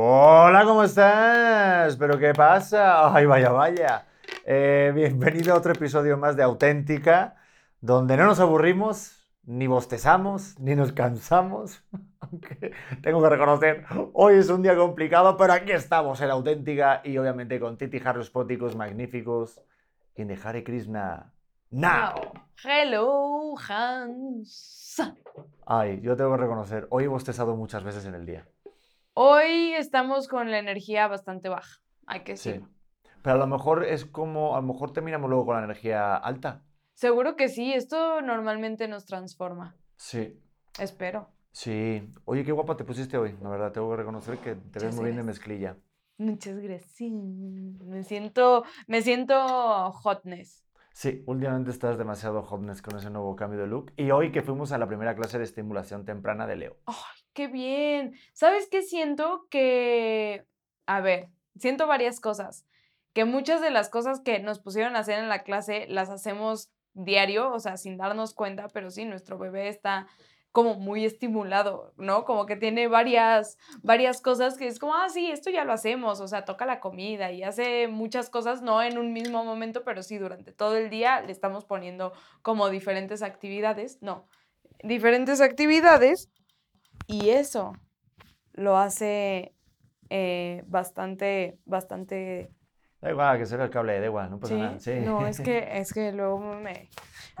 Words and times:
Hola, 0.00 0.64
¿cómo 0.64 0.84
estás? 0.84 1.96
¿Pero 1.96 2.16
qué 2.20 2.32
pasa? 2.32 3.12
Ay, 3.12 3.26
vaya, 3.26 3.50
vaya. 3.50 4.06
Eh, 4.46 4.92
bienvenido 4.94 5.52
a 5.52 5.56
otro 5.56 5.72
episodio 5.72 6.16
más 6.16 6.36
de 6.36 6.44
Auténtica, 6.44 7.34
donde 7.80 8.16
no 8.16 8.26
nos 8.26 8.38
aburrimos, 8.38 9.28
ni 9.42 9.66
bostezamos, 9.66 10.56
ni 10.60 10.76
nos 10.76 10.92
cansamos. 10.92 11.82
Aunque 12.20 12.70
tengo 13.02 13.20
que 13.20 13.28
reconocer, 13.28 13.86
hoy 14.12 14.34
es 14.34 14.48
un 14.50 14.62
día 14.62 14.76
complicado, 14.76 15.36
pero 15.36 15.52
aquí 15.52 15.72
estamos 15.72 16.20
en 16.20 16.30
Auténtica 16.30 17.00
y 17.02 17.18
obviamente 17.18 17.58
con 17.58 17.76
Titi 17.76 18.00
Harris 18.04 18.30
Póticos 18.30 18.76
magníficos 18.76 19.60
the 20.14 20.38
Hare 20.44 20.62
Krishna. 20.62 21.32
Now. 21.72 22.34
Hello, 22.62 23.56
Hans. 23.68 24.78
Ay, 25.66 26.00
yo 26.02 26.16
tengo 26.16 26.30
que 26.36 26.42
reconocer, 26.42 26.86
hoy 26.90 27.04
he 27.04 27.08
bostezado 27.08 27.56
muchas 27.56 27.82
veces 27.82 28.04
en 28.04 28.14
el 28.14 28.24
día. 28.24 28.46
Hoy 29.20 29.72
estamos 29.74 30.28
con 30.28 30.48
la 30.52 30.60
energía 30.60 31.08
bastante 31.08 31.48
baja, 31.48 31.80
hay 32.06 32.20
que 32.22 32.36
Sí. 32.36 32.50
decirlo. 32.50 32.68
Pero 33.20 33.34
a 33.34 33.38
lo 33.40 33.48
mejor 33.48 33.84
es 33.84 34.04
como, 34.04 34.54
a 34.56 34.60
lo 34.60 34.66
mejor 34.68 34.92
terminamos 34.92 35.28
luego 35.28 35.44
con 35.46 35.56
la 35.56 35.64
energía 35.64 36.14
alta. 36.14 36.62
Seguro 36.94 37.34
que 37.34 37.48
sí, 37.48 37.72
esto 37.72 38.22
normalmente 38.22 38.86
nos 38.86 39.06
transforma. 39.06 39.74
Sí. 39.96 40.40
Espero. 40.78 41.30
Sí. 41.50 42.08
Oye, 42.26 42.44
qué 42.44 42.52
guapa 42.52 42.76
te 42.76 42.84
pusiste 42.84 43.18
hoy. 43.18 43.36
La 43.42 43.48
verdad, 43.48 43.72
tengo 43.72 43.90
que 43.90 43.96
reconocer 43.96 44.38
que 44.38 44.54
te 44.54 44.78
ves 44.78 44.94
muy 44.94 45.06
bien 45.06 45.16
de 45.16 45.24
mezclilla. 45.24 45.76
Muchas 46.18 46.56
gracias. 46.60 47.10
Me 47.10 48.04
siento, 48.04 48.62
me 48.86 49.02
siento 49.02 49.90
hotness. 49.94 50.64
Sí, 50.92 51.24
últimamente 51.26 51.72
estás 51.72 51.98
demasiado 51.98 52.42
hotness 52.44 52.82
con 52.82 52.96
ese 52.96 53.10
nuevo 53.10 53.34
cambio 53.34 53.58
de 53.58 53.66
look. 53.66 53.92
Y 53.96 54.12
hoy 54.12 54.30
que 54.30 54.42
fuimos 54.42 54.70
a 54.70 54.78
la 54.78 54.86
primera 54.86 55.16
clase 55.16 55.38
de 55.38 55.44
estimulación 55.44 56.04
temprana 56.04 56.46
de 56.46 56.54
Leo. 56.54 56.76
¡Ay, 56.86 56.94
qué 57.32 57.48
bien! 57.48 58.14
¿Sabes 58.32 58.68
qué 58.70 58.82
siento? 58.82 59.46
Que, 59.50 60.44
a 60.86 61.00
ver, 61.00 61.28
siento 61.58 61.86
varias 61.86 62.20
cosas. 62.20 62.64
Que 63.12 63.24
muchas 63.24 63.60
de 63.60 63.70
las 63.70 63.88
cosas 63.88 64.20
que 64.20 64.38
nos 64.38 64.60
pusieron 64.60 64.96
a 64.96 65.00
hacer 65.00 65.18
en 65.18 65.28
la 65.28 65.42
clase 65.42 65.86
las 65.88 66.10
hacemos 66.10 66.70
diario, 66.94 67.52
o 67.52 67.60
sea, 67.60 67.76
sin 67.76 67.96
darnos 67.96 68.34
cuenta, 68.34 68.68
pero 68.68 68.90
sí, 68.90 69.04
nuestro 69.04 69.38
bebé 69.38 69.68
está 69.68 70.06
como 70.52 70.74
muy 70.74 71.04
estimulado, 71.04 71.92
¿no? 71.96 72.24
Como 72.24 72.46
que 72.46 72.56
tiene 72.56 72.88
varias, 72.88 73.58
varias 73.82 74.20
cosas 74.20 74.56
que 74.56 74.66
es 74.66 74.78
como, 74.78 74.94
ah, 74.94 75.08
sí, 75.08 75.30
esto 75.30 75.50
ya 75.50 75.64
lo 75.64 75.72
hacemos, 75.72 76.20
o 76.20 76.28
sea, 76.28 76.44
toca 76.44 76.66
la 76.66 76.80
comida 76.80 77.30
y 77.30 77.42
hace 77.42 77.86
muchas 77.86 78.30
cosas, 78.30 78.62
no 78.62 78.82
en 78.82 78.98
un 78.98 79.12
mismo 79.12 79.44
momento, 79.44 79.84
pero 79.84 80.02
sí 80.02 80.18
durante 80.18 80.52
todo 80.52 80.76
el 80.76 80.90
día 80.90 81.20
le 81.20 81.32
estamos 81.32 81.64
poniendo 81.64 82.12
como 82.42 82.70
diferentes 82.70 83.22
actividades, 83.22 83.98
no, 84.00 84.26
diferentes 84.82 85.40
actividades 85.40 86.28
y 87.06 87.30
eso 87.30 87.72
lo 88.52 88.76
hace 88.76 89.54
eh, 90.10 90.64
bastante, 90.66 91.58
bastante... 91.64 92.50
Da 93.00 93.10
igual, 93.10 93.38
que 93.38 93.46
será 93.46 93.64
el 93.64 93.70
cable, 93.70 94.00
da 94.00 94.06
igual, 94.06 94.30
no 94.30 94.40
pasa 94.40 94.54
¿sí? 94.54 94.60
nada. 94.60 94.78
Sí. 94.80 94.94
No, 95.04 95.26
es 95.26 95.40
que, 95.40 95.68
es 95.78 95.92
que 95.92 96.12
luego 96.12 96.38
me... 96.38 96.88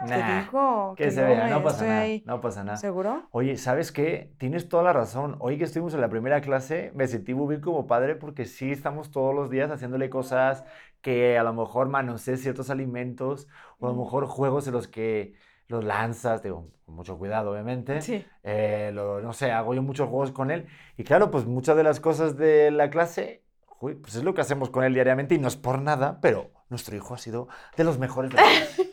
Nah, 0.06 0.44
digo 0.44 0.94
que 0.96 1.10
se 1.10 1.24
vea, 1.24 1.48
no 1.48 1.62
pasa 1.62 1.84
nada. 1.84 2.00
ahí. 2.02 2.22
No 2.24 2.40
pasa 2.40 2.62
nada. 2.62 2.76
¿Seguro? 2.76 3.26
Oye, 3.32 3.56
¿sabes 3.56 3.90
qué? 3.90 4.32
Tienes 4.38 4.68
toda 4.68 4.84
la 4.84 4.92
razón. 4.92 5.34
Hoy 5.40 5.58
que 5.58 5.64
estuvimos 5.64 5.92
en 5.94 6.00
la 6.00 6.08
primera 6.08 6.40
clase, 6.40 6.92
me 6.94 7.08
sentí 7.08 7.34
muy 7.34 7.48
bien 7.48 7.60
como 7.60 7.88
padre 7.88 8.14
porque 8.14 8.44
sí 8.44 8.70
estamos 8.70 9.10
todos 9.10 9.34
los 9.34 9.50
días 9.50 9.72
haciéndole 9.72 10.08
cosas 10.08 10.64
que 11.00 11.36
a 11.36 11.42
lo 11.42 11.52
mejor 11.52 11.88
manosee 11.88 12.36
ciertos 12.36 12.70
alimentos 12.70 13.48
o 13.80 13.88
a 13.88 13.90
lo 13.90 13.96
mejor 13.96 14.26
juegos 14.26 14.68
en 14.68 14.74
los 14.74 14.86
que 14.86 15.34
los 15.68 15.84
lanzas, 15.84 16.42
digo, 16.42 16.70
con 16.84 16.94
mucho 16.96 17.18
cuidado, 17.18 17.52
obviamente. 17.52 18.00
Sí. 18.00 18.24
Eh, 18.42 18.90
lo- 18.92 19.20
no 19.20 19.32
sé, 19.32 19.52
hago 19.52 19.74
yo 19.74 19.82
muchos 19.82 20.08
juegos 20.08 20.32
con 20.32 20.50
él. 20.50 20.66
Y 20.96 21.04
claro, 21.04 21.30
pues 21.30 21.44
muchas 21.46 21.76
de 21.76 21.84
las 21.84 22.00
cosas 22.00 22.36
de 22.36 22.70
la 22.70 22.90
clase, 22.90 23.42
uy, 23.80 23.94
pues 23.94 24.14
es 24.16 24.24
lo 24.24 24.34
que 24.34 24.40
hacemos 24.40 24.70
con 24.70 24.84
él 24.84 24.94
diariamente 24.94 25.34
y 25.34 25.38
no 25.38 25.48
es 25.48 25.56
por 25.56 25.80
nada, 25.80 26.18
pero 26.20 26.50
nuestro 26.70 26.96
hijo 26.96 27.14
ha 27.14 27.18
sido 27.18 27.48
de 27.76 27.84
los 27.84 27.98
mejores 27.98 28.30
de 28.30 28.36
la 28.36 28.42
clase. 28.42 28.90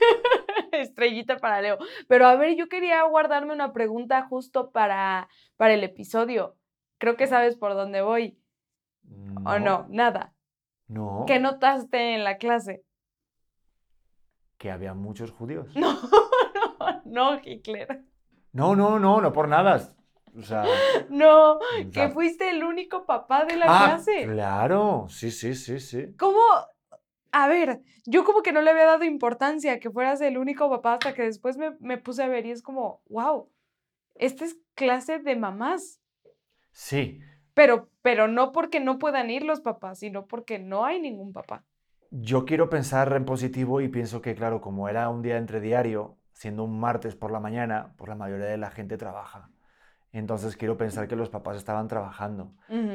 Estrellita 0.73 1.37
para 1.37 1.61
Leo. 1.61 1.77
Pero 2.07 2.27
a 2.27 2.35
ver, 2.35 2.55
yo 2.55 2.67
quería 2.67 3.01
guardarme 3.03 3.53
una 3.53 3.71
pregunta 3.73 4.27
justo 4.27 4.71
para, 4.71 5.29
para 5.55 5.73
el 5.73 5.83
episodio. 5.83 6.57
Creo 6.97 7.15
que 7.15 7.27
sabes 7.27 7.55
por 7.55 7.73
dónde 7.73 8.01
voy. 8.01 8.37
¿O 9.45 9.59
no? 9.59 9.85
Nada. 9.89 10.33
No, 10.87 11.23
¿Qué 11.27 11.39
notaste 11.39 12.13
en 12.15 12.23
la 12.23 12.37
clase? 12.37 12.83
Que 14.57 14.71
había 14.71 14.93
muchos 14.93 15.31
judíos. 15.31 15.67
No, 15.75 17.01
no, 17.05 17.33
no, 17.33 17.41
Hitler. 17.43 18.03
No, 18.53 18.75
no, 18.75 18.99
no, 18.99 19.21
no 19.21 19.33
por 19.33 19.47
nada. 19.47 19.95
O 20.37 20.41
sea, 20.41 20.65
No, 21.09 21.59
que 21.93 22.09
fuiste 22.09 22.49
el 22.49 22.63
único 22.63 23.05
papá 23.05 23.45
de 23.45 23.55
la 23.55 23.65
ah, 23.69 23.85
clase. 23.85 24.23
claro, 24.25 25.05
sí, 25.09 25.31
sí, 25.31 25.55
sí, 25.55 25.79
sí. 25.79 26.13
¿Cómo? 26.17 26.39
A 27.31 27.47
ver, 27.47 27.81
yo 28.05 28.23
como 28.23 28.41
que 28.41 28.51
no 28.51 28.61
le 28.61 28.71
había 28.71 28.85
dado 28.85 29.03
importancia 29.03 29.79
que 29.79 29.89
fueras 29.91 30.21
el 30.21 30.37
único 30.37 30.69
papá 30.69 30.93
hasta 30.95 31.13
que 31.13 31.23
después 31.23 31.57
me, 31.57 31.71
me 31.79 31.97
puse 31.97 32.23
a 32.23 32.27
ver 32.27 32.45
y 32.45 32.51
es 32.51 32.61
como, 32.61 33.01
wow, 33.09 33.49
esta 34.15 34.45
es 34.45 34.57
clase 34.75 35.19
de 35.19 35.35
mamás. 35.35 36.01
Sí, 36.71 37.19
Pero, 37.53 37.89
pero 38.01 38.27
no 38.27 38.51
porque 38.51 38.79
no 38.81 38.99
puedan 38.99 39.29
ir 39.29 39.43
los 39.43 39.61
papás, 39.61 39.99
sino 39.99 40.27
porque 40.27 40.59
no 40.59 40.85
hay 40.85 40.99
ningún 41.01 41.31
papá. 41.33 41.63
Yo 42.11 42.45
quiero 42.45 42.69
pensar 42.69 43.11
en 43.13 43.25
positivo 43.25 43.81
y 43.81 43.87
pienso 43.89 44.21
que, 44.21 44.35
claro, 44.35 44.61
como 44.61 44.87
era 44.89 45.09
un 45.09 45.21
día 45.21 45.37
entre 45.37 45.59
diario, 45.61 46.17
siendo 46.33 46.63
un 46.63 46.79
martes 46.79 47.15
por 47.15 47.31
la 47.31 47.39
mañana, 47.39 47.93
pues 47.97 48.09
la 48.09 48.15
mayoría 48.15 48.45
de 48.47 48.57
la 48.57 48.71
gente 48.71 48.97
trabaja. 48.97 49.49
Entonces 50.11 50.55
quiero 50.55 50.77
pensar 50.77 51.07
que 51.07 51.15
los 51.15 51.29
papás 51.29 51.57
estaban 51.57 51.87
trabajando. 51.87 52.53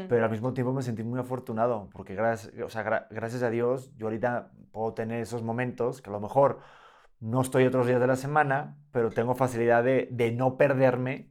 Pero 0.08 0.24
al 0.24 0.30
mismo 0.30 0.52
tiempo 0.54 0.72
me 0.72 0.82
sentí 0.82 1.02
muy 1.04 1.20
afortunado, 1.20 1.90
porque 1.92 2.14
gracias, 2.14 2.52
o 2.64 2.68
sea, 2.70 2.84
gra- 2.84 3.06
gracias 3.10 3.42
a 3.42 3.50
Dios 3.50 3.92
yo 3.96 4.06
ahorita 4.06 4.50
puedo 4.72 4.94
tener 4.94 5.20
esos 5.20 5.42
momentos 5.42 6.00
que 6.02 6.10
a 6.10 6.12
lo 6.12 6.20
mejor 6.20 6.60
no 7.20 7.42
estoy 7.42 7.66
otros 7.66 7.86
días 7.86 8.00
de 8.00 8.06
la 8.06 8.16
semana, 8.16 8.78
pero 8.92 9.10
tengo 9.10 9.34
facilidad 9.34 9.84
de, 9.84 10.08
de 10.10 10.32
no 10.32 10.56
perderme, 10.56 11.30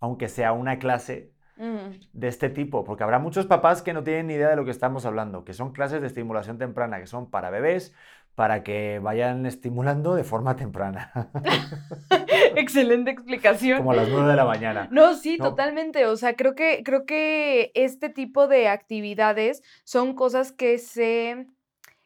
aunque 0.00 0.28
sea 0.28 0.52
una 0.52 0.78
clase 0.78 1.32
Ujú. 1.58 1.98
de 2.12 2.28
este 2.28 2.48
tipo, 2.50 2.84
porque 2.84 3.02
habrá 3.04 3.18
muchos 3.18 3.46
papás 3.46 3.82
que 3.82 3.92
no 3.92 4.04
tienen 4.04 4.28
ni 4.28 4.34
idea 4.34 4.48
de 4.50 4.56
lo 4.56 4.64
que 4.64 4.70
estamos 4.70 5.04
hablando, 5.06 5.44
que 5.44 5.52
son 5.54 5.72
clases 5.72 6.00
de 6.00 6.06
estimulación 6.06 6.56
temprana, 6.58 7.00
que 7.00 7.06
son 7.06 7.30
para 7.30 7.50
bebés, 7.50 7.94
para 8.34 8.62
que 8.62 9.00
vayan 9.02 9.44
estimulando 9.46 10.14
de 10.14 10.22
forma 10.22 10.54
temprana, 10.54 11.10
Excelente 12.56 13.10
explicación. 13.10 13.78
como 13.78 13.92
a 13.92 13.96
las 13.96 14.08
9 14.08 14.30
de 14.30 14.36
la 14.36 14.44
mañana. 14.44 14.88
No, 14.90 15.14
sí, 15.14 15.36
No. 15.38 15.48
totalmente. 15.50 16.06
O 16.06 16.16
sea, 16.16 16.34
creo 16.36 16.54
que, 16.54 16.82
creo 16.84 17.04
que 17.06 17.72
este 17.74 18.08
tipo 18.08 18.46
de 18.48 18.68
actividades 18.68 19.62
son 19.84 20.14
cosas 20.14 20.52
que 20.52 20.78
se, 20.78 21.46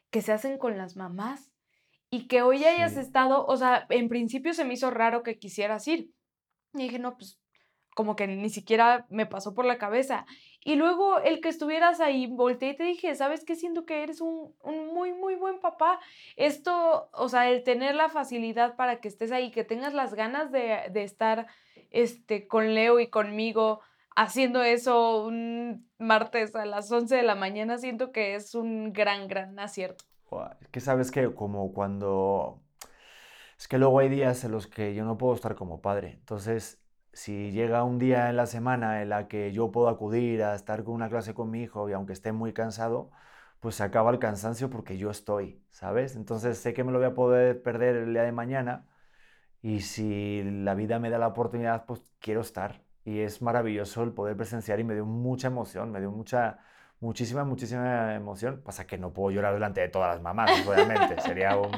que 0.09 0.21
se 0.21 0.31
hacen 0.31 0.57
con 0.57 0.77
las 0.77 0.95
mamás. 0.95 1.51
Y 2.09 2.27
que 2.27 2.43
hoy 2.43 2.63
hayas 2.63 2.93
Sí. 2.93 2.99
estado, 2.99 3.45
o 3.45 3.57
sea, 3.57 3.85
en 3.89 4.07
principio 4.07 4.53
se 4.53 4.65
me 4.65 4.73
hizo 4.75 4.91
raro 4.91 5.23
que 5.23 5.39
quisieras 5.39 5.87
ir. 5.87 6.11
Y 6.75 6.83
dije, 6.83 6.99
no, 6.99 7.17
pues 7.17 7.39
como 7.95 8.15
que 8.15 8.27
ni 8.27 8.49
siquiera 8.49 9.05
me 9.09 9.25
pasó 9.25 9.53
por 9.53 9.65
la 9.65 9.77
cabeza. 9.77 10.25
Y 10.63 10.75
luego 10.75 11.19
el 11.19 11.41
que 11.41 11.49
estuvieras 11.49 11.99
ahí, 11.99 12.27
volteé 12.27 12.69
y 12.69 12.75
te 12.75 12.83
dije, 12.83 13.15
¿sabes 13.15 13.43
qué? 13.43 13.55
Siento 13.55 13.85
que 13.85 14.03
eres 14.03 14.21
un, 14.21 14.55
un 14.61 14.93
muy, 14.93 15.13
muy 15.13 15.35
buen 15.35 15.59
papá. 15.59 15.99
Esto, 16.35 17.09
o 17.13 17.29
sea, 17.29 17.49
el 17.49 17.63
tener 17.63 17.95
la 17.95 18.09
facilidad 18.09 18.75
para 18.75 19.01
que 19.01 19.07
estés 19.07 19.31
ahí, 19.31 19.51
que 19.51 19.63
tengas 19.63 19.93
las 19.93 20.13
ganas 20.13 20.51
de, 20.51 20.89
de 20.91 21.03
estar 21.03 21.47
este, 21.91 22.47
con 22.47 22.73
Leo 22.73 22.99
y 22.99 23.07
conmigo 23.07 23.81
haciendo 24.15 24.61
eso 24.63 25.25
un 25.25 25.89
martes 25.97 26.55
a 26.55 26.65
las 26.65 26.91
11 26.91 27.15
de 27.15 27.23
la 27.23 27.35
mañana, 27.35 27.77
siento 27.77 28.11
que 28.11 28.35
es 28.35 28.55
un 28.55 28.93
gran, 28.93 29.27
gran 29.27 29.59
acierto. 29.59 30.05
Que 30.71 30.79
sabes 30.79 31.11
que 31.11 31.33
como 31.33 31.73
cuando... 31.73 32.59
Es 33.57 33.67
que 33.67 33.77
luego 33.77 33.99
hay 33.99 34.09
días 34.09 34.43
en 34.43 34.51
los 34.51 34.67
que 34.67 34.93
yo 34.95 35.05
no 35.05 35.17
puedo 35.17 35.35
estar 35.35 35.55
como 35.55 35.79
padre. 35.79 36.11
Entonces, 36.13 36.82
si 37.13 37.51
llega 37.51 37.83
un 37.83 37.99
día 37.99 38.29
en 38.29 38.37
la 38.37 38.45
semana 38.47 39.01
en 39.01 39.09
la 39.09 39.27
que 39.27 39.51
yo 39.53 39.71
puedo 39.71 39.89
acudir 39.89 40.43
a 40.43 40.55
estar 40.55 40.83
con 40.83 40.95
una 40.95 41.09
clase 41.09 41.33
con 41.33 41.51
mi 41.51 41.61
hijo 41.63 41.89
y 41.89 41.93
aunque 41.93 42.13
esté 42.13 42.31
muy 42.31 42.53
cansado, 42.53 43.11
pues 43.59 43.75
se 43.75 43.83
acaba 43.83 44.11
el 44.11 44.19
cansancio 44.19 44.69
porque 44.69 44.97
yo 44.97 45.09
estoy, 45.11 45.63
¿sabes? 45.69 46.15
Entonces 46.15 46.57
sé 46.57 46.73
que 46.73 46.83
me 46.83 46.91
lo 46.91 46.99
voy 46.99 47.07
a 47.07 47.13
poder 47.13 47.61
perder 47.63 47.95
el 47.95 48.13
día 48.13 48.23
de 48.23 48.31
mañana 48.31 48.85
y 49.61 49.81
si 49.81 50.43
la 50.43 50.75
vida 50.75 50.99
me 50.99 51.09
da 51.09 51.17
la 51.17 51.27
oportunidad, 51.27 51.85
pues 51.85 52.01
quiero 52.19 52.41
estar. 52.41 52.81
Y 53.05 53.19
es 53.19 53.41
maravilloso 53.41 54.03
el 54.03 54.11
poder 54.13 54.35
presenciar 54.37 54.79
y 54.79 54.83
me 54.83 54.93
dio 54.93 55.05
mucha 55.05 55.47
emoción, 55.47 55.91
me 55.91 55.99
dio 56.01 56.11
mucha, 56.11 56.59
muchísima, 56.99 57.45
muchísima 57.45 58.15
emoción. 58.15 58.61
Pasa 58.63 58.85
que 58.87 58.97
no 58.97 59.13
puedo 59.13 59.31
llorar 59.31 59.53
delante 59.53 59.81
de 59.81 59.89
todas 59.89 60.09
las 60.13 60.21
mamás, 60.21 60.51
obviamente. 60.67 61.19
Sería 61.21 61.57
un, 61.57 61.71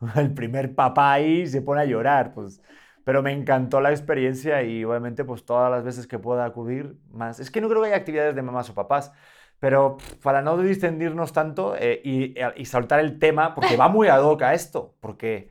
el 0.16 0.34
primer 0.34 0.74
papá 0.74 1.12
ahí 1.14 1.46
se 1.46 1.62
pone 1.62 1.82
a 1.82 1.84
llorar, 1.84 2.32
pues. 2.32 2.60
Pero 3.04 3.22
me 3.22 3.32
encantó 3.32 3.80
la 3.80 3.90
experiencia 3.90 4.62
y 4.62 4.84
obviamente 4.84 5.24
pues 5.24 5.44
todas 5.44 5.70
las 5.70 5.84
veces 5.84 6.06
que 6.06 6.18
pueda 6.18 6.44
acudir 6.44 6.96
más. 7.10 7.40
Es 7.40 7.50
que 7.50 7.60
no 7.60 7.68
creo 7.68 7.82
que 7.82 7.88
haya 7.88 7.96
actividades 7.96 8.34
de 8.34 8.42
mamás 8.42 8.68
o 8.70 8.74
papás, 8.74 9.12
pero 9.58 9.98
para 10.22 10.42
no 10.42 10.56
distendirnos 10.58 11.32
tanto 11.32 11.76
eh, 11.76 12.00
y, 12.04 12.34
y, 12.56 12.64
saltar 12.64 13.00
el 13.00 13.18
tema, 13.18 13.54
porque 13.54 13.76
va 13.76 13.88
muy 13.88 14.08
ad 14.08 14.22
hoc 14.22 14.42
a 14.42 14.54
esto, 14.54 14.96
porque 15.00 15.50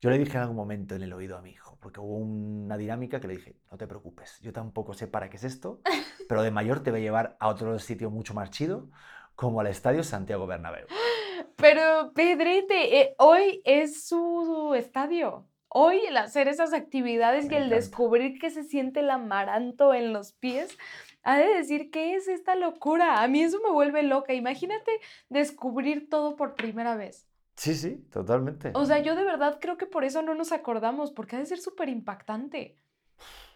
yo 0.00 0.10
le 0.10 0.18
dije 0.18 0.36
en 0.36 0.42
algún 0.42 0.56
momento 0.56 0.94
en 0.94 1.02
el 1.02 1.12
oído 1.12 1.38
a 1.38 1.42
mi 1.42 1.50
hijo, 1.50 1.78
porque 1.80 2.00
hubo 2.00 2.16
una 2.16 2.76
dinámica 2.76 3.18
que 3.18 3.28
le 3.28 3.36
dije, 3.36 3.56
no 3.70 3.78
te 3.78 3.86
preocupes, 3.86 4.38
yo 4.40 4.52
tampoco 4.52 4.92
sé 4.92 5.06
para 5.06 5.30
qué 5.30 5.38
es 5.38 5.44
esto, 5.44 5.80
pero 6.28 6.42
de 6.42 6.50
mayor 6.50 6.80
te 6.82 6.90
voy 6.90 7.00
a 7.00 7.02
llevar 7.02 7.36
a 7.40 7.48
otro 7.48 7.78
sitio 7.78 8.10
mucho 8.10 8.34
más 8.34 8.50
chido, 8.50 8.88
como 9.34 9.60
al 9.60 9.68
Estadio 9.68 10.02
Santiago 10.02 10.46
Bernabéu. 10.46 10.86
Pero 11.56 12.12
Pedrete, 12.14 13.00
eh, 13.00 13.14
hoy 13.18 13.62
es 13.64 14.06
su 14.06 14.74
estadio. 14.76 15.46
Hoy 15.78 16.00
el 16.08 16.16
hacer 16.16 16.48
esas 16.48 16.72
actividades 16.72 17.50
y 17.50 17.54
el 17.54 17.68
descubrir 17.68 18.38
que 18.38 18.48
se 18.48 18.64
siente 18.64 19.00
el 19.00 19.10
amaranto 19.10 19.92
en 19.92 20.14
los 20.14 20.32
pies, 20.32 20.74
ha 21.22 21.36
de 21.36 21.48
decir, 21.48 21.90
¿qué 21.90 22.14
es 22.14 22.28
esta 22.28 22.54
locura? 22.54 23.22
A 23.22 23.28
mí 23.28 23.42
eso 23.42 23.60
me 23.62 23.70
vuelve 23.70 24.02
loca. 24.02 24.32
Imagínate 24.32 24.90
descubrir 25.28 26.08
todo 26.08 26.34
por 26.34 26.54
primera 26.54 26.96
vez. 26.96 27.28
Sí, 27.56 27.74
sí, 27.74 27.96
totalmente. 28.10 28.70
O 28.72 28.86
sea, 28.86 29.00
yo 29.00 29.14
de 29.16 29.24
verdad 29.24 29.58
creo 29.60 29.76
que 29.76 29.84
por 29.84 30.04
eso 30.04 30.22
no 30.22 30.34
nos 30.34 30.50
acordamos, 30.50 31.12
porque 31.12 31.36
ha 31.36 31.40
de 31.40 31.44
ser 31.44 31.58
súper 31.58 31.90
impactante. 31.90 32.78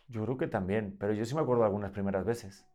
Yo 0.09 0.23
creo 0.23 0.37
que 0.37 0.47
también, 0.47 0.99
pero 1.01 1.15
yo 1.15 1.25
sí 1.25 1.35
me 1.35 1.41
acuerdo 1.41 1.63
de 1.63 1.69
algunas 1.69 1.93
primeras 1.93 2.27
veces. 2.27 2.67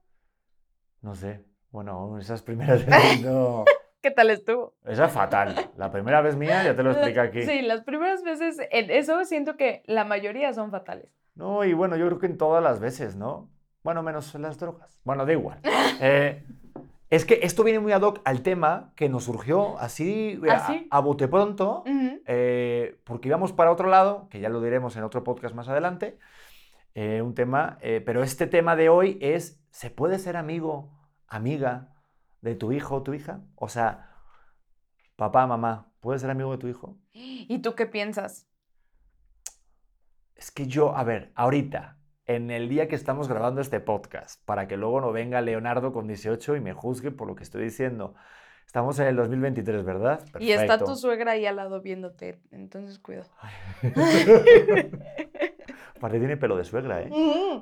No 1.03 1.13
sé. 1.13 1.45
Bueno, 1.69 2.17
esas 2.17 2.41
primeras 2.41 2.83
veces 2.83 3.21
no. 3.21 3.63
¿Qué 4.05 4.11
tal 4.11 4.29
estuvo? 4.29 4.75
Esa 4.85 5.05
es 5.05 5.11
fatal. 5.11 5.71
La 5.77 5.89
primera 5.89 6.21
vez 6.21 6.35
mía, 6.35 6.63
ya 6.63 6.75
te 6.75 6.83
lo 6.83 6.91
explico 6.91 7.21
aquí. 7.21 7.41
Sí, 7.41 7.63
las 7.63 7.81
primeras 7.81 8.21
veces, 8.21 8.59
eso 8.69 9.25
siento 9.25 9.57
que 9.57 9.81
la 9.87 10.05
mayoría 10.05 10.53
son 10.53 10.69
fatales. 10.69 11.09
No, 11.33 11.63
y 11.63 11.73
bueno, 11.73 11.95
yo 11.95 12.05
creo 12.05 12.19
que 12.19 12.27
en 12.27 12.37
todas 12.37 12.63
las 12.63 12.79
veces, 12.79 13.15
¿no? 13.15 13.49
Bueno, 13.83 14.03
menos 14.03 14.35
en 14.35 14.43
las 14.43 14.59
drogas. 14.59 14.99
Bueno, 15.03 15.25
da 15.25 15.31
igual. 15.31 15.59
Eh, 16.01 16.43
es 17.09 17.25
que 17.25 17.39
esto 17.41 17.63
viene 17.63 17.79
muy 17.79 17.93
ad 17.93 18.03
hoc 18.03 18.21
al 18.25 18.43
tema 18.43 18.93
que 18.95 19.09
nos 19.09 19.23
surgió 19.23 19.79
así, 19.79 20.39
¿Ah, 20.47 20.75
a, 20.91 20.99
bote 20.99 21.27
pronto, 21.27 21.83
eh, 22.27 22.99
porque 23.05 23.29
íbamos 23.29 23.53
para 23.53 23.71
otro 23.71 23.89
lado, 23.89 24.27
que 24.29 24.39
ya 24.39 24.49
lo 24.49 24.61
diremos 24.61 24.95
en 24.97 25.03
otro 25.03 25.23
podcast 25.23 25.55
más 25.55 25.67
adelante, 25.67 26.19
eh, 26.93 27.23
un 27.23 27.33
tema, 27.33 27.79
pero 28.05 28.21
este 28.21 28.45
tema 28.45 28.75
de 28.75 28.89
hoy 28.89 29.17
es, 29.19 29.59
¿se 29.71 29.89
puede 29.89 30.19
ser 30.19 30.37
amigo, 30.37 30.91
amiga 31.27 31.94
de 32.45 32.55
tu 32.55 32.71
hijo 32.71 32.95
o 32.95 33.03
tu 33.03 33.13
hija? 33.13 33.41
O 33.55 33.67
sea, 33.67 34.11
papá, 35.15 35.47
mamá, 35.47 35.91
¿puedes 35.99 36.21
ser 36.21 36.29
amigo 36.29 36.51
de 36.51 36.59
tu 36.59 36.67
hijo? 36.67 36.97
¿Y 37.11 37.59
tú 37.59 37.73
qué 37.73 37.87
piensas? 37.87 38.47
Es 40.35 40.51
que 40.51 40.67
yo, 40.67 40.95
a 40.95 41.03
ver, 41.03 41.31
ahorita, 41.33 41.97
en 42.25 42.51
el 42.51 42.69
día 42.69 42.87
que 42.87 42.95
estamos 42.95 43.27
grabando 43.27 43.61
este 43.61 43.79
podcast, 43.79 44.45
para 44.45 44.67
que 44.67 44.77
luego 44.77 45.01
no 45.01 45.11
venga 45.11 45.41
Leonardo 45.41 45.91
con 45.91 46.07
18 46.07 46.55
y 46.55 46.61
me 46.61 46.73
juzgue 46.73 47.09
por 47.09 47.27
lo 47.27 47.35
que 47.35 47.41
estoy 47.43 47.63
diciendo. 47.63 48.13
Estamos 48.67 48.99
en 48.99 49.07
el 49.07 49.15
2023, 49.15 49.83
¿verdad? 49.83 50.23
Y 50.39 50.51
está 50.51 50.77
tu 50.77 50.95
suegra 50.95 51.31
ahí 51.31 51.47
al 51.47 51.55
lado 51.55 51.81
viéndote, 51.81 52.41
entonces 52.51 52.99
cuidado. 52.99 53.31
aparte 55.95 56.19
tiene 56.19 56.37
pelo 56.37 56.57
de 56.57 56.63
suegra, 56.63 57.01
¿eh? 57.01 57.09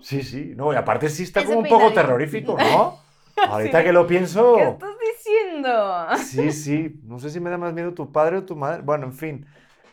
Sí, 0.02 0.24
sí. 0.24 0.54
No, 0.58 0.74
y 0.74 0.76
aparte 0.76 1.08
sí 1.08 1.24
está 1.24 1.46
como 1.46 1.60
un 1.60 1.68
poco 1.68 1.94
terrorífico, 1.94 2.58
¿no? 2.58 3.03
Ahorita 3.50 3.84
que 3.84 3.94
lo 3.94 4.08
pienso... 4.08 4.56
¿Qué 4.56 4.64
estás 4.64 4.96
diciendo? 5.00 6.08
Sí, 6.18 6.52
sí. 6.52 7.00
No 7.04 7.20
sé 7.20 7.30
si 7.30 7.40
me 7.40 7.50
da 7.50 7.58
más 7.58 7.74
miedo 7.74 7.94
tu 7.94 8.12
padre 8.12 8.38
o 8.38 8.46
tu 8.46 8.56
madre. 8.56 8.82
Bueno, 8.82 9.06
en 9.06 9.14
fin. 9.14 9.46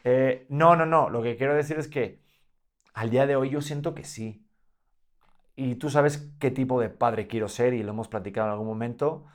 Eh, 0.04 0.46
no, 0.48 0.76
no, 0.76 0.86
no. 0.86 1.10
Lo 1.10 1.22
que 1.22 1.36
quiero 1.36 1.54
decir 1.54 1.78
es 1.78 1.88
que 1.88 2.20
al 2.94 3.10
día 3.10 3.26
de 3.26 3.36
hoy 3.36 3.50
yo 3.50 3.60
siento 3.62 3.94
que 3.94 4.04
sí. 4.04 4.46
Y 5.56 5.74
tú 5.76 5.90
sabes 5.90 6.32
qué 6.38 6.50
tipo 6.50 6.80
de 6.80 6.88
padre 6.88 7.26
quiero 7.26 7.48
ser 7.48 7.74
y 7.74 7.82
lo 7.82 7.90
hemos 7.90 8.08
platicado 8.08 8.46
en 8.48 8.52
algún 8.52 8.66
momento. 8.68 9.26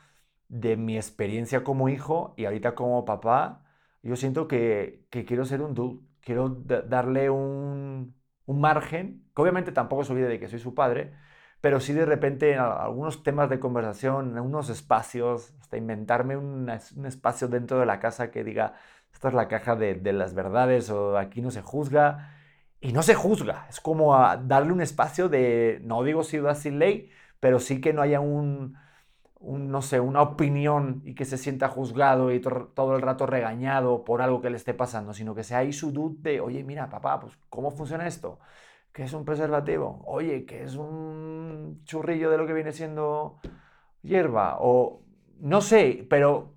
De 0.50 0.78
mi 0.78 0.98
experiencia 0.98 1.64
como 1.64 1.90
hijo 1.90 2.34
y 2.38 2.46
ahorita 2.46 2.76
como 2.76 3.06
papá, 3.06 3.66
yo 4.04 4.16
siento 4.16 4.48
que, 4.48 5.06
que 5.12 5.26
quiero 5.26 5.46
ser 5.46 5.62
un 5.62 5.74
dude. 5.76 6.02
Quiero 6.22 6.50
darle 6.50 7.30
un, 7.30 8.16
un 8.46 8.62
margen, 8.62 9.26
que 9.36 9.42
obviamente 9.42 9.72
tampoco 9.72 10.04
se 10.04 10.14
olvide 10.14 10.28
de 10.30 10.40
que 10.40 10.48
soy 10.50 10.60
su 10.60 10.76
padre, 10.76 11.14
pero 11.66 11.80
sí 11.80 11.94
de 11.94 12.06
repente 12.06 12.52
en 12.54 12.60
algunos 12.60 13.24
temas 13.24 13.50
de 13.50 13.60
conversación, 13.60 14.38
en 14.38 14.44
unos 14.44 14.70
espacios, 14.70 15.52
hasta 15.60 15.78
inventarme 15.78 16.38
un, 16.38 16.70
un 16.96 17.06
espacio 17.08 17.48
dentro 17.48 17.80
de 17.80 17.88
la 17.88 18.00
casa 18.00 18.30
que 18.30 18.44
diga, 18.44 18.76
esta 19.12 19.30
es 19.30 19.34
la 19.34 19.48
caja 19.48 19.76
de, 19.76 19.96
de, 19.96 20.14
las 20.14 20.36
verdades 20.36 20.92
o 20.92 21.18
aquí 21.18 21.42
no 21.42 21.50
se 21.50 21.64
juzga. 21.64 22.36
Y 22.82 22.94
no 22.94 23.02
se 23.02 23.16
juzga, 23.16 23.66
es 23.68 23.80
como 23.80 24.16
darle 24.44 24.74
un 24.74 24.82
espacio 24.82 25.28
de, 25.28 25.82
no 25.84 26.04
digo 26.04 26.24
ciudad 26.24 26.56
sin 26.56 26.78
ley, 26.78 27.10
pero 27.40 27.60
sí 27.60 27.82
que 27.82 27.94
no 27.94 28.04
haya 28.04 28.20
un, 28.20 28.78
un 29.40 29.72
no 29.72 29.82
sé, 29.82 30.00
una 30.00 30.22
opinión 30.22 31.02
y 31.04 31.16
que 31.16 31.26
se 31.26 31.40
sienta 31.40 31.68
juzgado 31.68 32.32
y 32.32 32.42
to 32.42 32.74
todo 32.76 32.96
el 32.96 33.02
rato 33.02 33.26
regañado 33.26 34.04
por 34.04 34.22
algo 34.22 34.40
que 34.40 34.52
le 34.52 34.58
esté 34.58 34.76
pasando, 34.76 35.16
sino 35.16 35.34
que 35.34 35.44
sea 35.44 35.60
ahí 35.60 35.74
su 35.74 35.92
duda 35.92 36.16
de, 36.20 36.42
oye, 36.42 36.64
mira, 36.64 36.90
papá, 36.92 37.20
pues, 37.20 37.34
¿cómo 37.50 37.72
funciona 37.72 38.06
esto? 38.06 38.38
¿Qué 38.96 39.04
es 39.04 39.12
un 39.12 39.26
preservativo? 39.26 40.02
Oye, 40.06 40.46
¿qué 40.46 40.64
es 40.64 40.78
un 40.78 41.82
churrillo 41.84 42.32
de 42.32 42.38
lo 42.38 42.48
que 42.48 42.54
viene 42.54 42.72
siendo 42.72 43.42
hierba? 44.02 44.56
O 44.62 45.02
no 45.42 45.60
sé, 45.60 46.08
pero 46.10 46.54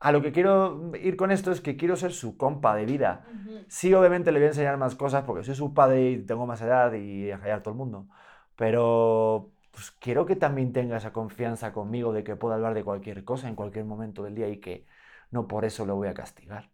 a 0.00 0.10
lo 0.10 0.22
que 0.22 0.32
quiero 0.32 0.90
ir 0.96 1.18
con 1.18 1.30
esto 1.30 1.52
es 1.52 1.60
que 1.60 1.76
quiero 1.76 1.96
ser 1.96 2.12
su 2.12 2.38
compa 2.38 2.74
de 2.74 2.86
vida. 2.86 3.26
Sí, 3.68 3.92
obviamente 3.92 4.32
le 4.32 4.38
voy 4.38 4.46
a 4.46 4.48
enseñar 4.48 4.78
más 4.78 4.94
cosas 4.94 5.24
porque 5.24 5.44
soy 5.44 5.54
su 5.54 5.74
padre 5.74 6.12
y 6.12 6.24
tengo 6.24 6.46
más 6.46 6.62
edad 6.62 6.94
y 6.94 7.30
a 7.30 7.38
callar 7.38 7.62
todo 7.62 7.72
el 7.72 7.78
mundo. 7.78 8.08
Pero 8.56 9.50
pues 9.70 9.90
quiero 9.90 10.24
que 10.24 10.34
también 10.34 10.72
tenga 10.72 10.96
esa 10.96 11.12
confianza 11.12 11.74
conmigo 11.74 12.14
de 12.14 12.24
que 12.24 12.36
pueda 12.36 12.54
hablar 12.54 12.72
de 12.72 12.84
cualquier 12.84 13.22
cosa 13.22 13.48
en 13.48 13.54
cualquier 13.54 13.84
momento 13.84 14.22
del 14.22 14.34
día 14.34 14.48
y 14.48 14.60
que 14.60 14.86
no 15.30 15.46
por 15.46 15.66
eso 15.66 15.84
lo 15.84 15.94
voy 15.96 16.08
a 16.08 16.14
castigar. 16.14 16.70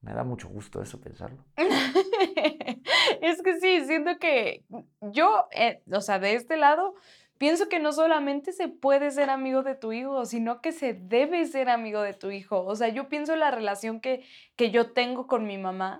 Me 0.00 0.14
da 0.14 0.24
mucho 0.24 0.48
gusto 0.48 0.82
eso 0.82 1.00
pensarlo. 1.00 1.44
es 3.22 3.42
que 3.42 3.58
sí, 3.60 3.84
siento 3.84 4.18
que 4.18 4.64
yo, 5.00 5.46
eh, 5.52 5.82
o 5.92 6.00
sea, 6.00 6.18
de 6.18 6.34
este 6.34 6.56
lado, 6.56 6.94
pienso 7.38 7.68
que 7.68 7.78
no 7.78 7.92
solamente 7.92 8.52
se 8.52 8.68
puede 8.68 9.10
ser 9.10 9.30
amigo 9.30 9.62
de 9.62 9.74
tu 9.74 9.92
hijo, 9.92 10.24
sino 10.26 10.60
que 10.60 10.72
se 10.72 10.94
debe 10.94 11.46
ser 11.46 11.68
amigo 11.68 12.02
de 12.02 12.14
tu 12.14 12.30
hijo. 12.30 12.64
O 12.64 12.76
sea, 12.76 12.88
yo 12.88 13.08
pienso 13.08 13.32
en 13.32 13.40
la 13.40 13.50
relación 13.50 14.00
que, 14.00 14.24
que 14.56 14.70
yo 14.70 14.92
tengo 14.92 15.26
con 15.26 15.46
mi 15.46 15.58
mamá 15.58 15.98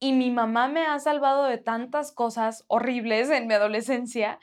y 0.00 0.12
mi 0.12 0.30
mamá 0.30 0.68
me 0.68 0.84
ha 0.86 0.98
salvado 0.98 1.44
de 1.44 1.58
tantas 1.58 2.12
cosas 2.12 2.64
horribles 2.68 3.30
en 3.30 3.46
mi 3.46 3.54
adolescencia 3.54 4.38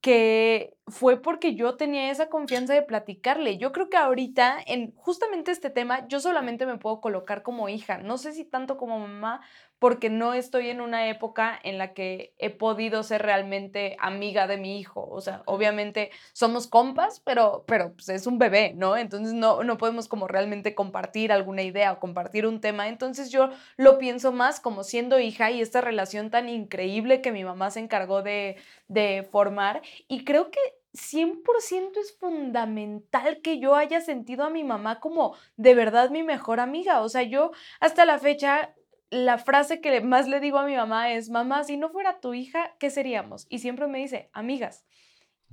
que 0.00 0.76
fue 0.86 1.20
porque 1.20 1.54
yo 1.54 1.76
tenía 1.76 2.10
esa 2.10 2.28
confianza 2.28 2.72
de 2.74 2.82
platicarle. 2.82 3.58
Yo 3.58 3.72
creo 3.72 3.90
que 3.90 3.96
ahorita, 3.96 4.58
en 4.66 4.94
justamente 4.94 5.50
este 5.50 5.70
tema, 5.70 6.06
yo 6.08 6.20
solamente 6.20 6.66
me 6.66 6.78
puedo 6.78 7.00
colocar 7.00 7.42
como 7.42 7.68
hija, 7.68 7.98
no 7.98 8.16
sé 8.16 8.32
si 8.32 8.44
tanto 8.44 8.76
como 8.76 8.98
mamá, 9.00 9.40
porque 9.78 10.10
no 10.10 10.34
estoy 10.34 10.70
en 10.70 10.80
una 10.80 11.08
época 11.08 11.58
en 11.62 11.78
la 11.78 11.94
que 11.94 12.34
he 12.38 12.50
podido 12.50 13.02
ser 13.02 13.22
realmente 13.22 13.96
amiga 14.00 14.46
de 14.46 14.56
mi 14.56 14.78
hijo. 14.78 15.08
O 15.08 15.20
sea, 15.20 15.42
obviamente 15.46 16.10
somos 16.32 16.66
compas, 16.66 17.20
pero, 17.20 17.64
pero 17.66 17.92
pues, 17.92 18.08
es 18.08 18.26
un 18.26 18.38
bebé, 18.38 18.72
¿no? 18.74 18.96
Entonces 18.96 19.34
no, 19.34 19.62
no 19.62 19.78
podemos 19.78 20.08
como 20.08 20.26
realmente 20.26 20.74
compartir 20.74 21.32
alguna 21.32 21.62
idea 21.62 21.92
o 21.92 22.00
compartir 22.00 22.46
un 22.46 22.60
tema. 22.60 22.88
Entonces 22.88 23.30
yo 23.30 23.50
lo 23.76 23.98
pienso 23.98 24.32
más 24.32 24.60
como 24.60 24.82
siendo 24.82 25.20
hija 25.20 25.50
y 25.50 25.60
esta 25.60 25.80
relación 25.80 26.30
tan 26.30 26.48
increíble 26.48 27.20
que 27.20 27.32
mi 27.32 27.44
mamá 27.44 27.70
se 27.70 27.80
encargó 27.80 28.22
de, 28.22 28.56
de 28.88 29.28
formar. 29.30 29.82
Y 30.08 30.24
creo 30.24 30.50
que 30.50 30.58
100% 30.94 31.98
es 32.00 32.16
fundamental 32.18 33.40
que 33.42 33.58
yo 33.58 33.76
haya 33.76 34.00
sentido 34.00 34.44
a 34.44 34.50
mi 34.50 34.64
mamá 34.64 35.00
como 35.00 35.36
de 35.56 35.74
verdad 35.74 36.10
mi 36.10 36.22
mejor 36.22 36.60
amiga. 36.60 37.02
O 37.02 37.08
sea, 37.08 37.22
yo 37.22 37.52
hasta 37.80 38.04
la 38.04 38.18
fecha 38.18 38.74
la 39.10 39.38
frase 39.38 39.80
que 39.80 40.00
más 40.00 40.28
le 40.28 40.40
digo 40.40 40.58
a 40.58 40.66
mi 40.66 40.76
mamá 40.76 41.12
es, 41.12 41.30
mamá, 41.30 41.64
si 41.64 41.76
no 41.76 41.88
fuera 41.88 42.20
tu 42.20 42.34
hija, 42.34 42.74
¿qué 42.78 42.90
seríamos? 42.90 43.46
Y 43.48 43.60
siempre 43.60 43.86
me 43.86 43.98
dice, 43.98 44.28
amigas. 44.32 44.84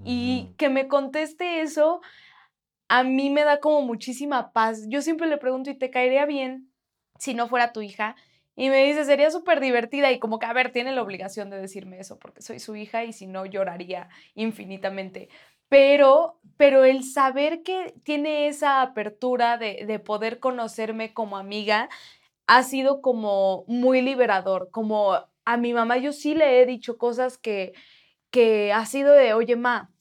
Y 0.03 0.49
que 0.57 0.67
me 0.67 0.89
conteste 0.89 1.61
eso, 1.61 2.01
a 2.89 3.03
mí 3.03 3.29
me 3.29 3.45
da 3.45 3.59
como 3.61 3.81
muchísima 3.81 4.51
paz. 4.51 4.85
Yo 4.89 5.01
siempre 5.01 5.27
le 5.27 5.37
pregunto, 5.37 5.69
¿y 5.69 5.75
te 5.75 5.89
caería 5.89 6.25
bien 6.25 6.69
si 7.17 7.33
no 7.33 7.47
fuera 7.47 7.71
tu 7.71 7.81
hija? 7.81 8.15
Y 8.57 8.69
me 8.69 8.85
dice, 8.85 9.05
sería 9.05 9.31
súper 9.31 9.59
divertida 9.59 10.11
y 10.11 10.19
como 10.19 10.39
que, 10.39 10.45
a 10.45 10.53
ver, 10.53 10.71
tiene 10.71 10.93
la 10.93 11.01
obligación 11.01 11.49
de 11.49 11.59
decirme 11.59 11.99
eso 11.99 12.19
porque 12.19 12.41
soy 12.41 12.59
su 12.59 12.75
hija 12.75 13.03
y 13.03 13.13
si 13.13 13.27
no 13.27 13.45
lloraría 13.45 14.09
infinitamente. 14.33 15.29
Pero, 15.67 16.39
pero 16.57 16.83
el 16.85 17.03
saber 17.03 17.63
que 17.63 17.93
tiene 18.03 18.47
esa 18.47 18.81
apertura 18.81 19.57
de, 19.57 19.85
de 19.85 19.99
poder 19.99 20.39
conocerme 20.39 21.13
como 21.13 21.37
amiga, 21.37 21.89
ha 22.47 22.63
sido 22.63 23.01
como 23.01 23.65
muy 23.67 24.01
liberador, 24.01 24.69
como 24.71 25.13
a 25.45 25.57
mi 25.57 25.73
mamá 25.73 25.97
yo 25.97 26.11
sí 26.11 26.35
le 26.35 26.61
he 26.61 26.65
dicho 26.65 26.97
cosas 26.97 27.37
que, 27.37 27.73
que 28.29 28.73
ha 28.73 28.85
sido 28.85 29.13
de, 29.13 29.33
oye, 29.33 29.55
ma, 29.55 29.91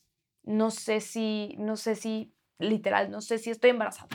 no 0.42 0.70
sé 0.70 1.00
si, 1.00 1.54
no 1.58 1.76
sé 1.76 1.94
si 1.96 2.32
literal, 2.58 3.10
no 3.10 3.20
sé 3.20 3.38
si 3.38 3.50
estoy 3.50 3.70
embarazada, 3.70 4.08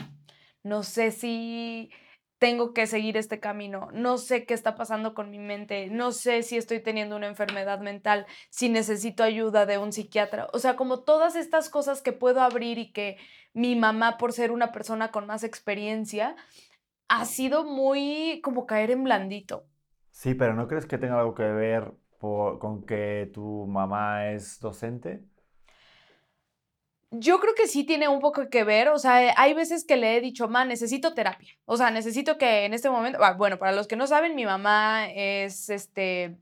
no 0.62 0.82
sé 0.82 1.10
si 1.10 1.90
tengo 2.38 2.72
que 2.72 2.86
seguir 2.86 3.18
este 3.18 3.38
camino, 3.38 3.90
no 3.92 4.16
sé 4.16 4.46
qué 4.46 4.54
está 4.54 4.74
pasando 4.74 5.12
con 5.12 5.30
mi 5.30 5.38
mente, 5.38 5.88
no 5.90 6.10
sé 6.10 6.42
si 6.42 6.56
estoy 6.56 6.80
teniendo 6.80 7.16
una 7.16 7.26
enfermedad 7.26 7.80
mental, 7.80 8.26
si 8.48 8.70
necesito 8.70 9.22
ayuda 9.22 9.66
de 9.66 9.76
un 9.76 9.92
psiquiatra, 9.92 10.48
o 10.54 10.58
sea, 10.58 10.74
como 10.74 11.00
todas 11.00 11.36
estas 11.36 11.68
cosas 11.68 12.00
que 12.00 12.12
puedo 12.12 12.40
abrir 12.40 12.78
y 12.78 12.92
que 12.92 13.18
mi 13.52 13.76
mamá, 13.76 14.16
por 14.16 14.32
ser 14.32 14.52
una 14.52 14.72
persona 14.72 15.10
con 15.10 15.26
más 15.26 15.44
experiencia, 15.44 16.34
ha 17.10 17.24
sido 17.24 17.64
muy 17.64 18.40
como 18.42 18.66
caer 18.66 18.92
en 18.92 19.02
blandito. 19.02 19.66
Sí, 20.10 20.34
pero 20.34 20.54
¿no 20.54 20.68
crees 20.68 20.86
que 20.86 20.96
tenga 20.96 21.18
algo 21.18 21.34
que 21.34 21.42
ver 21.42 21.92
con 22.20 22.86
que 22.86 23.28
tu 23.34 23.66
mamá 23.66 24.28
es 24.30 24.60
docente? 24.60 25.24
Yo 27.10 27.40
creo 27.40 27.54
que 27.56 27.66
sí 27.66 27.82
tiene 27.82 28.06
un 28.06 28.20
poco 28.20 28.48
que 28.48 28.62
ver, 28.62 28.90
o 28.90 28.98
sea, 28.98 29.34
hay 29.36 29.54
veces 29.54 29.84
que 29.84 29.96
le 29.96 30.16
he 30.16 30.20
dicho, 30.20 30.48
ma, 30.48 30.64
necesito 30.64 31.12
terapia, 31.12 31.52
o 31.64 31.76
sea, 31.76 31.90
necesito 31.90 32.38
que 32.38 32.64
en 32.64 32.74
este 32.74 32.88
momento, 32.88 33.18
ah, 33.24 33.32
bueno, 33.32 33.58
para 33.58 33.72
los 33.72 33.88
que 33.88 33.96
no 33.96 34.06
saben, 34.06 34.36
mi 34.36 34.44
mamá 34.44 35.08
es, 35.10 35.68
este, 35.68 36.38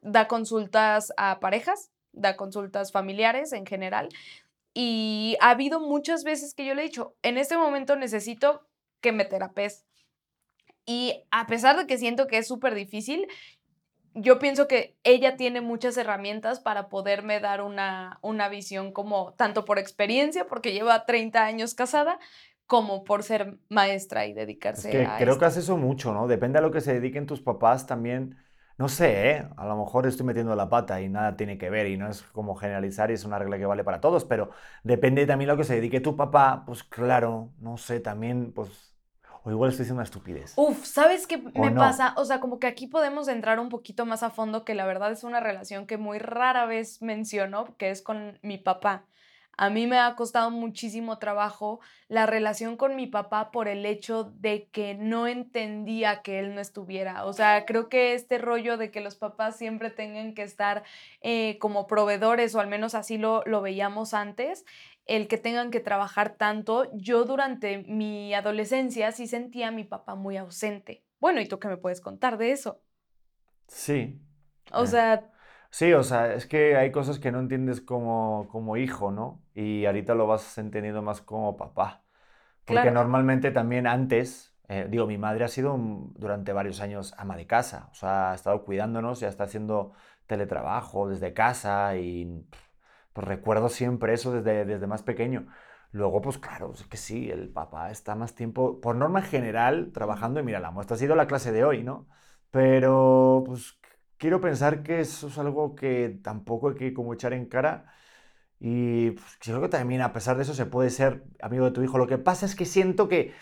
da 0.00 0.26
consultas 0.26 1.12
a 1.18 1.38
parejas, 1.40 1.90
da 2.12 2.36
consultas 2.36 2.92
familiares 2.92 3.52
en 3.52 3.66
general, 3.66 4.08
y 4.72 5.36
ha 5.40 5.50
habido 5.50 5.80
muchas 5.80 6.24
veces 6.24 6.54
que 6.54 6.64
yo 6.64 6.74
le 6.74 6.80
he 6.80 6.86
dicho, 6.86 7.14
en 7.22 7.36
este 7.36 7.58
momento 7.58 7.96
necesito 7.96 8.66
que 9.02 9.12
me 9.12 9.26
terapes. 9.26 9.85
Y 10.86 11.24
a 11.30 11.46
pesar 11.46 11.76
de 11.76 11.86
que 11.86 11.98
siento 11.98 12.26
que 12.28 12.38
es 12.38 12.48
súper 12.48 12.74
difícil, 12.74 13.26
yo 14.14 14.38
pienso 14.38 14.66
que 14.66 14.96
ella 15.04 15.36
tiene 15.36 15.60
muchas 15.60 15.96
herramientas 15.96 16.60
para 16.60 16.88
poderme 16.88 17.40
dar 17.40 17.60
una, 17.60 18.18
una 18.22 18.48
visión 18.48 18.92
como 18.92 19.34
tanto 19.34 19.64
por 19.64 19.78
experiencia, 19.78 20.46
porque 20.46 20.72
lleva 20.72 21.04
30 21.04 21.44
años 21.44 21.74
casada, 21.74 22.18
como 22.66 23.04
por 23.04 23.22
ser 23.22 23.58
maestra 23.68 24.26
y 24.26 24.32
dedicarse 24.32 24.88
es 24.88 24.92
que 24.92 25.04
a 25.06 25.18
Creo 25.18 25.38
que 25.38 25.44
hace 25.44 25.60
eso 25.60 25.76
mucho, 25.76 26.12
¿no? 26.14 26.26
Depende 26.26 26.58
a 26.58 26.62
lo 26.62 26.70
que 26.70 26.80
se 26.80 26.94
dediquen 26.94 27.26
tus 27.26 27.40
papás 27.42 27.86
también. 27.86 28.36
No 28.78 28.88
sé, 28.88 29.30
¿eh? 29.30 29.48
A 29.56 29.66
lo 29.66 29.76
mejor 29.76 30.06
estoy 30.06 30.26
metiendo 30.26 30.54
la 30.54 30.68
pata 30.68 31.00
y 31.00 31.08
nada 31.08 31.36
tiene 31.36 31.56
que 31.58 31.70
ver 31.70 31.86
y 31.86 31.96
no 31.96 32.08
es 32.08 32.22
como 32.22 32.54
generalizar 32.56 33.10
y 33.10 33.14
es 33.14 33.24
una 33.24 33.38
regla 33.38 33.58
que 33.58 33.66
vale 33.66 33.84
para 33.84 34.00
todos, 34.00 34.24
pero 34.24 34.50
depende 34.82 35.26
también 35.26 35.50
a 35.50 35.54
lo 35.54 35.58
que 35.58 35.64
se 35.64 35.74
dedique 35.76 36.00
tu 36.00 36.16
papá, 36.16 36.64
pues 36.66 36.84
claro, 36.84 37.52
no 37.58 37.76
sé, 37.78 38.00
también 38.00 38.52
pues 38.52 38.85
o 39.46 39.50
igual 39.52 39.70
estoy 39.70 39.84
diciendo 39.84 40.00
una 40.00 40.04
estupidez. 40.04 40.54
Uf, 40.56 40.84
¿sabes 40.84 41.28
qué 41.28 41.38
me 41.38 41.70
pasa? 41.70 42.14
O 42.16 42.24
sea, 42.24 42.40
como 42.40 42.58
que 42.58 42.66
aquí 42.66 42.88
podemos 42.88 43.28
entrar 43.28 43.60
un 43.60 43.68
poquito 43.68 44.04
más 44.04 44.24
a 44.24 44.30
fondo, 44.30 44.64
que 44.64 44.74
la 44.74 44.86
verdad 44.86 45.12
es 45.12 45.22
una 45.22 45.38
relación 45.38 45.86
que 45.86 45.98
muy 45.98 46.18
rara 46.18 46.66
vez 46.66 47.00
menciono, 47.00 47.76
que 47.76 47.90
es 47.90 48.02
con 48.02 48.40
mi 48.42 48.58
papá. 48.58 49.04
A 49.56 49.70
mí 49.70 49.86
me 49.86 49.98
ha 49.98 50.16
costado 50.16 50.50
muchísimo 50.50 51.18
trabajo 51.18 51.78
la 52.08 52.26
relación 52.26 52.76
con 52.76 52.96
mi 52.96 53.06
papá 53.06 53.52
por 53.52 53.68
el 53.68 53.86
hecho 53.86 54.24
de 54.24 54.66
que 54.66 54.94
no 54.94 55.28
entendía 55.28 56.22
que 56.22 56.40
él 56.40 56.54
no 56.54 56.60
estuviera. 56.60 57.24
O 57.24 57.32
sea, 57.32 57.64
creo 57.66 57.88
que 57.88 58.14
este 58.14 58.38
rollo 58.38 58.76
de 58.76 58.90
que 58.90 59.00
los 59.00 59.14
papás 59.14 59.56
siempre 59.56 59.90
tengan 59.90 60.34
que 60.34 60.42
estar 60.42 60.82
eh, 61.22 61.56
como 61.58 61.86
proveedores, 61.86 62.54
o 62.56 62.60
al 62.60 62.66
menos 62.66 62.96
así 62.96 63.16
lo, 63.16 63.44
lo 63.46 63.62
veíamos 63.62 64.12
antes, 64.12 64.66
el 65.06 65.28
que 65.28 65.38
tengan 65.38 65.70
que 65.70 65.80
trabajar 65.80 66.36
tanto. 66.36 66.90
Yo 66.94 67.24
durante 67.24 67.78
mi 67.78 68.34
adolescencia 68.34 69.12
sí 69.12 69.26
sentía 69.26 69.68
a 69.68 69.72
mi 69.72 69.84
papá 69.84 70.14
muy 70.14 70.36
ausente. 70.36 71.04
Bueno, 71.20 71.40
¿y 71.40 71.46
tú 71.46 71.58
qué 71.58 71.68
me 71.68 71.76
puedes 71.76 72.00
contar 72.00 72.38
de 72.38 72.52
eso? 72.52 72.82
Sí. 73.68 74.20
O 74.72 74.84
eh, 74.84 74.86
sea... 74.86 75.30
Sí, 75.70 75.92
o 75.92 76.02
sea, 76.02 76.32
es 76.32 76.46
que 76.46 76.76
hay 76.76 76.90
cosas 76.90 77.18
que 77.18 77.32
no 77.32 77.38
entiendes 77.38 77.80
como, 77.80 78.48
como 78.50 78.76
hijo, 78.76 79.10
¿no? 79.10 79.42
Y 79.54 79.84
ahorita 79.84 80.14
lo 80.14 80.26
vas 80.26 80.56
entendiendo 80.58 81.02
más 81.02 81.20
como 81.20 81.56
papá. 81.56 82.04
Porque 82.64 82.90
normalmente 82.90 83.52
también 83.52 83.86
antes, 83.86 84.54
eh, 84.68 84.86
digo, 84.90 85.06
mi 85.06 85.18
madre 85.18 85.44
ha 85.44 85.48
sido 85.48 85.76
durante 86.14 86.52
varios 86.52 86.80
años 86.80 87.14
ama 87.16 87.36
de 87.36 87.46
casa, 87.46 87.88
o 87.92 87.94
sea, 87.94 88.32
ha 88.32 88.34
estado 88.34 88.64
cuidándonos, 88.64 89.20
ya 89.20 89.28
está 89.28 89.44
haciendo 89.44 89.92
teletrabajo 90.26 91.08
desde 91.08 91.32
casa 91.32 91.96
y 91.96 92.44
pues 93.16 93.28
recuerdo 93.28 93.70
siempre 93.70 94.12
eso 94.14 94.30
desde, 94.32 94.66
desde 94.66 94.86
más 94.86 95.02
pequeño. 95.02 95.48
Luego, 95.92 96.20
pues 96.20 96.38
claro, 96.38 96.74
que 96.90 96.98
sí, 96.98 97.30
el 97.30 97.48
papá 97.50 97.90
está 97.90 98.14
más 98.14 98.34
tiempo, 98.34 98.80
por 98.82 98.94
norma 98.96 99.22
general, 99.22 99.90
trabajando 99.94 100.40
y 100.40 100.42
mira, 100.42 100.60
la 100.60 100.70
muestra 100.70 100.96
ha 100.96 100.98
sido 100.98 101.16
la 101.16 101.26
clase 101.26 101.50
de 101.52 101.64
hoy, 101.64 101.82
¿no? 101.82 102.08
Pero, 102.50 103.42
pues 103.46 103.78
quiero 104.18 104.40
pensar 104.42 104.82
que 104.82 105.00
eso 105.00 105.28
es 105.28 105.38
algo 105.38 105.74
que 105.74 106.20
tampoco 106.22 106.68
hay 106.70 106.74
que 106.76 106.92
como 106.94 107.14
echar 107.14 107.32
en 107.32 107.46
cara. 107.46 107.86
Y 108.60 109.12
pues, 109.12 109.38
creo 109.40 109.62
que 109.62 109.68
también, 109.68 110.02
a 110.02 110.12
pesar 110.12 110.36
de 110.36 110.42
eso, 110.44 110.54
se 110.54 110.66
puede 110.66 110.90
ser 110.90 111.24
amigo 111.42 111.66
de 111.66 111.72
tu 111.72 111.82
hijo. 111.82 111.98
Lo 111.98 112.06
que 112.08 112.18
pasa 112.18 112.46
es 112.46 112.54
que 112.56 112.66
siento 112.66 113.08
que 113.08 113.34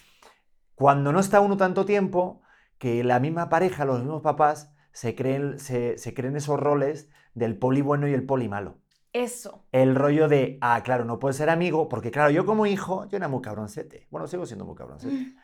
cuando 0.77 1.13
no 1.13 1.21
está 1.21 1.41
uno 1.41 1.57
tanto 1.57 1.87
tiempo, 1.87 2.43
que 2.79 3.05
la 3.05 3.21
misma 3.21 3.49
pareja, 3.49 3.85
los 3.85 4.01
mismos 4.01 4.23
papás, 4.23 4.75
se 4.93 5.15
creen, 5.17 5.59
se, 5.59 5.99
se 5.99 6.15
creen 6.15 6.37
esos 6.37 6.61
roles 6.61 7.11
del 7.35 7.59
poli 7.59 7.83
bueno 7.83 8.09
y 8.09 8.15
el 8.15 8.25
poli 8.27 8.49
malo. 8.49 8.84
Eso. 9.15 9.65
El 9.71 9.95
rollo 9.95 10.27
de, 10.27 10.59
ah, 10.61 10.83
claro, 10.83 11.05
no 11.05 11.21
puedo 11.21 11.33
ser 11.33 11.49
amigo, 11.49 11.89
porque 11.89 12.11
claro, 12.11 12.31
yo 12.31 12.45
como 12.45 12.67
hijo, 12.67 13.07
yo 13.09 13.17
era 13.17 13.29
muy 13.29 13.43
cabroncete. 13.43 14.09
Bueno, 14.11 14.27
sigo 14.27 14.45
siendo 14.45 14.65
muy 14.65 14.75
cabroncete. 14.75 15.15
Mm. 15.15 15.37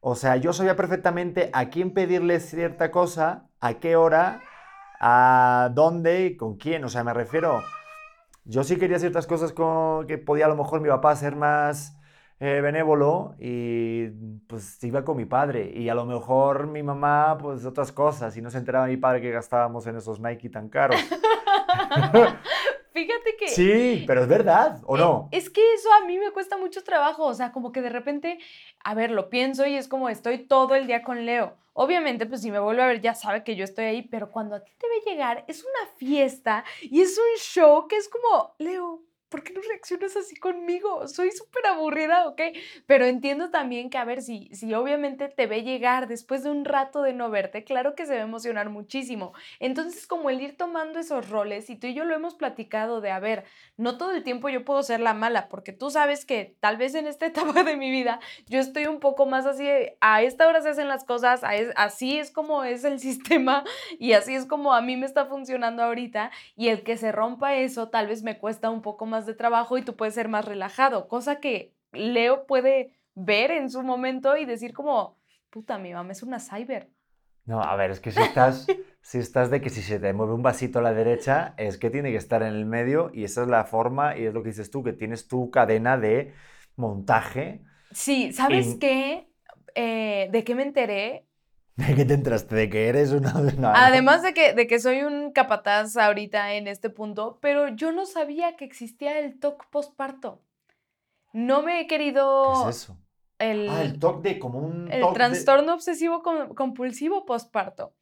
O 0.00 0.14
sea, 0.14 0.36
yo 0.36 0.54
sabía 0.54 0.76
perfectamente 0.76 1.50
a 1.52 1.68
quién 1.68 1.92
pedirle 1.92 2.40
cierta 2.40 2.90
cosa, 2.90 3.46
a 3.60 3.74
qué 3.74 3.96
hora, 3.96 4.40
a 4.98 5.70
dónde 5.74 6.38
con 6.38 6.56
quién. 6.56 6.82
O 6.84 6.88
sea, 6.88 7.04
me 7.04 7.12
refiero, 7.12 7.62
yo 8.44 8.64
sí 8.64 8.78
quería 8.78 8.98
ciertas 8.98 9.26
cosas 9.26 9.52
con, 9.52 10.06
que 10.06 10.16
podía 10.16 10.46
a 10.46 10.48
lo 10.48 10.56
mejor 10.56 10.80
mi 10.80 10.88
papá 10.88 11.14
ser 11.14 11.36
más 11.36 11.98
eh, 12.40 12.62
benévolo 12.62 13.34
y 13.38 14.06
pues 14.46 14.82
iba 14.84 15.04
con 15.04 15.18
mi 15.18 15.26
padre. 15.26 15.70
Y 15.74 15.90
a 15.90 15.94
lo 15.94 16.06
mejor 16.06 16.66
mi 16.66 16.82
mamá, 16.82 17.36
pues 17.38 17.66
otras 17.66 17.92
cosas. 17.92 18.34
Y 18.38 18.40
no 18.40 18.48
se 18.48 18.56
enteraba 18.56 18.86
mi 18.86 18.96
padre 18.96 19.20
que 19.20 19.32
gastábamos 19.32 19.86
en 19.86 19.96
esos 19.96 20.18
Nike 20.18 20.48
tan 20.48 20.70
caros. 20.70 20.98
Fíjate 22.98 23.36
que... 23.36 23.48
Sí, 23.48 24.04
pero 24.08 24.22
es 24.22 24.28
verdad, 24.28 24.80
¿o 24.84 24.96
no? 24.96 25.28
Es 25.30 25.50
que 25.50 25.74
eso 25.74 25.88
a 25.92 26.04
mí 26.04 26.18
me 26.18 26.32
cuesta 26.32 26.56
mucho 26.56 26.82
trabajo, 26.82 27.24
o 27.24 27.34
sea, 27.34 27.52
como 27.52 27.70
que 27.70 27.80
de 27.80 27.90
repente, 27.90 28.38
a 28.82 28.94
ver, 28.94 29.12
lo 29.12 29.30
pienso 29.30 29.66
y 29.66 29.76
es 29.76 29.86
como 29.86 30.08
estoy 30.08 30.38
todo 30.38 30.74
el 30.74 30.88
día 30.88 31.02
con 31.04 31.24
Leo. 31.24 31.56
Obviamente, 31.74 32.26
pues 32.26 32.42
si 32.42 32.50
me 32.50 32.58
vuelve 32.58 32.82
a 32.82 32.88
ver 32.88 33.00
ya 33.00 33.14
sabe 33.14 33.44
que 33.44 33.54
yo 33.54 33.62
estoy 33.62 33.84
ahí, 33.84 34.02
pero 34.02 34.32
cuando 34.32 34.56
a 34.56 34.64
ti 34.64 34.72
te 34.76 34.88
ve 34.88 35.12
llegar 35.12 35.44
es 35.46 35.62
una 35.62 35.94
fiesta 35.96 36.64
y 36.82 37.02
es 37.02 37.16
un 37.16 37.38
show 37.38 37.86
que 37.86 37.96
es 37.96 38.08
como, 38.08 38.56
Leo, 38.58 39.00
¿por 39.28 39.42
qué 39.42 39.52
no 39.52 39.60
reaccionas 39.60 40.16
así 40.16 40.36
conmigo? 40.36 41.06
Soy 41.08 41.30
súper 41.32 41.66
aburrida, 41.66 42.26
¿ok? 42.26 42.40
Pero 42.86 43.04
entiendo 43.04 43.50
también 43.50 43.90
que, 43.90 43.98
a 43.98 44.04
ver, 44.04 44.22
si, 44.22 44.48
si 44.54 44.72
obviamente 44.74 45.28
te 45.28 45.46
ve 45.46 45.62
llegar 45.62 46.08
después 46.08 46.42
de 46.42 46.50
un 46.50 46.64
rato 46.64 47.02
de 47.02 47.12
no 47.12 47.30
verte, 47.30 47.64
claro 47.64 47.94
que 47.94 48.06
se 48.06 48.14
va 48.14 48.20
a 48.20 48.24
emocionar 48.24 48.70
muchísimo. 48.70 49.32
Entonces, 49.60 50.06
como 50.06 50.30
el 50.30 50.40
ir 50.40 50.56
tomando 50.56 50.98
esos 50.98 51.28
roles, 51.28 51.70
y 51.70 51.76
tú 51.76 51.86
y 51.86 51.94
yo 51.94 52.04
lo 52.04 52.14
hemos 52.14 52.34
platicado 52.34 53.00
de, 53.00 53.10
a 53.10 53.20
ver, 53.20 53.44
no 53.76 53.98
todo 53.98 54.12
el 54.12 54.22
tiempo 54.22 54.48
yo 54.48 54.64
puedo 54.64 54.82
ser 54.82 55.00
la 55.00 55.14
mala, 55.14 55.48
porque 55.48 55.72
tú 55.72 55.90
sabes 55.90 56.24
que 56.24 56.56
tal 56.60 56.76
vez 56.76 56.94
en 56.94 57.06
esta 57.06 57.26
etapa 57.26 57.62
de 57.62 57.76
mi 57.76 57.90
vida 57.90 58.20
yo 58.46 58.58
estoy 58.60 58.86
un 58.86 59.00
poco 59.00 59.26
más 59.26 59.46
así, 59.46 59.66
a 60.00 60.22
esta 60.22 60.46
hora 60.46 60.62
se 60.62 60.70
hacen 60.70 60.88
las 60.88 61.04
cosas, 61.04 61.42
así 61.76 62.18
es 62.18 62.30
como 62.30 62.64
es 62.64 62.84
el 62.84 62.98
sistema 63.08 63.64
y 63.98 64.12
así 64.12 64.34
es 64.34 64.46
como 64.46 64.74
a 64.74 64.80
mí 64.80 64.96
me 64.96 65.06
está 65.06 65.26
funcionando 65.26 65.82
ahorita, 65.82 66.30
y 66.56 66.68
el 66.68 66.82
que 66.82 66.96
se 66.96 67.12
rompa 67.12 67.54
eso 67.54 67.88
tal 67.88 68.06
vez 68.06 68.22
me 68.22 68.38
cuesta 68.38 68.70
un 68.70 68.82
poco 68.82 69.06
más 69.06 69.17
de 69.26 69.34
trabajo 69.34 69.78
y 69.78 69.82
tú 69.82 69.96
puedes 69.96 70.14
ser 70.14 70.28
más 70.28 70.44
relajado, 70.44 71.08
cosa 71.08 71.40
que 71.40 71.74
Leo 71.92 72.46
puede 72.46 72.98
ver 73.14 73.50
en 73.50 73.70
su 73.70 73.82
momento 73.82 74.36
y 74.36 74.44
decir 74.44 74.72
como, 74.72 75.18
puta, 75.50 75.78
mi 75.78 75.92
mamá 75.92 76.12
es 76.12 76.22
una 76.22 76.40
cyber. 76.40 76.90
No, 77.46 77.62
a 77.62 77.76
ver, 77.76 77.90
es 77.90 78.00
que 78.00 78.10
si 78.10 78.20
estás, 78.20 78.66
si 79.00 79.18
estás 79.18 79.50
de 79.50 79.60
que 79.60 79.70
si 79.70 79.82
se 79.82 79.98
te 79.98 80.12
mueve 80.12 80.34
un 80.34 80.42
vasito 80.42 80.80
a 80.80 80.82
la 80.82 80.92
derecha, 80.92 81.54
es 81.56 81.78
que 81.78 81.90
tiene 81.90 82.10
que 82.10 82.18
estar 82.18 82.42
en 82.42 82.54
el 82.54 82.66
medio 82.66 83.10
y 83.14 83.24
esa 83.24 83.42
es 83.42 83.48
la 83.48 83.64
forma 83.64 84.16
y 84.16 84.26
es 84.26 84.34
lo 84.34 84.42
que 84.42 84.50
dices 84.50 84.70
tú, 84.70 84.82
que 84.82 84.92
tienes 84.92 85.28
tu 85.28 85.50
cadena 85.50 85.96
de 85.96 86.34
montaje. 86.76 87.62
Sí, 87.90 88.32
¿sabes 88.32 88.76
qué? 88.78 89.28
Eh, 89.74 90.28
¿De 90.30 90.44
qué 90.44 90.54
me 90.54 90.62
enteré? 90.62 91.27
¿De 91.86 91.94
qué 91.94 92.04
te 92.04 92.14
entraste? 92.14 92.56
¿De 92.56 92.68
que 92.68 92.88
eres 92.88 93.12
una... 93.12 93.32
Además 93.86 94.22
de 94.22 94.34
que, 94.34 94.52
de 94.52 94.66
que 94.66 94.80
soy 94.80 95.02
un 95.02 95.30
capataz 95.30 95.96
ahorita 95.96 96.54
en 96.54 96.66
este 96.66 96.90
punto, 96.90 97.38
pero 97.40 97.68
yo 97.68 97.92
no 97.92 98.04
sabía 98.04 98.56
que 98.56 98.64
existía 98.64 99.20
el 99.20 99.38
TOC 99.38 99.66
postparto. 99.70 100.42
No 101.32 101.62
me 101.62 101.80
he 101.80 101.86
querido... 101.86 102.64
¿Qué 102.64 102.70
es 102.70 102.76
eso? 102.76 102.98
El, 103.38 103.68
ah, 103.68 103.82
el 103.82 104.00
TOC 104.00 104.22
de 104.22 104.38
como 104.40 104.58
un... 104.58 104.90
El 104.90 105.04
trastorno 105.12 105.72
obsesivo 105.74 106.24
compulsivo 106.56 107.24
postparto. 107.24 107.94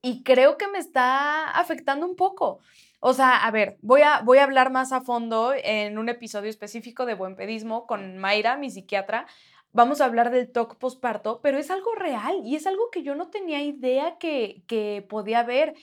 Y 0.00 0.22
creo 0.22 0.56
que 0.56 0.68
me 0.68 0.78
está 0.78 1.50
afectando 1.50 2.06
un 2.06 2.14
poco. 2.14 2.60
O 3.00 3.12
sea, 3.12 3.44
a 3.44 3.50
ver, 3.50 3.76
voy 3.82 4.02
a, 4.02 4.20
voy 4.20 4.38
a 4.38 4.44
hablar 4.44 4.70
más 4.70 4.92
a 4.92 5.00
fondo 5.00 5.52
en 5.52 5.98
un 5.98 6.08
episodio 6.08 6.48
específico 6.48 7.06
de 7.06 7.14
buen 7.14 7.34
pedismo 7.34 7.86
con 7.86 8.18
Mayra, 8.18 8.56
mi 8.56 8.70
psiquiatra, 8.70 9.26
vamos 9.74 10.00
a 10.00 10.06
hablar 10.06 10.30
del 10.30 10.50
TOC 10.50 10.76
posparto, 10.76 11.40
pero 11.42 11.58
es 11.58 11.70
algo 11.70 11.94
real 11.94 12.40
y 12.44 12.56
es 12.56 12.66
algo 12.66 12.90
que 12.90 13.02
yo 13.02 13.14
no 13.14 13.28
tenía 13.28 13.62
idea 13.62 14.16
que, 14.18 14.62
que 14.66 15.04
podía 15.06 15.40
haber. 15.40 15.74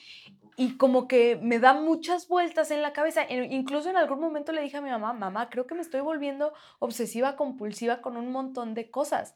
y 0.56 0.76
como 0.76 1.08
que 1.08 1.38
me 1.42 1.58
da 1.58 1.74
muchas 1.74 2.28
vueltas 2.28 2.70
en 2.70 2.82
la 2.82 2.92
cabeza. 2.92 3.24
Incluso 3.30 3.90
en 3.90 3.96
algún 3.96 4.20
momento 4.20 4.52
le 4.52 4.62
dije 4.62 4.76
a 4.78 4.82
mi 4.82 4.90
mamá, 4.90 5.12
mamá, 5.12 5.48
creo 5.50 5.66
que 5.66 5.74
me 5.74 5.80
estoy 5.82 6.00
volviendo 6.02 6.52
obsesiva, 6.78 7.36
compulsiva 7.36 8.00
con 8.02 8.16
un 8.16 8.32
montón 8.32 8.74
de 8.74 8.90
cosas. 8.90 9.34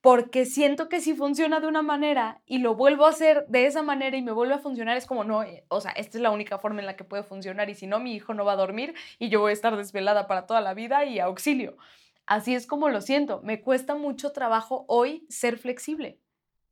Porque 0.00 0.46
siento 0.46 0.88
que 0.88 1.00
si 1.00 1.14
funciona 1.14 1.60
de 1.60 1.66
una 1.66 1.82
manera 1.82 2.40
y 2.46 2.58
lo 2.58 2.74
vuelvo 2.76 3.06
a 3.06 3.10
hacer 3.10 3.46
de 3.48 3.66
esa 3.66 3.82
manera 3.82 4.16
y 4.16 4.22
me 4.22 4.32
vuelve 4.32 4.54
a 4.54 4.58
funcionar, 4.60 4.96
es 4.96 5.06
como, 5.06 5.24
no, 5.24 5.42
eh, 5.42 5.64
o 5.68 5.80
sea, 5.80 5.90
esta 5.92 6.18
es 6.18 6.22
la 6.22 6.30
única 6.30 6.58
forma 6.58 6.80
en 6.80 6.86
la 6.86 6.96
que 6.96 7.04
puede 7.04 7.24
funcionar 7.24 7.68
y 7.70 7.74
si 7.74 7.86
no, 7.88 7.98
mi 7.98 8.14
hijo 8.14 8.32
no 8.34 8.44
va 8.44 8.52
a 8.52 8.56
dormir 8.56 8.94
y 9.18 9.28
yo 9.28 9.40
voy 9.40 9.50
a 9.50 9.54
estar 9.54 9.76
desvelada 9.76 10.28
para 10.28 10.46
toda 10.46 10.60
la 10.60 10.74
vida 10.74 11.04
y 11.04 11.18
auxilio. 11.18 11.76
Así 12.28 12.54
es 12.54 12.66
como 12.66 12.90
lo 12.90 13.00
siento. 13.00 13.40
Me 13.42 13.62
cuesta 13.62 13.94
mucho 13.94 14.32
trabajo 14.32 14.84
hoy 14.86 15.26
ser 15.30 15.56
flexible. 15.56 16.20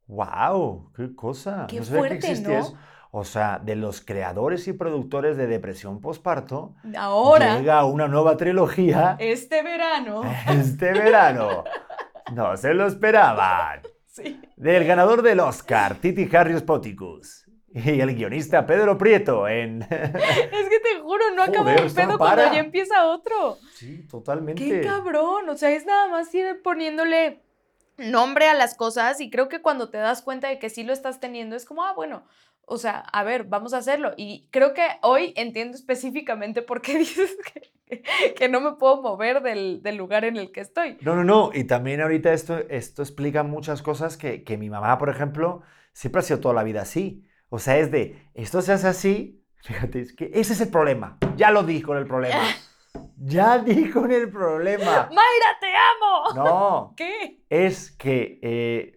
¡Wow! 0.06 0.92
¡Qué 0.94 1.14
cosa! 1.16 1.66
Qué 1.66 1.78
no 1.78 1.84
sabía 1.84 2.02
que 2.02 2.08
fuerte, 2.08 2.30
existía 2.30 2.58
¿no? 2.58 2.64
eso. 2.66 2.78
O 3.10 3.24
sea, 3.24 3.58
de 3.58 3.74
los 3.76 4.02
creadores 4.02 4.68
y 4.68 4.74
productores 4.74 5.38
de 5.38 5.46
Depresión 5.46 6.02
Postparto, 6.02 6.74
Ahora, 6.98 7.58
llega 7.58 7.82
una 7.86 8.06
nueva 8.06 8.36
trilogía 8.36 9.16
este 9.18 9.62
verano, 9.62 10.22
este 10.50 10.92
verano. 10.92 11.64
No 12.34 12.54
se 12.58 12.74
lo 12.74 12.86
esperaban. 12.86 13.80
sí. 14.06 14.38
Del 14.56 14.84
ganador 14.84 15.22
del 15.22 15.40
Oscar, 15.40 15.94
Titi 15.94 16.28
Harrius 16.36 16.62
Poticus. 16.62 17.45
Y 17.84 18.00
el 18.00 18.14
guionista 18.14 18.66
Pedro 18.66 18.96
Prieto 18.96 19.46
en... 19.46 19.82
Es 19.90 20.68
que 20.68 20.80
te 20.80 21.00
juro, 21.02 21.24
no 21.34 21.42
acaba 21.42 21.72
un 21.72 21.92
pedo 21.92 22.18
cuando 22.18 22.52
ya 22.52 22.58
empieza 22.58 23.06
otro. 23.06 23.58
Sí, 23.74 24.06
totalmente. 24.08 24.64
Qué 24.64 24.80
cabrón. 24.80 25.48
O 25.48 25.56
sea, 25.56 25.70
es 25.70 25.84
nada 25.84 26.08
más 26.08 26.34
ir 26.34 26.62
poniéndole 26.62 27.42
nombre 27.98 28.46
a 28.46 28.54
las 28.54 28.74
cosas 28.74 29.20
y 29.20 29.30
creo 29.30 29.48
que 29.48 29.62
cuando 29.62 29.90
te 29.90 29.98
das 29.98 30.22
cuenta 30.22 30.48
de 30.48 30.58
que 30.58 30.70
sí 30.70 30.84
lo 30.84 30.92
estás 30.92 31.20
teniendo 31.20 31.56
es 31.56 31.64
como, 31.64 31.84
ah, 31.84 31.92
bueno, 31.94 32.24
o 32.66 32.78
sea, 32.78 33.00
a 33.00 33.24
ver, 33.24 33.44
vamos 33.44 33.74
a 33.74 33.78
hacerlo. 33.78 34.12
Y 34.16 34.48
creo 34.50 34.72
que 34.72 34.86
hoy 35.02 35.34
entiendo 35.36 35.76
específicamente 35.76 36.62
por 36.62 36.80
qué 36.80 36.98
dices 36.98 37.36
que, 37.52 38.02
que 38.34 38.48
no 38.48 38.60
me 38.60 38.72
puedo 38.72 39.02
mover 39.02 39.42
del, 39.42 39.82
del 39.82 39.96
lugar 39.96 40.24
en 40.24 40.36
el 40.38 40.50
que 40.50 40.60
estoy. 40.60 40.96
No, 41.02 41.14
no, 41.14 41.24
no. 41.24 41.50
Y 41.52 41.64
también 41.64 42.00
ahorita 42.00 42.32
esto, 42.32 42.58
esto 42.70 43.02
explica 43.02 43.42
muchas 43.42 43.82
cosas 43.82 44.16
que, 44.16 44.44
que 44.44 44.56
mi 44.56 44.70
mamá, 44.70 44.96
por 44.98 45.10
ejemplo, 45.10 45.62
siempre 45.92 46.20
ha 46.20 46.22
sido 46.22 46.40
toda 46.40 46.54
la 46.54 46.62
vida 46.62 46.82
así. 46.82 47.26
O 47.48 47.58
sea, 47.58 47.78
es 47.78 47.90
de, 47.90 48.30
esto 48.34 48.62
se 48.62 48.72
hace 48.72 48.88
así. 48.88 49.44
Fíjate, 49.62 50.00
es 50.00 50.12
que 50.14 50.30
ese 50.34 50.52
es 50.52 50.60
el 50.60 50.68
problema. 50.68 51.18
Ya 51.36 51.50
lo 51.50 51.62
di 51.62 51.82
con 51.82 51.96
el 51.96 52.06
problema. 52.06 52.40
Ya 53.18 53.58
di 53.58 53.90
con 53.90 54.10
el 54.12 54.30
problema. 54.30 55.08
¡Mayra, 55.10 55.58
te 55.60 55.66
amo! 55.74 56.34
No, 56.34 56.94
¿Qué? 56.96 57.42
es 57.48 57.90
que 57.90 58.38
eh, 58.42 58.96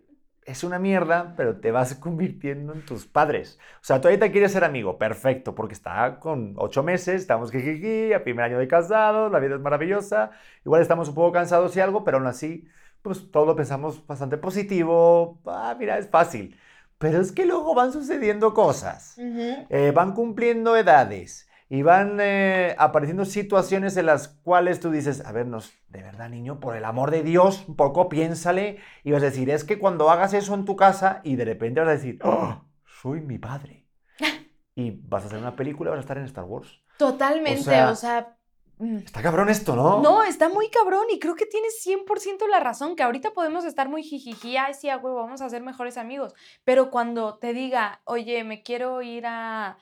es 0.50 0.64
una 0.64 0.80
mierda, 0.80 1.36
pero 1.38 1.60
te 1.60 1.72
vas 1.72 1.96
convirtiendo 1.96 2.74
en 2.74 2.84
tus 2.84 3.06
padres. 3.06 3.60
O 3.76 3.84
sea, 3.84 4.02
tú 4.02 4.08
ahorita 4.08 4.32
quieres 4.32 4.52
ser 4.52 4.64
amigo, 4.64 4.98
perfecto, 4.98 5.54
porque 5.54 5.74
está 5.74 6.20
con 6.20 6.54
ocho 6.58 6.82
meses, 6.82 7.22
estamos 7.22 7.52
jijiji, 7.52 8.14
a 8.14 8.24
primer 8.24 8.46
año 8.46 8.58
de 8.58 8.68
casados, 8.68 9.32
la 9.32 9.40
vida 9.40 9.56
es 9.56 9.62
maravillosa, 9.62 10.32
igual 10.66 10.82
estamos 10.82 11.10
un 11.10 11.16
poco 11.16 11.32
cansados 11.32 11.76
y 11.78 11.80
algo, 11.80 12.04
pero 12.04 12.18
aún 12.18 12.28
así, 12.28 12.68
pues 13.02 13.30
todo 13.32 13.46
lo 13.46 13.56
pensamos 13.56 14.06
bastante 14.08 14.38
positivo, 14.38 15.40
ah, 15.46 15.76
mira, 15.78 15.98
es 15.98 16.10
fácil. 16.10 16.58
Pero 17.00 17.22
es 17.22 17.32
que 17.32 17.46
luego 17.46 17.74
van 17.74 17.92
sucediendo 17.92 18.54
cosas, 18.54 19.16
eh, 19.18 19.92
van 19.96 20.14
cumpliendo 20.14 20.76
edades 20.78 21.48
y 21.70 21.82
van 21.82 22.18
eh, 22.20 22.76
apareciendo 22.78 23.26
situaciones 23.26 23.96
en 23.98 24.06
las 24.06 24.28
cuales 24.28 24.80
tú 24.80 24.92
dices, 24.92 25.26
a 25.26 25.32
ver, 25.32 25.48
nos, 25.48 25.72
de 25.88 26.04
verdad, 26.04 26.30
niño, 26.30 26.60
por 26.60 26.76
el 26.76 26.84
amor 26.84 27.10
de 27.12 27.24
Dios, 27.24 27.64
un 27.68 27.76
poco 27.76 28.10
piénsale 28.10 28.80
y 29.04 29.12
vas 29.12 29.22
a 29.22 29.28
decir, 29.28 29.50
es 29.50 29.64
que 29.64 29.80
cuando 29.80 30.10
hagas 30.10 30.34
eso 30.34 30.54
en 30.56 30.66
tu 30.66 30.76
casa 30.76 31.22
y 31.24 31.36
de 31.36 31.46
repente 31.46 31.80
vas 31.80 31.90
a 31.90 31.94
decir, 31.94 32.20
"Oh, 32.24 32.66
soy 33.02 33.22
mi 33.22 33.38
padre. 33.38 33.88
Y 34.76 34.92
vas 34.92 35.24
a 35.24 35.28
hacer 35.28 35.40
una 35.40 35.58
película, 35.58 35.90
vas 35.90 35.98
a 35.98 36.02
estar 36.02 36.18
en 36.18 36.24
Star 36.24 36.46
Wars. 36.46 36.82
Totalmente, 36.98 37.60
O 37.60 37.64
sea, 37.64 37.90
o 37.92 37.96
sea... 37.96 38.39
mm. 38.80 38.98
Está 38.98 39.22
cabrón 39.22 39.50
esto, 39.50 39.76
¿no? 39.76 40.02
No, 40.02 40.24
está 40.24 40.50
muy 40.50 40.70
cabrón 40.70 41.06
y 41.14 41.20
creo 41.20 41.36
que 41.36 41.46
tienes 41.46 41.82
100% 41.86 42.48
la 42.48 42.60
razón, 42.60 42.96
que 42.96 43.04
ahorita 43.04 43.32
podemos 43.32 43.66
estar 43.66 43.90
muy 43.90 44.04
jijiji, 44.04 44.58
ay, 44.58 44.74
sí, 44.74 44.90
a 44.90 44.98
huevo, 44.98 45.18
vamos 45.18 45.42
a 45.42 45.50
ser 45.50 45.62
mejores 45.62 45.98
amigos, 45.98 46.34
pero 46.64 46.90
cuando 46.90 47.38
te 47.38 47.54
diga, 47.54 48.02
oye, 48.06 48.44
me 48.44 48.64
quiero 48.64 49.02
ir 49.02 49.26
a, 49.28 49.78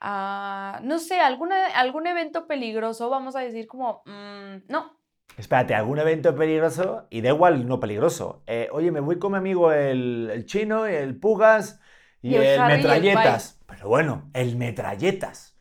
a 0.00 0.80
no 0.82 0.98
sé, 0.98 1.20
alguna, 1.20 1.66
algún 1.66 2.06
evento 2.06 2.46
peligroso, 2.46 3.10
vamos 3.10 3.36
a 3.36 3.40
decir 3.40 3.66
como, 3.66 4.02
"Mm, 4.06 4.64
no, 4.68 5.02
Espérate, 5.36 5.74
algún 5.74 5.98
evento 5.98 6.34
peligroso 6.34 7.06
y 7.10 7.22
da 7.22 7.30
igual 7.30 7.66
no 7.66 7.80
peligroso. 7.80 8.42
Eh, 8.46 8.68
oye, 8.72 8.90
me 8.90 9.00
voy 9.00 9.18
con 9.18 9.32
mi 9.32 9.38
amigo 9.38 9.72
el, 9.72 10.28
el 10.32 10.44
chino, 10.44 10.84
el 10.86 11.18
Pugas 11.18 11.80
y, 12.20 12.30
Y 12.30 12.34
el 12.36 12.42
el, 12.42 12.60
Harry 12.60 12.72
y 12.72 12.74
el 12.74 12.82
Metralletas. 12.82 13.60
Pero 13.66 13.88
bueno, 13.88 14.30
el 14.34 14.56
Metralletas. 14.56 15.51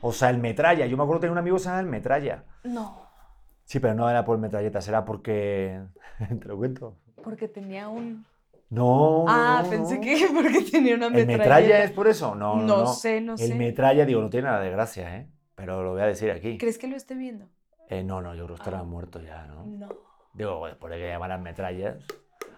O 0.00 0.12
sea, 0.12 0.30
el 0.30 0.38
Metralla. 0.38 0.86
Yo 0.86 0.96
me 0.96 1.02
acuerdo 1.02 1.20
que 1.20 1.26
tenía 1.26 1.32
un 1.32 1.38
amigo 1.38 1.56
que 1.56 1.60
se 1.60 1.64
llamaba 1.66 1.80
el 1.82 1.86
Metralla. 1.88 2.44
no, 2.64 3.06
Sí, 3.64 3.80
pero 3.80 3.94
no 3.94 4.08
era 4.08 4.24
por 4.24 4.38
Metralletas, 4.38 4.86
era 4.86 5.04
porque... 5.04 5.80
Te 6.40 6.44
lo 6.48 6.56
cuento. 6.56 6.96
porque 7.22 7.48
tenía 7.48 7.88
un... 7.88 8.24
No. 8.70 9.24
Ah, 9.28 9.60
no, 9.64 9.70
pensé 9.70 10.00
que 10.00 10.28
porque 10.34 10.62
tenía 10.70 10.94
una 10.96 11.06
¿El 11.06 11.12
metralleta. 11.14 11.38
Metralla 11.38 11.84
es 11.84 11.90
por 11.92 12.06
eso? 12.08 12.34
No, 12.34 12.56
no, 12.56 12.62
No 12.62 12.76
no. 12.78 12.86
sé, 12.86 13.20
no 13.20 13.32
El 13.32 13.38
sé. 13.38 13.54
Metralla, 13.54 14.04
digo, 14.04 14.20
no 14.20 14.30
tiene 14.30 14.46
nada 14.48 14.60
de 14.60 14.70
gracia, 14.70 15.16
¿eh? 15.16 15.28
Pero 15.56 15.82
lo 15.82 15.92
voy 15.92 16.02
a 16.02 16.06
decir 16.06 16.30
aquí. 16.30 16.58
¿Crees 16.58 16.78
que 16.78 16.86
lo 16.88 16.96
esté 16.96 17.14
viendo? 17.14 17.46
Eh, 17.88 18.02
no, 18.04 18.20
no, 18.20 18.34
yo 18.34 18.44
creo 18.44 18.56
que 18.56 18.62
estará 18.62 18.80
Ah. 18.80 18.84
muerto 18.84 19.20
ya, 19.20 19.46
¿no? 19.46 19.64
No. 19.66 19.88
Digo, 20.34 20.66
después 20.66 20.92
de 20.92 20.98
que 20.98 21.08
llamaran 21.08 21.42
metrallas. 21.42 21.96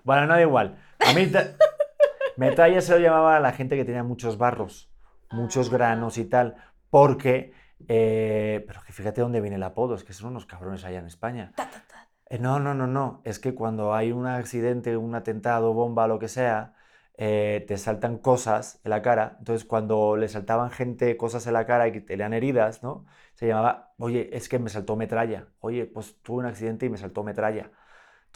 Bueno, 0.04 0.26
no 0.26 0.34
da 0.34 0.40
igual. 0.42 0.78
A 1.06 1.12
mí 1.14 1.26
metralla 2.36 2.80
se 2.80 2.92
lo 2.92 2.98
llamaba 2.98 3.36
a 3.36 3.40
la 3.40 3.52
gente 3.52 3.76
que 3.76 3.84
tenía 3.84 4.02
muchos 4.02 4.38
barros, 4.38 4.90
muchos 5.30 5.68
Ah. 5.68 5.72
granos 5.72 6.18
y 6.18 6.24
tal, 6.24 6.56
porque... 6.90 7.52
eh, 7.88 8.64
pero 8.66 8.82
que 8.82 8.92
fíjate 8.92 9.20
dónde 9.20 9.40
viene 9.40 9.56
el 9.56 9.62
apodo, 9.62 9.94
es 9.94 10.04
que 10.04 10.12
son 10.12 10.30
unos 10.30 10.46
cabrones 10.46 10.84
allá 10.84 10.98
en 10.98 11.06
España. 11.06 11.52
Ta, 11.56 11.70
ta, 11.70 11.84
ta. 11.86 12.08
Eh, 12.26 12.38
no, 12.38 12.60
no, 12.60 12.74
no, 12.74 12.86
no. 12.86 13.22
Es 13.24 13.38
que 13.38 13.54
cuando 13.54 13.94
hay 13.94 14.12
un 14.12 14.26
accidente, 14.26 14.96
un 14.96 15.14
atentado, 15.14 15.72
bomba, 15.74 16.06
lo 16.06 16.18
que 16.18 16.28
sea, 16.28 16.74
eh, 17.16 17.64
te 17.66 17.78
saltan 17.78 18.18
cosas 18.18 18.80
en 18.84 18.90
la 18.90 19.02
cara. 19.02 19.36
Entonces, 19.38 19.64
cuando 19.66 20.16
le 20.16 20.28
saltaban 20.28 20.70
gente 20.70 21.16
cosas 21.16 21.46
en 21.46 21.54
la 21.54 21.66
cara 21.66 21.88
y 21.88 21.92
que 21.92 22.00
tenían 22.00 22.32
heridas, 22.34 22.82
¿no? 22.82 23.06
Se 23.34 23.46
llamaba, 23.46 23.94
oye, 23.98 24.30
es 24.36 24.48
que 24.48 24.58
me 24.58 24.68
saltó 24.70 24.96
metralla. 24.96 25.48
Oye, 25.60 25.86
pues 25.86 26.20
tuve 26.22 26.38
un 26.38 26.46
accidente 26.46 26.86
y 26.86 26.90
me 26.90 26.98
saltó 26.98 27.22
metralla. 27.24 27.70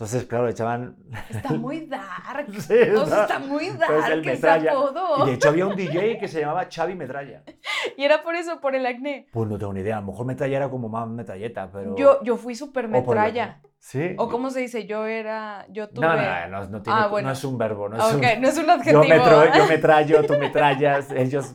Entonces, 0.03 0.25
claro, 0.27 0.47
le 0.47 0.51
echaban... 0.51 0.97
Está 1.31 1.51
muy 1.53 1.87
dark. 1.87 2.47
Sí, 2.59 2.75
O 2.97 3.07
sea, 3.07 3.23
está 3.23 3.38
muy 3.38 3.67
pues 3.69 3.79
dark 3.79 4.12
el 4.12 4.25
metralla. 4.25 4.73
apodo. 4.73 5.23
Y 5.25 5.29
de 5.31 5.35
hecho 5.37 5.49
había 5.51 5.67
un 5.69 5.77
DJ 5.77 6.19
que 6.19 6.27
se 6.27 6.41
llamaba 6.41 6.67
Xavi 6.69 6.97
Metralla. 6.97 7.45
Y 7.97 8.03
era 8.03 8.25
por 8.25 8.35
eso, 8.35 8.61
por 8.61 8.75
el 8.75 8.85
acné. 8.85 9.29
Pues 9.33 9.49
no 9.49 9.59
tengo 9.59 9.73
ni 9.73 9.81
idea. 9.81 9.99
A 9.99 10.01
lo 10.01 10.09
mejor 10.09 10.27
metralla 10.27 10.57
era 10.57 10.69
como 10.71 10.88
más 10.88 11.07
metralleta, 11.07 11.71
pero... 11.73 11.95
Yo, 11.95 12.21
yo 12.25 12.37
fui 12.37 12.57
súper 12.57 12.87
o 12.87 12.88
metralla. 12.88 13.61
Sí. 13.79 14.17
O 14.19 14.29
cómo 14.29 14.51
se 14.51 14.59
dice, 14.59 14.87
yo 14.87 15.07
era, 15.07 15.67
yo 15.71 15.88
tuve... 15.88 16.05
No, 16.05 16.17
no, 16.17 16.49
no, 16.49 16.69
no, 16.69 16.83
tiene- 16.83 16.99
Ah, 17.01 17.09
no 17.23 17.31
es 17.31 17.45
un 17.45 17.57
verbo. 17.57 17.88
No 17.88 17.97
Ah, 18.03 18.09
es 18.09 18.15
un- 18.17 18.25
ok, 18.25 18.27
no 18.41 18.49
es 18.49 18.59
un 18.59 18.65
Yo, 18.67 18.73
adjetivo. 18.73 19.05
metro, 19.05 19.55
yo 19.55 19.67
metrallo, 19.69 20.25
tú 20.27 20.35
metrallas, 20.37 21.12
ellos... 21.12 21.55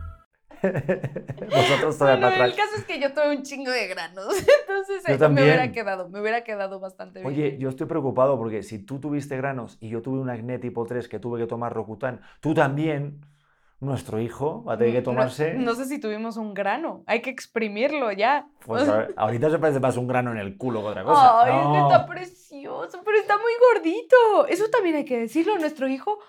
Vosotros 0.61 1.97
todavía 1.97 2.19
Bueno, 2.19 2.35
para 2.35 2.45
el 2.45 2.51
atrás. 2.51 2.55
caso 2.67 2.77
es 2.79 2.85
que 2.85 2.99
yo 2.99 3.13
tuve 3.13 3.35
un 3.35 3.43
chingo 3.43 3.71
de 3.71 3.87
granos. 3.87 4.27
Entonces 4.61 5.03
Yo 5.07 5.13
eh, 5.15 5.17
me 5.29 5.41
hubiera 5.41 5.55
también. 5.57 5.71
quedado, 5.71 6.09
me 6.09 6.21
hubiera 6.21 6.43
quedado 6.43 6.79
bastante 6.79 7.19
bien. 7.21 7.31
Oye, 7.31 7.57
yo 7.59 7.69
estoy 7.69 7.87
preocupado 7.87 8.37
porque 8.37 8.63
si 8.63 8.79
tú 8.79 8.99
tuviste 8.99 9.37
granos 9.37 9.77
y 9.79 9.89
yo 9.89 10.01
tuve 10.01 10.19
un 10.19 10.29
acné 10.29 10.59
tipo 10.59 10.85
3 10.85 11.07
que 11.07 11.19
tuve 11.19 11.39
que 11.39 11.47
tomar 11.47 11.73
Rocutan, 11.73 12.21
tú 12.39 12.53
también, 12.53 13.21
nuestro 13.79 14.19
hijo, 14.19 14.63
va 14.63 14.73
a 14.73 14.77
tener 14.77 14.93
que 14.93 14.99
No- 14.99 15.05
tomarse... 15.05 15.53
No, 15.55 15.73
sé 15.75 15.85
si 15.85 15.99
tuvimos 15.99 16.37
un 16.37 16.53
grano. 16.53 17.03
Hay 17.07 17.21
que 17.21 17.31
exprimirlo 17.31 18.11
ya. 18.11 18.47
Pues, 18.65 18.85
ver, 18.87 19.13
ahorita 19.17 19.49
se 19.49 19.57
parece 19.59 19.79
más 19.79 19.97
un 19.97 20.07
grano 20.07 20.31
en 20.31 20.37
el 20.37 20.57
culo 20.57 20.81
que 20.81 20.87
otra 20.89 21.03
cosa. 21.03 21.43
Ay, 21.43 21.51
No. 21.53 21.87
está 21.91 22.05
precioso, 22.05 23.01
pero 23.03 23.17
está 23.17 23.37
muy 23.37 23.51
gordito. 23.73 24.47
Eso 24.47 24.69
también 24.69 24.95
hay 24.97 25.05
que 25.05 25.17
decirlo. 25.19 25.57
Nuestro 25.57 25.87
hijo, 25.87 26.19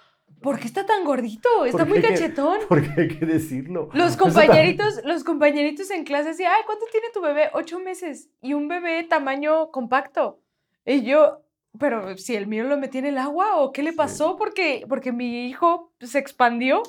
¿por 0.43 0.59
qué 0.59 0.67
está 0.67 0.85
tan 0.85 1.05
gordito? 1.05 1.65
Está 1.65 1.79
¿Por 1.79 1.89
muy 1.89 2.03
cachetón. 2.03 2.59
Porque 2.69 2.91
hay 2.97 3.09
que 3.09 3.25
decirlo. 3.27 3.89
Los 3.93 4.17
compañeritos, 4.17 5.01
los 5.05 5.25
compañeritos 5.25 5.91
en 5.91 6.05
clase 6.05 6.31
decían, 6.31 6.53
ay, 6.57 6.63
¿cuánto 6.67 6.85
tiene 6.91 7.07
tu 7.15 7.21
bebé? 7.21 7.51
Ocho 7.55 7.81
meses. 7.81 8.29
Y 8.41 8.55
un 8.55 8.69
bebé 8.69 9.03
tamaño 9.05 9.71
compacto. 9.71 10.41
Y 10.85 11.03
yo, 11.03 11.43
pero 11.79 12.17
si 12.19 12.35
el 12.37 12.47
mío 12.47 12.65
lo 12.65 12.77
metí 12.77 12.99
en 12.99 13.07
el 13.07 13.19
agua 13.19 13.57
o 13.57 13.73
qué 13.73 13.83
le 13.83 13.93
Sí. 13.93 13.97
pasó 13.97 14.37
porque, 14.37 14.85
porque 14.89 15.13
mi 15.13 15.47
hijo 15.47 15.93
se 16.01 16.19
expandió. 16.19 16.83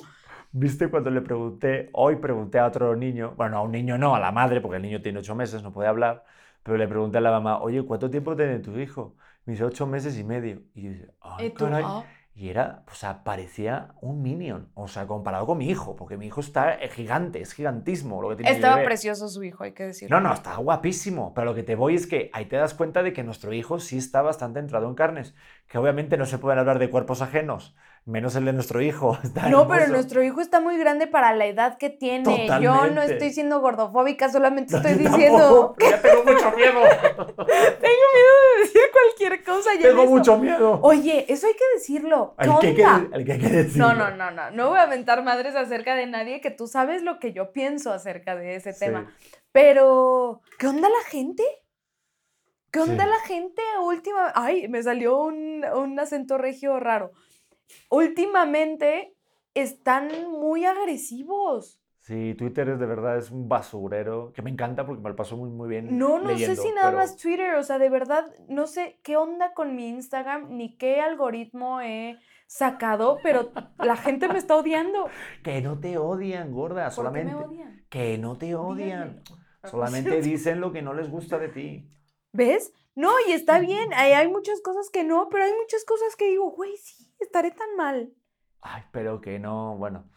¿Viste 0.52 0.88
cuando 0.88 1.10
le 1.10 1.20
pregunté, 1.20 1.90
hoy 1.92 2.16
pregunté 2.16 2.58
a 2.58 2.66
otro 2.66 2.94
niño, 2.96 3.34
bueno, 3.36 3.58
a 3.58 3.62
un 3.62 3.72
niño 3.72 3.98
no, 3.98 4.14
a 4.14 4.20
la 4.20 4.30
madre, 4.32 4.60
porque 4.60 4.76
el 4.76 4.82
niño 4.82 5.02
tiene 5.02 5.18
ocho 5.18 5.34
meses, 5.34 5.62
no 5.62 5.72
puede 5.72 5.88
hablar, 5.88 6.24
pero 6.62 6.76
le 6.76 6.86
pregunté 6.86 7.18
a 7.18 7.20
la 7.20 7.30
mamá, 7.32 7.60
oye, 7.60 7.84
¿cuánto 7.84 8.08
tiempo 8.10 8.36
tiene 8.36 8.60
tu 8.60 8.78
hijo? 8.78 9.16
Me 9.46 9.52
dice, 9.54 9.64
ocho 9.64 9.86
meses 9.86 10.16
y 10.18 10.24
medio. 10.24 10.62
Y 10.74 10.82
yo 10.82 10.90
dice, 10.90 11.14
ay, 11.20 11.46
Y 11.46 11.50
tú, 11.50 11.64
caray". 11.64 11.84
Y 12.36 12.48
era, 12.48 12.82
o 12.90 12.94
sea, 12.94 13.22
parecía 13.22 13.94
un 14.00 14.20
minion, 14.20 14.68
o 14.74 14.88
sea, 14.88 15.06
comparado 15.06 15.46
con 15.46 15.56
mi 15.56 15.70
hijo, 15.70 15.94
porque 15.94 16.16
mi 16.16 16.26
hijo 16.26 16.40
está 16.40 16.74
eh, 16.74 16.88
gigante, 16.88 17.40
es 17.40 17.52
gigantismo 17.52 18.20
lo 18.20 18.30
que 18.30 18.36
tiene 18.36 18.50
Estaba 18.50 18.82
precioso 18.82 19.28
su 19.28 19.44
hijo, 19.44 19.62
hay 19.62 19.70
que 19.70 19.84
decirlo. 19.84 20.20
No, 20.20 20.28
no, 20.28 20.34
está 20.34 20.56
guapísimo, 20.56 21.32
pero 21.32 21.44
lo 21.44 21.54
que 21.54 21.62
te 21.62 21.76
voy 21.76 21.94
es 21.94 22.08
que 22.08 22.30
ahí 22.32 22.46
te 22.46 22.56
das 22.56 22.74
cuenta 22.74 23.04
de 23.04 23.12
que 23.12 23.22
nuestro 23.22 23.52
hijo 23.52 23.78
sí 23.78 23.98
está 23.98 24.20
bastante 24.20 24.58
entrado 24.58 24.88
en 24.88 24.96
carnes, 24.96 25.32
que 25.68 25.78
obviamente 25.78 26.16
no 26.16 26.26
se 26.26 26.38
pueden 26.38 26.58
hablar 26.58 26.80
de 26.80 26.90
cuerpos 26.90 27.22
ajenos, 27.22 27.76
menos 28.06 28.36
el 28.36 28.44
de 28.44 28.52
nuestro 28.52 28.80
hijo. 28.82 29.18
está 29.24 29.48
No, 29.48 29.66
pero 29.68 29.88
nuestro 29.88 30.22
hijo 30.22 30.40
está 30.40 30.60
muy 30.60 30.76
grande 30.78 31.06
para 31.06 31.34
la 31.34 31.46
edad 31.46 31.78
que 31.78 31.90
tiene. 31.90 32.46
Yo 32.60 32.86
no 32.88 33.02
estoy 33.02 33.32
siendo 33.32 33.60
gordofóbica, 33.60 34.30
solamente 34.30 34.72
No, 34.72 34.78
estoy 34.86 34.94
diciendo. 34.94 35.74
pero 35.78 35.90
ya 35.90 36.02
tengo 36.02 36.24
mucho 36.24 36.52
miedo. 36.56 36.80
Tengo 37.84 38.06
miedo 38.14 38.34
de 38.56 38.60
decir 38.62 38.82
cualquier 38.92 39.44
cosa. 39.44 39.70
tengo 39.80 40.06
mucho 40.06 40.38
miedo. 40.38 40.78
Oye, 40.82 41.26
eso 41.28 41.46
hay 41.46 41.52
que 41.54 41.64
decirlo. 41.74 42.34
¿Qué 42.38 42.46
el, 42.48 42.58
que 42.60 42.66
hay 42.68 42.74
que, 42.74 42.86
onda? 42.86 43.16
el 43.16 43.24
que 43.24 43.32
hay 43.32 43.38
que 43.40 43.48
decirlo. 43.48 43.92
No, 43.92 43.94
no, 43.94 44.16
no, 44.16 44.30
no. 44.30 44.50
No 44.50 44.68
voy 44.70 44.78
a 44.78 44.82
aventar 44.82 45.22
madres 45.24 45.54
acerca 45.56 45.94
de 45.94 46.06
nadie 46.06 46.40
que 46.40 46.50
tú 46.50 46.66
sabes 46.66 47.02
lo 47.02 47.18
que 47.18 47.32
yo 47.32 47.52
pienso 47.52 47.92
acerca 47.92 48.34
de 48.36 48.56
ese 48.56 48.72
Sí. 48.72 48.80
tema. 48.86 49.12
Pero, 49.52 50.40
¿qué 50.58 50.66
onda 50.66 50.88
la 50.88 51.10
gente? 51.10 51.42
¿Qué 52.70 52.80
onda 52.80 53.04
Sí. 53.04 53.10
la 53.10 53.18
gente 53.26 53.62
última? 53.84 54.32
Ay, 54.34 54.68
me 54.68 54.82
salió 54.82 55.18
un, 55.18 55.64
un 55.64 55.98
acento 56.00 56.38
regio 56.38 56.80
raro. 56.80 57.12
Últimamente 57.90 59.14
están 59.54 60.08
muy 60.30 60.64
agresivos. 60.64 61.80
Sí, 62.00 62.34
Twitter 62.34 62.68
es 62.68 62.78
de 62.78 62.84
verdad 62.86 63.16
es 63.16 63.30
un 63.30 63.48
basurero 63.48 64.30
que 64.34 64.42
me 64.42 64.50
encanta 64.50 64.84
porque 64.84 65.02
me 65.02 65.08
lo 65.08 65.16
paso 65.16 65.38
muy, 65.38 65.48
muy 65.48 65.68
bien. 65.70 65.96
No, 65.96 66.18
no 66.18 66.28
leyendo, 66.32 66.54
sé 66.54 66.60
si 66.68 66.74
nada 66.74 66.88
pero- 66.88 66.98
más 66.98 67.16
Twitter, 67.16 67.54
o 67.54 67.62
sea, 67.62 67.78
de 67.78 67.88
verdad, 67.88 68.26
no 68.48 68.66
sé 68.66 69.00
qué 69.02 69.16
onda 69.16 69.54
con 69.54 69.74
mi 69.74 69.88
Instagram 69.88 70.48
ni 70.56 70.76
qué 70.76 71.00
algoritmo 71.00 71.80
he 71.80 72.18
sacado, 72.46 73.18
pero 73.22 73.52
la 73.78 73.96
gente 73.96 74.28
me 74.28 74.36
está 74.38 74.54
odiando. 74.56 75.08
Que 75.42 75.62
no 75.62 75.80
te 75.80 75.96
odian, 75.96 76.52
gorda, 76.52 76.82
¿Por 76.84 76.90
qué 76.90 76.94
solamente. 76.96 77.34
me 77.34 77.44
odian? 77.44 77.86
Que 77.88 78.18
no 78.18 78.36
te 78.36 78.54
odian. 78.54 79.22
Díganme. 79.24 79.70
Solamente 79.70 80.20
dicen 80.20 80.60
lo 80.60 80.72
que 80.72 80.82
no 80.82 80.92
les 80.92 81.10
gusta 81.10 81.38
de 81.38 81.48
ti. 81.48 81.88
¿Ves? 82.32 82.72
No, 82.94 83.10
y 83.28 83.32
está 83.32 83.58
bien, 83.60 83.92
hay, 83.94 84.12
hay 84.12 84.28
muchas 84.28 84.60
cosas 84.60 84.90
que 84.90 85.04
no, 85.04 85.28
pero 85.30 85.44
hay 85.44 85.52
muchas 85.58 85.84
cosas 85.86 86.14
que 86.16 86.28
digo, 86.28 86.50
güey, 86.50 86.76
sí, 86.76 87.03
estaré 87.20 87.50
tan 87.50 87.76
mal. 87.76 88.12
Ay, 88.60 88.82
pero 88.92 89.20
que 89.20 89.38
no, 89.38 89.76
bueno. 89.76 90.10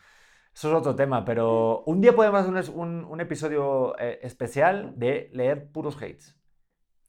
Eso 0.54 0.70
es 0.70 0.76
otro 0.76 0.96
tema, 0.96 1.24
pero 1.24 1.84
un 1.86 2.02
día 2.02 2.16
podemos 2.16 2.40
hacer 2.42 2.74
un, 2.76 3.06
un- 3.06 3.22
episodio 3.22 3.98
eh, 4.00 4.20
especial 4.24 4.94
de 4.98 5.30
leer 5.34 5.72
puros 5.72 5.96
hates. 5.98 6.36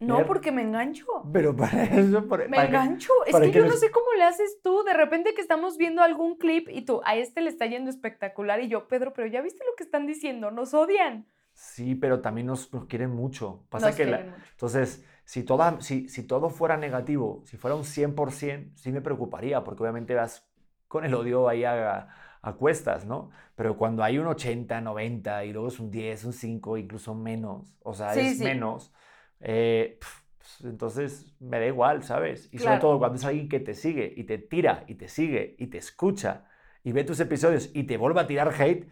No, 0.01 0.19
Leer- 0.19 0.27
porque 0.27 0.53
me 0.53 0.63
engancho. 0.63 1.07
Pero 1.33 1.57
para 1.57 1.85
eso, 1.85 2.29
para, 2.29 2.45
Me 2.47 2.57
para 2.57 2.69
que- 2.69 2.77
engancho. 2.77 3.13
Es 3.27 3.35
que 3.35 3.51
que 3.51 3.59
yo 3.59 3.67
no 3.67 3.73
sé 3.73 3.91
cómo 3.91 4.07
le 4.17 4.25
haces 4.25 4.61
tú. 4.63 4.83
De 4.85 4.93
repente 4.95 5.33
que 5.35 5.41
estamos 5.41 5.77
viendo 5.79 6.03
algún 6.03 6.37
clip 6.37 6.69
y 6.69 6.83
tú, 6.83 7.01
a 7.05 7.17
este 7.17 7.41
le 7.41 7.49
está 7.49 7.67
yendo 7.67 7.89
espectacular. 7.91 8.61
Y 8.61 8.69
yo, 8.69 8.87
Pedro, 8.87 9.13
pero 9.15 9.27
ya 9.27 9.41
viste 9.41 9.65
lo 9.65 9.75
que 9.77 9.83
están 9.85 10.07
diciendo, 10.07 10.51
nos 10.51 10.75
odian. 10.75 11.27
Sí, 11.55 11.95
pero 11.97 12.21
también 12.21 12.47
nos, 12.47 12.73
nos 12.73 12.85
quieren 12.85 13.11
mucho. 13.11 13.65
Pasa 13.71 13.87
Nos 13.89 13.97
que 13.97 14.05
la- 14.05 14.19
quieren 14.19 14.33
mucho. 14.35 14.51
entonces, 14.53 15.05
si, 15.29 15.43
toda, 15.45 15.81
si, 15.83 16.09
si 16.09 16.23
todo 16.27 16.49
fuera 16.49 16.77
negativo, 16.79 17.43
si 17.45 17.57
fuera 17.59 17.75
un 17.77 17.85
100%, 17.85 18.73
sí 18.79 18.93
me 18.93 19.03
preocuparía, 19.03 19.63
porque 19.63 19.83
obviamente 19.83 20.15
vas 20.15 20.49
con 20.89 21.05
el 21.05 21.15
odio 21.15 21.49
ahí 21.49 21.65
a, 21.65 22.09
a 22.41 22.53
cuestas, 22.55 23.05
¿no? 23.05 23.31
Pero 23.55 23.77
cuando 23.77 24.03
hay 24.03 24.19
un 24.19 24.27
80, 24.27 24.81
90 24.81 25.45
y 25.45 25.53
luego 25.53 25.69
es 25.69 25.79
un 25.81 25.91
10, 25.91 26.25
un 26.25 26.33
5, 26.33 26.79
incluso 26.79 27.15
menos, 27.15 27.77
o 27.83 27.93
sea, 27.95 28.15
Sí, 28.15 28.21
es 28.21 28.37
sí. 28.37 28.45
menos, 28.45 28.93
eh, 29.41 29.99
pues, 30.39 30.71
entonces 30.71 31.35
me 31.41 31.61
da 31.61 31.67
igual, 31.67 32.03
¿sabes? 32.05 32.49
Y 32.53 32.59
sobre 32.59 32.79
Claro. 32.79 32.81
todo 32.81 32.99
cuando 32.99 33.17
es 33.19 33.25
alguien 33.25 33.49
que 33.51 33.61
te 33.61 33.75
sigue 33.75 34.13
y 34.17 34.25
te 34.25 34.39
tira 34.39 34.85
y 34.89 34.95
te 34.95 35.09
sigue 35.09 35.57
y 35.59 35.67
te 35.69 35.79
escucha 35.79 36.47
y 36.83 36.93
ve 36.93 37.05
tus 37.05 37.21
episodios 37.21 37.71
y 37.75 37.85
te 37.85 37.99
vuelve 37.99 38.21
a 38.21 38.27
tirar 38.27 38.55
hate, 38.59 38.89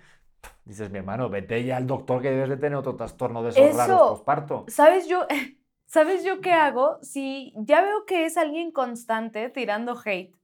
dices, 0.65 0.91
mi 0.91 0.99
hermano, 0.99 1.31
vete 1.31 1.65
ya 1.65 1.77
al 1.79 1.87
doctor 1.87 2.23
que 2.23 2.31
debes 2.31 2.49
de 2.51 2.57
tener 2.59 2.77
otro 2.77 2.97
trastorno 2.97 3.43
de 3.43 3.51
esos 3.51 3.73
raros 3.73 4.03
Eso. 4.03 4.09
posparto. 4.09 4.65
¿Sabes 4.69 5.09
yo? 5.09 5.27
¿Sabes 5.87 6.25
yo 6.25 6.41
qué 6.41 6.53
hago? 6.53 6.99
Si 7.03 7.53
ya 7.57 7.81
veo 7.81 8.05
que 8.07 8.27
es 8.27 8.37
alguien 8.37 8.73
constante 8.73 9.49
tirando 9.49 9.97
hate, 10.05 10.35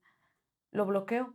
lo 0.71 0.87
bloqueo. 0.87 1.35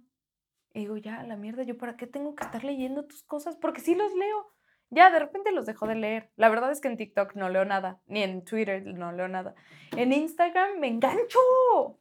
Y 0.74 0.82
digo, 0.82 0.98
ya, 0.98 1.24
la 1.24 1.36
mierda, 1.36 1.64
¿yo 1.64 1.78
para 1.78 1.98
qué 1.98 2.08
tengo 2.08 2.36
que 2.36 2.44
estar 2.44 2.64
leyendo 2.64 3.06
tus 3.06 3.24
cosas? 3.24 3.56
Porque 3.58 3.82
sí 3.82 3.96
los 3.96 4.14
leo. 4.14 4.48
Ya, 4.90 5.10
de 5.10 5.20
repente 5.20 5.52
los 5.52 5.66
dejo 5.66 5.88
de 5.88 5.96
leer. 5.96 6.32
La 6.38 6.50
verdad 6.50 6.72
es 6.72 6.80
que 6.80 6.88
en 6.88 6.98
TikTok 6.98 7.36
no 7.36 7.50
leo 7.50 7.66
nada, 7.66 8.00
ni 8.08 8.24
en 8.24 8.44
Twitter 8.46 8.86
no 8.86 9.12
leo 9.12 9.28
nada. 9.28 9.56
En 9.92 10.14
Instagram 10.14 10.80
me 10.80 10.88
engancho. 10.88 12.00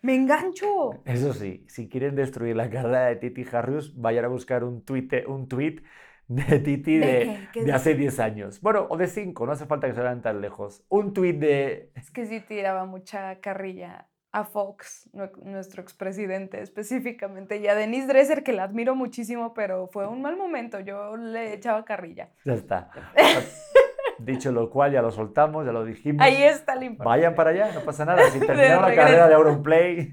Me 0.00 0.14
engancho. 0.14 1.02
Eso 1.04 1.34
sí, 1.34 1.64
si 1.68 1.88
quieren 1.88 2.14
destruir 2.14 2.56
la 2.56 2.70
carrera 2.70 3.06
de 3.06 3.16
Titi 3.16 3.44
Harrius, 3.50 3.94
vayan 3.96 4.24
a 4.24 4.28
buscar 4.28 4.64
un 4.64 4.84
tweet, 4.84 5.24
un 5.26 5.48
tweet 5.48 5.82
de 6.28 6.58
Titi 6.60 6.98
¿De 6.98 7.48
de, 7.54 7.64
de 7.64 7.72
hace 7.72 7.94
10 7.94 8.20
años. 8.20 8.60
Bueno, 8.60 8.86
o 8.88 8.96
de 8.96 9.06
5, 9.06 9.46
no 9.46 9.52
hace 9.52 9.66
falta 9.66 9.86
que 9.86 9.94
se 9.94 10.00
vayan 10.00 10.22
tan 10.22 10.40
lejos. 10.40 10.84
Un 10.88 11.12
tweet 11.12 11.34
de... 11.34 11.90
Es 11.94 12.10
que 12.10 12.26
sí 12.26 12.40
tiraba 12.40 12.86
mucha 12.86 13.40
carrilla 13.40 14.08
a 14.32 14.44
Fox, 14.44 15.08
nue- 15.12 15.30
nuestro 15.44 15.80
expresidente 15.80 16.60
específicamente, 16.60 17.58
y 17.58 17.68
a 17.68 17.74
Denise 17.76 18.08
Dresser, 18.08 18.42
que 18.42 18.52
la 18.52 18.64
admiro 18.64 18.96
muchísimo, 18.96 19.54
pero 19.54 19.86
fue 19.88 20.08
un 20.08 20.22
mal 20.22 20.36
momento. 20.36 20.80
Yo 20.80 21.16
le 21.16 21.52
echaba 21.52 21.84
carrilla. 21.84 22.30
Ya 22.44 22.54
está. 22.54 22.90
Dicho 24.18 24.52
lo 24.52 24.70
cual, 24.70 24.92
ya 24.92 25.02
lo 25.02 25.10
soltamos, 25.10 25.66
ya 25.66 25.72
lo 25.72 25.84
dijimos. 25.84 26.24
Ahí 26.24 26.42
está 26.42 26.74
la 26.74 26.84
importancia. 26.84 27.28
Vayan 27.28 27.34
para 27.34 27.50
allá, 27.50 27.72
no 27.74 27.80
pasa 27.80 28.04
nada. 28.04 28.22
Si 28.30 28.40
terminaron 28.46 28.88
la 28.88 28.94
carrera 28.94 29.28
de 29.28 29.34
Auronplay, 29.34 30.12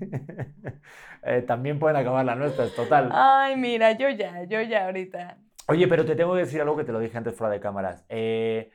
eh, 1.24 1.42
también 1.44 1.80
pueden 1.80 1.98
acabar 1.98 2.26
la 2.26 2.36
nuestra, 2.36 2.66
es 2.66 2.76
total. 2.76 3.10
Ay, 3.14 3.56
mira, 3.58 3.92
yo 3.94 4.10
ya, 4.10 4.44
yo 4.44 4.62
ya 4.62 4.86
ahorita. 4.86 5.38
Oye, 5.72 5.88
pero 5.88 6.04
te 6.06 6.16
tengo 6.18 6.34
que 6.34 6.40
decir 6.42 6.60
algo 6.60 6.76
que 6.76 6.84
te 6.84 6.92
lo 6.92 7.00
dije 7.00 7.18
antes 7.18 7.34
fuera 7.34 7.54
de 7.54 7.62
cámaras. 7.62 8.04
Eh, 8.10 8.72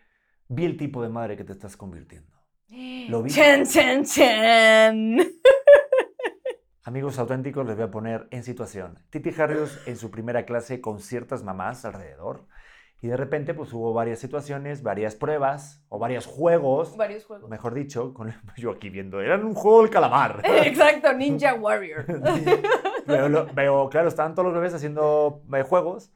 vi 0.48 0.64
el 0.64 0.78
tipo 0.78 1.02
de 1.02 1.10
madre 1.10 1.36
que 1.36 1.44
te 1.44 1.52
estás 1.52 1.76
convirtiendo. 1.76 2.34
Lo 3.10 3.22
vi. 3.22 3.30
Chan, 3.30 3.66
chan, 3.66 4.02
chan. 4.04 5.18
Amigos 6.84 7.18
auténticos, 7.18 7.66
les 7.66 7.76
voy 7.76 7.84
a 7.84 7.90
poner 7.90 8.28
en 8.30 8.42
situación. 8.44 8.98
Titi 9.10 9.30
Harrius 9.38 9.78
en 9.86 9.96
su 9.96 10.10
primera 10.10 10.46
clase 10.46 10.80
con 10.80 11.00
ciertas 11.00 11.42
mamás 11.42 11.84
alrededor. 11.84 12.46
Y 13.02 13.08
de 13.08 13.16
repente, 13.18 13.52
pues 13.52 13.74
hubo 13.74 13.92
varias 13.92 14.18
situaciones, 14.20 14.82
varias 14.82 15.16
pruebas 15.16 15.84
o 15.90 15.98
varios 15.98 16.24
juegos, 16.24 16.96
Varios 16.96 17.26
juegos. 17.26 17.50
mejor 17.50 17.74
dicho, 17.74 18.14
con 18.14 18.32
yo 18.56 18.70
aquí 18.70 18.88
viendo, 18.88 19.20
eran 19.20 19.44
un 19.44 19.52
juego 19.54 19.82
del 19.82 19.90
calamar. 19.90 20.40
Exacto, 20.44 21.12
Ninja 21.12 21.52
Warrior. 21.54 22.06
veo, 23.06 23.28
lo- 23.28 23.46
veo, 23.52 23.90
claro, 23.90 24.08
estaban 24.08 24.34
todos 24.34 24.46
los 24.46 24.54
bebés 24.54 24.72
haciendo 24.72 25.42
eh, 25.52 25.62
juegos 25.62 26.10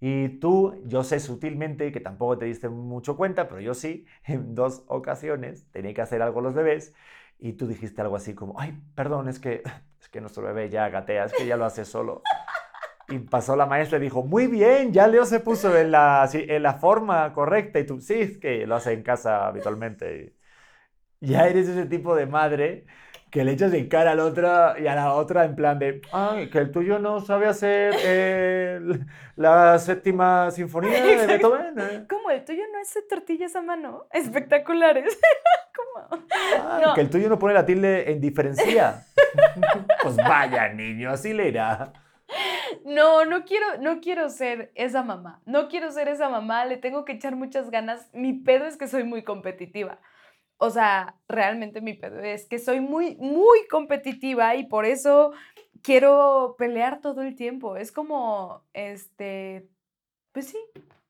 y 0.00 0.28
tú, 0.40 0.80
yo 0.86 1.02
sé 1.02 1.18
sutilmente 1.20 1.90
que 1.92 2.00
tampoco 2.00 2.38
te 2.38 2.44
diste 2.46 2.68
mucho 2.68 3.16
cuenta, 3.16 3.48
pero 3.48 3.60
yo 3.60 3.74
sí, 3.74 4.06
en 4.24 4.54
dos 4.54 4.84
ocasiones 4.86 5.66
tenía 5.72 5.94
que 5.94 6.02
hacer 6.02 6.22
algo 6.22 6.40
los 6.40 6.54
bebés 6.54 6.94
y 7.38 7.54
tú 7.54 7.66
dijiste 7.66 8.00
algo 8.02 8.16
así 8.16 8.34
como, 8.34 8.58
ay, 8.60 8.78
perdón, 8.94 9.28
es 9.28 9.38
que, 9.38 9.62
es 10.00 10.08
que 10.08 10.20
nuestro 10.20 10.42
bebé 10.44 10.70
ya 10.70 10.88
gatea, 10.88 11.24
es 11.24 11.32
que 11.32 11.46
ya 11.46 11.56
lo 11.56 11.64
hace 11.64 11.84
solo. 11.84 12.22
Y 13.08 13.18
pasó 13.20 13.56
la 13.56 13.66
maestra 13.66 13.98
y 13.98 14.02
dijo, 14.02 14.22
muy 14.22 14.46
bien, 14.48 14.92
ya 14.92 15.06
Leo 15.06 15.24
se 15.24 15.40
puso 15.40 15.76
en 15.76 15.90
la, 15.92 16.28
en 16.32 16.62
la 16.62 16.74
forma 16.74 17.32
correcta 17.32 17.78
y 17.80 17.86
tú, 17.86 18.00
sí, 18.00 18.14
es 18.20 18.38
que 18.38 18.66
lo 18.66 18.76
hace 18.76 18.92
en 18.92 19.02
casa 19.02 19.46
habitualmente. 19.46 20.36
Ya 21.20 21.48
eres 21.48 21.68
ese 21.68 21.86
tipo 21.86 22.14
de 22.14 22.26
madre 22.26 22.86
que 23.30 23.44
le 23.44 23.52
echas 23.52 23.72
en 23.74 23.88
cara 23.88 24.12
a 24.12 24.14
la 24.14 24.24
otra 24.24 24.76
y 24.78 24.86
a 24.86 24.94
la 24.94 25.12
otra 25.14 25.44
en 25.44 25.54
plan 25.54 25.78
de, 25.78 26.00
ay, 26.12 26.48
que 26.50 26.58
el 26.58 26.70
tuyo 26.70 26.98
no 26.98 27.20
sabe 27.20 27.46
hacer 27.46 27.94
eh, 28.02 28.80
la 29.36 29.78
séptima 29.78 30.50
sinfonía 30.50 31.02
de. 31.04 31.26
Beethoven. 31.26 31.78
eh. 31.78 32.06
¿Cómo? 32.08 32.30
¿El 32.30 32.44
tuyo 32.44 32.62
no 32.72 32.80
hace 32.80 33.02
tortillas 33.02 33.54
a 33.56 33.62
mano? 33.62 34.06
Espectaculares. 34.12 35.18
¿Cómo? 35.76 36.24
Ay, 36.30 36.82
No. 36.86 36.94
Que 36.94 37.00
el 37.02 37.10
tuyo 37.10 37.28
no 37.28 37.38
pone 37.38 37.54
la 37.54 37.64
tilde 37.66 38.10
en 38.10 38.20
diferencia. 38.20 39.04
pues 40.02 40.16
vaya, 40.16 40.68
niño, 40.72 41.10
así 41.10 41.32
le 41.32 41.48
irá. 41.48 41.92
No, 42.84 43.24
no 43.24 43.44
quiero, 43.44 43.78
no 43.80 44.00
quiero 44.00 44.28
ser 44.28 44.70
esa 44.74 45.02
mamá. 45.02 45.40
No 45.46 45.68
quiero 45.68 45.90
ser 45.90 46.08
esa 46.08 46.28
mamá, 46.28 46.64
le 46.66 46.76
tengo 46.76 47.04
que 47.04 47.12
echar 47.12 47.36
muchas 47.36 47.70
ganas. 47.70 48.08
Mi 48.12 48.32
pedo 48.34 48.66
es 48.66 48.76
que 48.76 48.86
soy 48.88 49.04
muy 49.04 49.22
competitiva. 49.22 49.98
O 50.58 50.70
sea, 50.70 51.14
realmente 51.28 51.80
mi 51.80 51.94
pedo 51.94 52.18
es 52.20 52.46
que 52.46 52.58
soy 52.58 52.80
muy, 52.80 53.16
muy 53.16 53.66
competitiva 53.70 54.54
y 54.56 54.66
por 54.66 54.84
eso 54.84 55.32
quiero 55.82 56.56
pelear 56.58 57.00
todo 57.00 57.22
el 57.22 57.34
tiempo. 57.36 57.76
Es 57.76 57.92
como, 57.92 58.64
este, 58.72 59.68
pues 60.32 60.48
sí, 60.48 60.58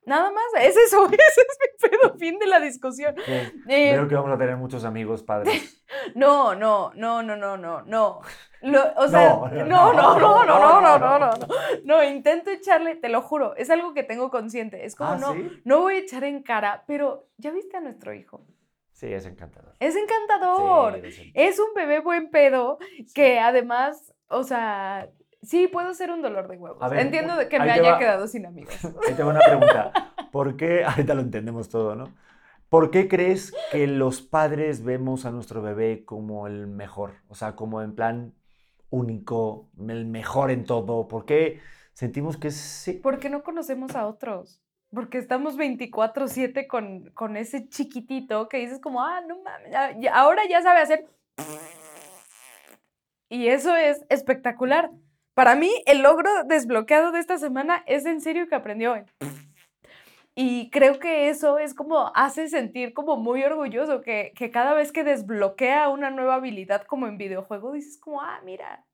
Nada 0.06 0.30
más, 0.32 0.44
es 0.62 0.74
eso, 0.74 1.04
ese 1.06 1.16
es 1.42 1.58
mi 1.60 1.90
pedo, 1.90 2.14
fin 2.18 2.38
de 2.38 2.46
la 2.46 2.60
discusión. 2.60 3.14
Eh, 3.68 3.92
Veo 3.92 4.08
que 4.08 4.14
vamos 4.14 4.30
a 4.32 4.38
tener 4.38 4.56
muchos 4.56 4.84
amigos 4.84 5.22
padres. 5.22 5.84
No, 6.14 6.54
no, 6.54 6.92
no, 6.94 7.22
no, 7.22 7.36
no, 7.36 7.58
no, 7.58 7.82
no. 7.82 8.20
Lo- 8.62 8.92
o 8.96 9.08
sea, 9.08 9.34
No, 9.34 9.48
no, 9.48 9.62
no, 9.64 10.18
no, 10.18 10.18
no, 10.18 10.44
no, 10.46 10.46
no, 10.46 10.80
no, 10.80 10.80
no, 10.80 10.98
no, 10.98 11.18
no, 11.18 11.36
no. 11.36 11.46
No, 11.84 12.02
intento 12.04 12.50
echarle, 12.50 12.96
te 12.96 13.10
lo 13.10 13.20
juro, 13.20 13.54
es 13.56 13.68
algo 13.68 13.92
que 13.92 14.02
tengo 14.02 14.30
consciente. 14.30 14.86
Es 14.86 14.96
como, 14.96 15.10
Ah, 15.12 15.18
no, 15.18 15.34
¿sí? 15.34 15.60
no 15.64 15.80
voy 15.80 15.96
a 15.96 15.98
echar 15.98 16.24
en 16.24 16.42
cara, 16.42 16.84
pero 16.86 17.26
ya 17.36 17.50
viste 17.50 17.76
a 17.76 17.80
nuestro 17.80 18.14
hijo. 18.14 18.46
Sí, 18.98 19.06
es 19.12 19.26
encantador. 19.26 19.76
Es 19.78 19.94
encantador. 19.94 21.00
Sí, 21.12 21.30
es- 21.34 21.60
un 21.60 21.72
bebé 21.72 22.00
buen 22.00 22.30
pedo 22.30 22.78
que 23.14 23.38
además, 23.38 24.12
o 24.28 24.42
sea, 24.42 25.08
sí, 25.40 25.68
puedo 25.68 25.94
ser 25.94 26.10
un 26.10 26.20
dolor 26.20 26.48
de 26.48 26.56
huevos. 26.56 26.90
Ver, 26.90 26.98
Entiendo 26.98 27.34
que 27.48 27.60
me 27.60 27.70
haya 27.70 27.92
va. 27.92 27.98
quedado 28.00 28.26
sin 28.26 28.44
amigos. 28.44 28.74
Ahí 29.08 29.14
tengo 29.14 29.30
una 29.30 29.38
pregunta. 29.38 29.92
¿Por 30.32 30.56
qué, 30.56 30.84
ahorita 30.84 31.14
lo 31.14 31.20
entendemos 31.20 31.68
todo, 31.68 31.94
¿no? 31.94 32.12
¿Por 32.68 32.90
qué 32.90 33.06
crees 33.06 33.54
que 33.70 33.86
los 33.86 34.20
padres 34.20 34.82
vemos 34.82 35.26
a 35.26 35.30
nuestro 35.30 35.62
bebé 35.62 36.04
como 36.04 36.48
el 36.48 36.66
mejor? 36.66 37.12
O 37.28 37.36
sea, 37.36 37.54
como 37.54 37.80
en 37.82 37.94
plan 37.94 38.34
único, 38.90 39.70
el 39.88 40.06
mejor 40.06 40.50
en 40.50 40.64
todo. 40.64 41.06
¿Por 41.06 41.24
qué 41.24 41.60
sentimos 41.92 42.36
que 42.36 42.48
es- 42.48 42.56
sí? 42.56 42.94
Porque 42.94 43.30
no 43.30 43.44
conocemos 43.44 43.94
a 43.94 44.08
otros. 44.08 44.60
Porque 44.92 45.18
estamos 45.18 45.56
24/7 45.56 46.66
con, 46.66 47.10
con 47.10 47.36
ese 47.36 47.68
chiquitito 47.68 48.48
que 48.48 48.58
dices 48.58 48.80
como, 48.80 49.02
ah, 49.02 49.20
no 49.20 49.42
mames, 49.42 49.74
ahora 50.12 50.42
ya 50.48 50.62
sabe 50.62 50.80
hacer... 50.80 51.06
Y 53.30 53.48
eso 53.48 53.76
es 53.76 54.04
espectacular. 54.08 54.90
Para 55.34 55.54
mí, 55.54 55.70
el 55.86 56.02
logro 56.02 56.30
desbloqueado 56.44 57.12
de 57.12 57.20
esta 57.20 57.38
semana 57.38 57.84
es 57.86 58.06
en 58.06 58.20
serio 58.20 58.48
que 58.48 58.54
aprendió. 58.54 58.94
el 58.96 59.04
Y 60.34 60.70
creo 60.70 60.98
que 60.98 61.28
eso 61.28 61.58
es 61.58 61.74
como 61.74 62.10
hace 62.14 62.48
sentir 62.48 62.94
como 62.94 63.16
muy 63.16 63.44
orgulloso, 63.44 64.00
que, 64.00 64.32
que 64.34 64.50
cada 64.50 64.72
vez 64.72 64.90
que 64.90 65.04
desbloquea 65.04 65.90
una 65.90 66.10
nueva 66.10 66.36
habilidad 66.36 66.82
como 66.84 67.06
en 67.06 67.18
videojuego, 67.18 67.72
dices 67.72 67.98
como, 67.98 68.22
ah, 68.22 68.40
mira, 68.44 68.86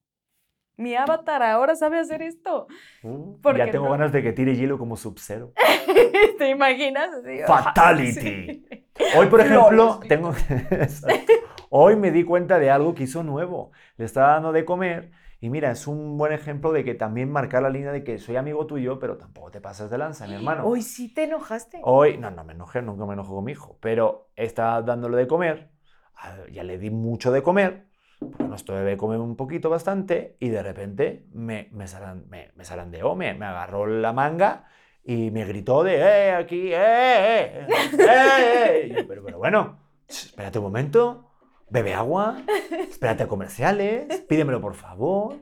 mi 0.76 0.94
avatar 0.94 1.42
ahora 1.42 1.76
sabe 1.76 1.98
hacer 1.98 2.22
esto. 2.22 2.66
Uh, 3.02 3.40
¿Por 3.42 3.56
ya 3.56 3.70
tengo 3.70 3.84
no? 3.84 3.92
ganas 3.92 4.12
de 4.12 4.22
que 4.22 4.32
tire 4.32 4.56
hielo 4.56 4.78
como 4.78 4.96
Sub-Zero. 4.96 5.52
¿Te 6.38 6.48
imaginas? 6.50 7.10
Así, 7.14 7.40
Fatality. 7.46 8.20
sí. 8.20 8.68
Hoy, 9.16 9.26
por 9.26 9.40
ejemplo, 9.40 10.00
tengo... 10.08 10.32
Hoy 11.70 11.96
me 11.96 12.10
di 12.12 12.24
cuenta 12.24 12.58
de 12.58 12.70
algo 12.70 12.94
que 12.94 13.02
hizo 13.04 13.22
nuevo. 13.22 13.72
Le 13.96 14.04
estaba 14.04 14.34
dando 14.34 14.52
de 14.52 14.64
comer 14.64 15.10
y 15.40 15.50
mira, 15.50 15.72
es 15.72 15.86
un 15.86 16.16
buen 16.16 16.32
ejemplo 16.32 16.72
de 16.72 16.84
que 16.84 16.94
también 16.94 17.30
marcar 17.30 17.62
la 17.62 17.68
línea 17.70 17.92
de 17.92 18.04
que 18.04 18.18
soy 18.18 18.36
amigo 18.36 18.66
tuyo, 18.66 18.98
pero 18.98 19.18
tampoco 19.18 19.50
te 19.50 19.60
pasas 19.60 19.90
de 19.90 19.98
lanza, 19.98 20.26
mi 20.26 20.34
hermano. 20.34 20.64
Hoy 20.66 20.82
sí 20.82 21.12
te 21.12 21.24
enojaste. 21.24 21.80
Hoy, 21.82 22.16
no, 22.16 22.30
no 22.30 22.44
me 22.44 22.52
enojé, 22.54 22.80
nunca 22.80 23.04
me 23.06 23.14
enojo 23.14 23.34
con 23.34 23.44
mi 23.44 23.52
hijo, 23.52 23.76
pero 23.80 24.30
estaba 24.36 24.80
dándole 24.82 25.16
de 25.18 25.26
comer, 25.26 25.68
a- 26.16 26.46
ya 26.50 26.62
le 26.62 26.78
di 26.78 26.90
mucho 26.90 27.30
de 27.32 27.42
comer, 27.42 27.86
porque 28.30 28.44
nuestro 28.44 28.74
bebé 28.76 28.96
come 28.96 29.18
un 29.18 29.36
poquito 29.36 29.70
bastante, 29.70 30.36
y 30.40 30.48
de 30.48 30.62
repente 30.62 31.24
me, 31.32 31.68
me, 31.72 31.86
zaran- 31.86 32.24
me, 32.28 32.50
me 32.56 32.64
zarandeó, 32.64 33.14
me, 33.14 33.34
me 33.34 33.46
agarró 33.46 33.86
la 33.86 34.12
manga 34.12 34.64
y 35.02 35.30
me 35.30 35.44
gritó 35.44 35.82
de, 35.84 35.96
¡eh, 35.96 36.30
aquí, 36.32 36.72
eh, 36.72 36.76
eh, 36.76 37.66
eh, 37.68 38.06
eh! 38.08 38.86
Y 38.88 38.94
yo, 38.94 39.06
pero, 39.06 39.22
pero 39.24 39.38
bueno, 39.38 39.78
espérate 40.08 40.58
un 40.58 40.64
momento, 40.64 41.30
bebe 41.68 41.94
agua, 41.94 42.42
espérate 42.88 43.24
a 43.24 43.28
comerciales, 43.28 44.20
pídemelo 44.22 44.60
por 44.60 44.74
favor. 44.74 45.36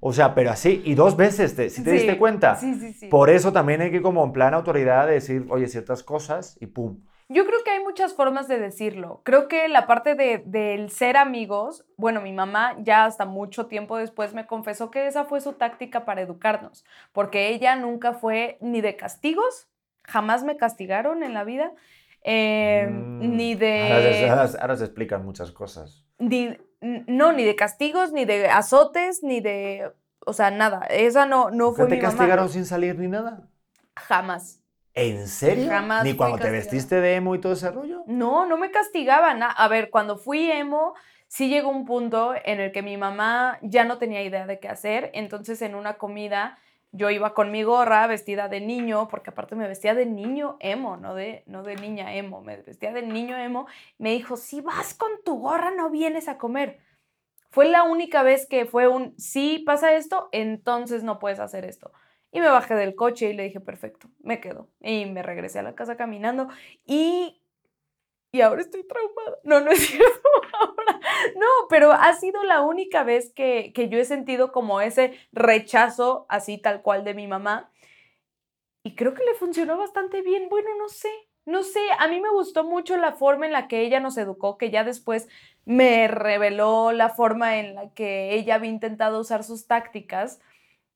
O 0.00 0.12
sea, 0.12 0.34
pero 0.34 0.50
así, 0.50 0.82
y 0.84 0.94
dos 0.94 1.16
veces, 1.16 1.56
te- 1.56 1.70
si 1.70 1.82
te 1.82 1.90
Sí, 1.90 1.96
diste 1.96 2.18
cuenta. 2.18 2.56
Sí, 2.56 2.74
sí, 2.74 2.92
sí. 2.92 3.08
Por 3.08 3.30
eso 3.30 3.52
también 3.52 3.80
hay 3.80 3.90
que 3.90 4.02
como 4.02 4.22
en 4.24 4.32
plan 4.32 4.52
autoridad 4.54 5.06
decir, 5.06 5.46
oye, 5.48 5.66
ciertas 5.68 6.02
cosas 6.02 6.56
y 6.60 6.66
pum. 6.66 7.00
Yo 7.28 7.44
creo 7.44 7.64
que 7.64 7.70
hay 7.70 7.82
muchas 7.82 8.14
formas 8.14 8.46
de 8.46 8.58
decirlo. 8.60 9.20
Creo 9.24 9.48
que 9.48 9.68
la 9.68 9.86
parte 9.88 10.14
de, 10.14 10.42
del 10.46 10.90
ser 10.90 11.16
amigos, 11.16 11.84
bueno, 11.96 12.20
mi 12.20 12.32
mamá 12.32 12.76
ya 12.78 13.04
hasta 13.04 13.24
mucho 13.24 13.66
tiempo 13.66 13.96
después 13.96 14.32
me 14.32 14.46
confesó 14.46 14.90
que 14.92 15.06
esa 15.08 15.24
fue 15.24 15.40
su 15.40 15.54
táctica 15.54 16.04
para 16.04 16.20
educarnos, 16.22 16.84
porque 17.12 17.48
ella 17.48 17.74
nunca 17.74 18.12
fue 18.12 18.58
ni 18.60 18.80
de 18.80 18.94
castigos, 18.96 19.68
jamás 20.04 20.44
me 20.44 20.56
castigaron 20.56 21.24
en 21.24 21.34
la 21.34 21.42
vida, 21.42 21.72
eh, 22.22 22.86
Mm. 22.88 23.36
ni 23.36 23.52
Ahora, 23.54 23.58
se- 23.58 23.64
de... 24.24 24.30
ahora 24.30 24.48
se- 24.48 24.58
ahora 24.60 24.76
se 24.76 24.84
explican 24.84 25.24
muchas 25.24 25.50
cosas. 25.50 26.04
ni- 26.18 26.56
no, 26.80 27.32
ni 27.32 27.42
de 27.44 27.56
castigos, 27.56 28.12
ni 28.12 28.24
de 28.24 28.46
azotes, 28.48 29.22
ni 29.24 29.40
de... 29.40 29.90
O 30.24 30.32
sea, 30.32 30.50
nada. 30.50 30.80
Esa 30.90 31.24
no, 31.26 31.50
no 31.50 31.66
¿Nunca 31.66 31.76
fue 31.76 31.86
te 31.88 31.96
mi 31.96 32.02
mamá. 32.02 32.14
castigaron 32.16 32.48
sin 32.48 32.64
salir 32.66 32.98
ni 32.98 33.08
nada? 33.08 33.48
Jamás. 33.96 34.60
¿En 34.96 35.28
serio? 35.28 35.68
Jamás 35.68 36.04
¿Ni 36.04 36.16
cuando 36.16 36.38
te 36.38 36.50
vestiste 36.50 37.02
de 37.02 37.16
emo 37.16 37.34
y 37.34 37.38
todo 37.38 37.52
ese 37.52 37.70
rollo? 37.70 38.02
No, 38.06 38.46
no 38.46 38.56
me 38.56 38.70
castigaban. 38.70 39.42
A 39.42 39.68
ver, 39.68 39.90
cuando 39.90 40.16
fui 40.16 40.50
emo, 40.50 40.94
sí 41.28 41.50
llegó 41.50 41.68
un 41.68 41.84
punto 41.84 42.34
en 42.44 42.60
el 42.60 42.72
que 42.72 42.80
mi 42.80 42.96
mamá 42.96 43.58
ya 43.60 43.84
no 43.84 43.98
tenía 43.98 44.22
idea 44.22 44.46
de 44.46 44.58
qué 44.58 44.68
hacer. 44.68 45.10
Entonces, 45.12 45.60
en 45.60 45.74
una 45.74 45.98
comida, 45.98 46.58
yo 46.92 47.10
iba 47.10 47.34
con 47.34 47.50
mi 47.50 47.62
gorra 47.62 48.06
vestida 48.06 48.48
de 48.48 48.62
niño, 48.62 49.06
porque 49.08 49.28
aparte 49.28 49.54
me 49.54 49.68
vestía 49.68 49.94
de 49.94 50.06
niño 50.06 50.56
emo, 50.60 50.96
no 50.96 51.14
de, 51.14 51.42
no 51.44 51.62
de 51.62 51.76
niña 51.76 52.14
emo, 52.14 52.40
me 52.40 52.56
vestía 52.56 52.90
de 52.92 53.02
niño 53.02 53.36
emo. 53.36 53.66
Me 53.98 54.12
dijo, 54.12 54.38
si 54.38 54.62
vas 54.62 54.94
con 54.94 55.10
tu 55.26 55.38
gorra, 55.38 55.72
no 55.72 55.90
vienes 55.90 56.26
a 56.26 56.38
comer. 56.38 56.78
Fue 57.50 57.68
la 57.68 57.82
única 57.82 58.22
vez 58.22 58.46
que 58.46 58.64
fue 58.64 58.88
un, 58.88 59.14
si 59.18 59.58
pasa 59.58 59.92
esto, 59.94 60.30
entonces 60.32 61.02
no 61.04 61.18
puedes 61.18 61.38
hacer 61.38 61.66
esto. 61.66 61.92
Y 62.36 62.40
me 62.40 62.50
bajé 62.50 62.74
del 62.74 62.94
coche 62.94 63.30
y 63.30 63.32
le 63.32 63.44
dije, 63.44 63.60
perfecto, 63.60 64.10
me 64.22 64.40
quedo. 64.40 64.68
Y 64.82 65.06
me 65.06 65.22
regresé 65.22 65.60
a 65.60 65.62
la 65.62 65.74
casa 65.74 65.96
caminando 65.96 66.48
y, 66.84 67.40
y 68.30 68.42
ahora 68.42 68.60
estoy 68.60 68.86
traumada. 68.86 69.38
No, 69.42 69.60
no 69.60 69.70
es 69.70 69.78
cierto. 69.86 70.28
Ahora, 70.60 71.00
no, 71.34 71.46
pero 71.70 71.92
ha 71.92 72.12
sido 72.12 72.44
la 72.44 72.60
única 72.60 73.04
vez 73.04 73.32
que, 73.32 73.72
que 73.74 73.88
yo 73.88 73.98
he 73.98 74.04
sentido 74.04 74.52
como 74.52 74.82
ese 74.82 75.14
rechazo 75.32 76.26
así 76.28 76.58
tal 76.58 76.82
cual 76.82 77.04
de 77.04 77.14
mi 77.14 77.26
mamá. 77.26 77.72
Y 78.82 78.96
creo 78.96 79.14
que 79.14 79.24
le 79.24 79.32
funcionó 79.32 79.78
bastante 79.78 80.20
bien. 80.20 80.50
Bueno, 80.50 80.68
no 80.76 80.90
sé, 80.90 81.08
no 81.46 81.62
sé. 81.62 81.80
A 81.98 82.06
mí 82.06 82.20
me 82.20 82.28
gustó 82.28 82.64
mucho 82.64 82.98
la 82.98 83.12
forma 83.12 83.46
en 83.46 83.52
la 83.52 83.66
que 83.66 83.80
ella 83.80 83.98
nos 83.98 84.18
educó, 84.18 84.58
que 84.58 84.70
ya 84.70 84.84
después 84.84 85.26
me 85.64 86.06
reveló 86.06 86.92
la 86.92 87.08
forma 87.08 87.56
en 87.60 87.74
la 87.76 87.94
que 87.94 88.34
ella 88.34 88.56
había 88.56 88.68
intentado 88.68 89.20
usar 89.20 89.42
sus 89.42 89.66
tácticas 89.66 90.38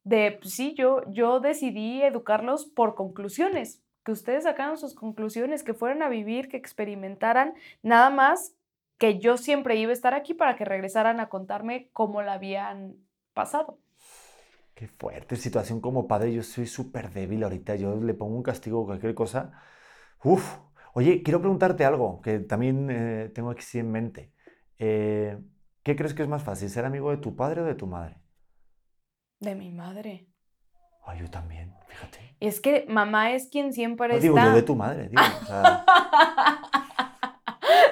de, 0.05 0.39
pues 0.41 0.55
sí, 0.55 0.75
yo, 0.75 1.03
yo 1.11 1.41
decidí 1.41 2.03
educarlos 2.03 2.67
por 2.67 2.95
conclusiones, 2.95 3.83
que 4.05 4.13
ustedes 4.13 4.45
sacaran 4.45 4.79
sus 4.79 4.95
conclusiones, 4.95 5.63
que 5.63 5.75
fueran 5.75 6.03
a 6.03 6.09
vivir, 6.09 6.49
que 6.49 6.57
experimentaran, 6.57 7.55
nada 7.83 8.11
más 8.11 8.55
que 8.99 9.19
yo 9.19 9.39
siempre 9.39 9.77
iba 9.77 9.91
a 9.91 9.95
estar 9.95 10.15
aquí 10.15 10.35
para 10.35 10.57
que 10.57 10.65
regresaran 10.67 11.21
a 11.21 11.31
contarme 11.31 11.89
cómo 11.93 12.21
la 12.21 12.35
habían 12.35 12.97
pasado. 13.33 13.79
Qué 14.75 14.89
fuerte 14.89 15.37
situación 15.37 15.81
como 15.81 16.07
padre. 16.07 16.33
Yo 16.33 16.43
soy 16.43 16.67
súper 16.67 17.11
débil 17.11 17.43
ahorita. 17.43 17.77
Yo 17.77 17.97
le 17.97 18.15
pongo 18.15 18.37
un 18.37 18.43
castigo 18.43 18.81
o 18.81 18.87
cualquier 18.87 19.15
cosa. 19.15 19.53
Uf. 20.23 20.59
Oye, 20.93 21.23
quiero 21.23 21.41
preguntarte 21.41 21.85
algo 21.85 22.21
que 22.21 22.41
también 22.41 22.89
eh, 22.91 23.31
tengo 23.35 23.51
aquí 23.51 23.79
en 23.79 23.91
mente. 23.91 24.33
Eh, 24.79 25.39
¿Qué 25.83 25.97
crees 25.97 26.15
que 26.15 26.23
es 26.23 26.29
más 26.29 26.43
fácil, 26.43 26.69
ser 26.69 26.85
amigo 26.85 27.11
de 27.11 27.19
tu 27.19 27.37
padre 27.37 27.63
o 27.63 27.65
de 27.65 27.75
tu 27.75 27.87
madre? 27.87 28.20
De 29.41 29.55
mi 29.55 29.71
madre. 29.73 30.27
Ay, 31.07 31.21
yo 31.21 31.31
también, 31.31 31.75
fíjate. 31.89 32.37
Es 32.41 32.61
que 32.61 32.85
mamá 32.89 33.33
es 33.33 33.49
quien 33.49 33.73
siempre 33.73 34.09
No 34.09 34.15
está. 34.15 34.23
digo 34.23 34.39
yo 34.39 34.53
de 34.55 34.63
tu 34.63 34.77
madre, 34.77 35.09
digo. 35.09 35.23
o 35.43 35.47
sea, 35.47 35.85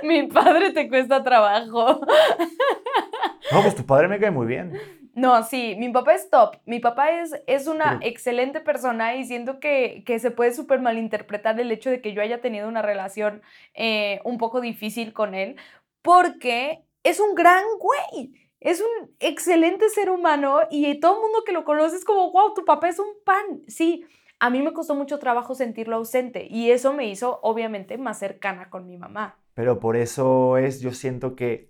mi 0.02 0.24
padre 0.28 0.72
te 0.72 0.88
cuesta 0.88 1.22
trabajo. 1.22 2.00
no, 3.52 3.62
pues 3.62 3.74
tu 3.74 3.84
padre 3.84 4.08
me 4.08 4.18
cae 4.20 4.30
muy 4.30 4.46
bien. 4.46 4.78
No, 5.14 5.42
sí, 5.42 5.74
mi 5.78 5.88
papá 5.88 6.14
es 6.14 6.30
top. 6.30 6.56
Mi 6.64 6.78
papá 6.78 7.10
es, 7.10 7.32
es 7.46 7.66
una 7.66 7.98
Pero- 7.98 8.10
excelente 8.10 8.60
persona 8.60 9.16
y 9.16 9.24
siento 9.24 9.58
que, 9.58 10.04
que 10.06 10.18
se 10.20 10.30
puede 10.30 10.52
súper 10.52 10.80
malinterpretar 10.80 11.58
el 11.58 11.72
hecho 11.72 11.90
de 11.90 12.00
que 12.00 12.12
yo 12.12 12.22
haya 12.22 12.40
tenido 12.40 12.68
una 12.68 12.82
relación 12.82 13.42
eh, 13.74 14.20
un 14.24 14.38
poco 14.38 14.60
difícil 14.60 15.12
con 15.12 15.34
él, 15.34 15.56
porque 16.02 16.84
es 17.02 17.18
un 17.20 17.34
gran 17.34 17.64
güey. 17.80 18.32
Es 18.60 18.80
un 18.80 19.10
excelente 19.20 19.88
ser 19.88 20.10
humano 20.10 20.60
y 20.70 20.98
todo 21.00 21.16
el 21.16 21.22
mundo 21.22 21.44
que 21.46 21.52
lo 21.52 21.64
conoce 21.64 21.96
es 21.96 22.04
como, 22.04 22.32
wow, 22.32 22.54
tu 22.54 22.64
papá 22.64 22.88
es 22.88 22.98
un 22.98 23.08
pan. 23.24 23.62
Sí, 23.68 24.04
a 24.40 24.50
mí 24.50 24.62
me 24.62 24.72
costó 24.72 24.94
mucho 24.94 25.18
trabajo 25.18 25.54
sentirlo 25.54 25.96
ausente 25.96 26.46
y 26.50 26.70
eso 26.70 26.92
me 26.92 27.08
hizo 27.08 27.38
obviamente 27.42 27.98
más 27.98 28.18
cercana 28.18 28.70
con 28.70 28.86
mi 28.86 28.96
mamá. 28.96 29.36
Pero 29.54 29.80
por 29.80 29.96
eso 29.96 30.56
es, 30.56 30.80
yo 30.80 30.92
siento 30.92 31.34
que, 31.34 31.66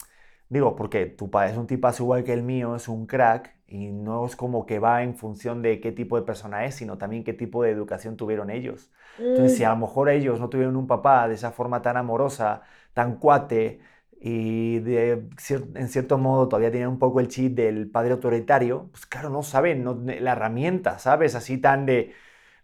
digo, 0.48 0.77
porque 0.77 1.07
tu 1.07 1.31
padre 1.31 1.53
es 1.53 1.57
un 1.59 1.66
tipazo 1.66 2.03
igual 2.05 2.24
que 2.24 2.33
el 2.33 2.42
mío, 2.42 2.77
es 2.77 2.88
un 2.88 3.07
crack, 3.07 3.59
y 3.66 3.88
no 3.88 4.24
es 4.24 4.35
como 4.35 4.64
que 4.64 4.79
va 4.79 5.03
en 5.03 5.14
función 5.14 5.61
de 5.61 5.79
qué 5.81 5.92
tipo 5.92 6.16
de 6.16 6.22
persona 6.22 6.64
es, 6.64 6.74
sino 6.74 6.96
también 6.96 7.22
qué 7.22 7.35
tipo 7.35 7.62
de 7.62 7.70
educación 7.70 8.16
tuvieron 8.16 8.51
ellos. 8.51 8.90
Entonces, 9.18 9.59
si 9.59 9.64
a 9.64 9.70
lo 9.70 9.77
mejor 9.77 10.09
ellos 10.09 10.40
no 10.40 10.48
tuvieron 10.48 10.77
un 10.77 10.87
papá 10.87 11.29
de 11.29 11.35
esa 11.35 11.51
forma 11.53 11.83
tan 11.83 11.98
amorosa, 11.98 12.62
tan 12.94 13.16
cuate, 13.18 13.81
y 14.21 14.81
de 14.81 15.29
en 15.75 15.89
cierto 15.89 16.19
modo 16.19 16.49
todavía 16.49 16.71
tienen 16.71 16.89
un 16.89 16.99
poco 16.99 17.21
el 17.21 17.29
chip 17.29 17.55
del 17.57 17.91
padre 17.91 18.13
autoritario, 18.13 18.89
pues 18.91 19.07
claro, 19.07 19.31
no 19.31 19.43
saben 19.43 19.85
no- 19.85 19.95
la 20.05 20.33
herramienta, 20.33 20.99
¿sabes? 20.99 21.35
Así 21.35 21.59
tan 21.59 21.87
de, 21.87 22.15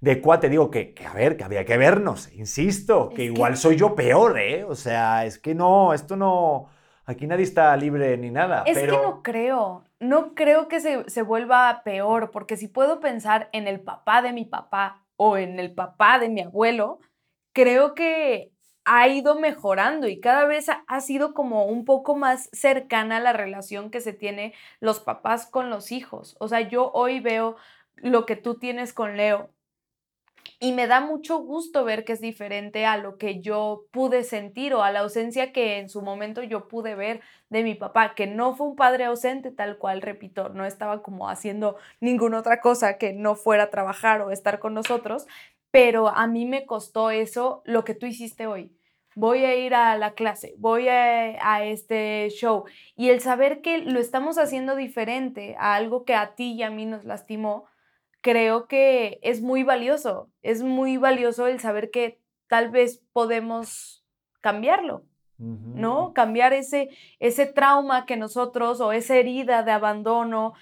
de 0.01 0.21
cuate, 0.21 0.49
digo 0.49 0.71
que, 0.71 0.95
que, 0.95 1.07
a 1.07 1.13
ver, 1.15 1.37
que 1.37 1.45
había 1.45 1.65
que 1.65 1.77
vernos, 1.79 2.33
insisto, 2.33 3.13
que 3.15 3.23
Es 3.23 3.27
igual 3.27 3.53
que- 3.53 3.57
soy 3.57 3.77
yo 3.77 3.95
peor, 3.95 4.39
¿eh? 4.39 4.65
O 4.65 4.75
sea, 4.75 5.25
es 5.27 5.39
que 5.39 5.55
no, 5.55 5.95
esto 5.95 6.17
no, 6.17 6.69
aquí 7.07 7.27
nadie 7.27 7.45
está 7.45 7.77
libre 7.77 8.17
ni 8.19 8.31
nada, 8.31 8.65
Es 8.65 8.75
pero... 8.75 8.97
que 8.97 8.99
no 8.99 9.23
creo, 9.23 9.85
no 10.01 10.35
creo 10.35 10.69
que 10.69 10.81
se, 10.81 11.09
se 11.11 11.23
vuelva 11.23 11.83
peor, 11.85 12.31
porque 12.31 12.57
si 12.57 12.69
puedo 12.69 13.01
pensar 13.01 13.51
en 13.53 13.69
el 13.69 13.81
papá 13.83 14.23
de 14.23 14.33
mi 14.33 14.45
papá 14.47 15.05
o 15.17 15.37
en 15.37 15.61
el 15.61 15.75
papá 15.75 16.19
de 16.19 16.31
mi 16.31 16.41
abuelo, 16.43 16.99
creo 17.53 17.95
que 17.95 18.53
ha 18.85 19.09
ido 19.09 19.39
mejorando 19.39 20.09
y 20.09 20.21
cada 20.21 20.45
vez 20.47 20.69
ha, 20.69 21.01
sido 21.01 21.35
como 21.35 21.67
un 21.67 21.85
poco 21.85 22.17
más 22.17 22.49
cercana 22.53 23.21
la 23.21 23.33
relación 23.33 23.91
que 23.91 24.01
se 24.01 24.13
tiene 24.13 24.55
los 24.81 25.01
papás 25.01 25.47
con 25.47 25.71
los 25.71 25.93
hijos. 25.93 26.37
O 26.39 26.49
sea, 26.49 26.61
yo 26.61 26.91
hoy 26.93 27.21
veo 27.21 27.57
lo 27.97 28.27
que 28.27 28.37
tú 28.37 28.59
tienes 28.59 28.93
con 28.93 29.17
Leo 29.17 29.51
y 30.61 30.73
me 30.73 30.87
da 30.87 31.01
mucho 31.01 31.39
gusto 31.39 31.85
ver 31.85 32.05
que 32.05 32.13
es 32.13 32.21
diferente 32.21 32.87
a 32.87 32.97
lo 32.97 33.19
que 33.19 33.41
yo 33.41 33.87
pude 33.91 34.23
sentir 34.23 34.75
o 34.75 34.83
a 34.83 34.91
la 34.93 35.01
ausencia 35.01 35.53
que 35.53 35.79
en 35.79 35.89
su 35.89 36.03
momento 36.03 36.43
yo 36.43 36.69
pude 36.69 36.95
ver 36.95 37.21
de 37.51 37.63
mi 37.63 37.75
papá, 37.75 38.15
que 38.15 38.27
no 38.27 38.55
fue 38.55 38.69
un 38.69 38.77
padre 38.77 39.05
ausente 39.05 39.51
tal 39.51 39.79
cual, 39.79 40.03
repito, 40.03 40.49
no 40.51 40.65
estaba 40.65 41.03
como 41.03 41.29
haciendo 41.29 41.77
ninguna 42.01 42.39
otra 42.39 42.61
cosa 42.61 42.99
que 42.99 43.13
no 43.13 43.35
fuera 43.37 43.71
trabajar 43.71 44.23
o 44.23 44.31
estar 44.31 44.59
con 44.59 44.75
nosotros, 44.75 45.27
pero 45.75 46.07
a 46.07 46.29
mí 46.29 46.47
me 46.47 46.67
costó 46.67 47.11
eso 47.11 47.61
lo 47.65 47.83
que 47.83 47.97
tú 47.97 48.07
hiciste 48.07 48.47
hoy. 48.47 48.71
Voy 49.17 49.45
a 49.45 49.57
ir 49.57 49.75
a 49.75 49.99
la 49.99 50.15
clase, 50.15 50.55
voy 50.57 50.87
a, 50.87 51.37
a 51.41 51.65
este 51.65 52.29
show 52.31 52.63
y 52.95 53.09
el 53.09 53.21
saber 53.21 53.61
que 53.61 53.79
lo 53.79 53.99
estamos 53.99 54.39
haciendo 54.39 54.77
diferente 54.77 55.57
a 55.59 55.75
algo 55.75 56.05
que 56.05 56.15
a 56.15 56.37
ti 56.37 56.53
y 56.53 56.63
a 56.63 56.71
mí 56.71 56.87
nos 56.87 57.05
lastimó, 57.05 57.65
creo 58.21 58.69
que 58.69 59.19
es 59.23 59.43
muy 59.43 59.65
valioso. 59.65 60.31
Es 60.43 60.63
muy 60.63 60.97
valioso 60.97 61.49
el 61.49 61.59
saber 61.59 61.91
que 61.91 62.21
tal 62.47 62.71
vez 62.71 63.03
podemos 63.13 64.05
cambiarlo. 64.41 65.03
¿no? 65.39 66.13
Cambiar 66.15 66.53
ese, 66.53 66.89
ese 67.19 67.47
trauma 67.47 68.07
que 68.07 68.17
nosotros 68.17 68.81
o 68.81 68.93
esa 68.93 69.17
herida 69.17 69.65
de 69.65 69.73
abandono, 69.73 70.53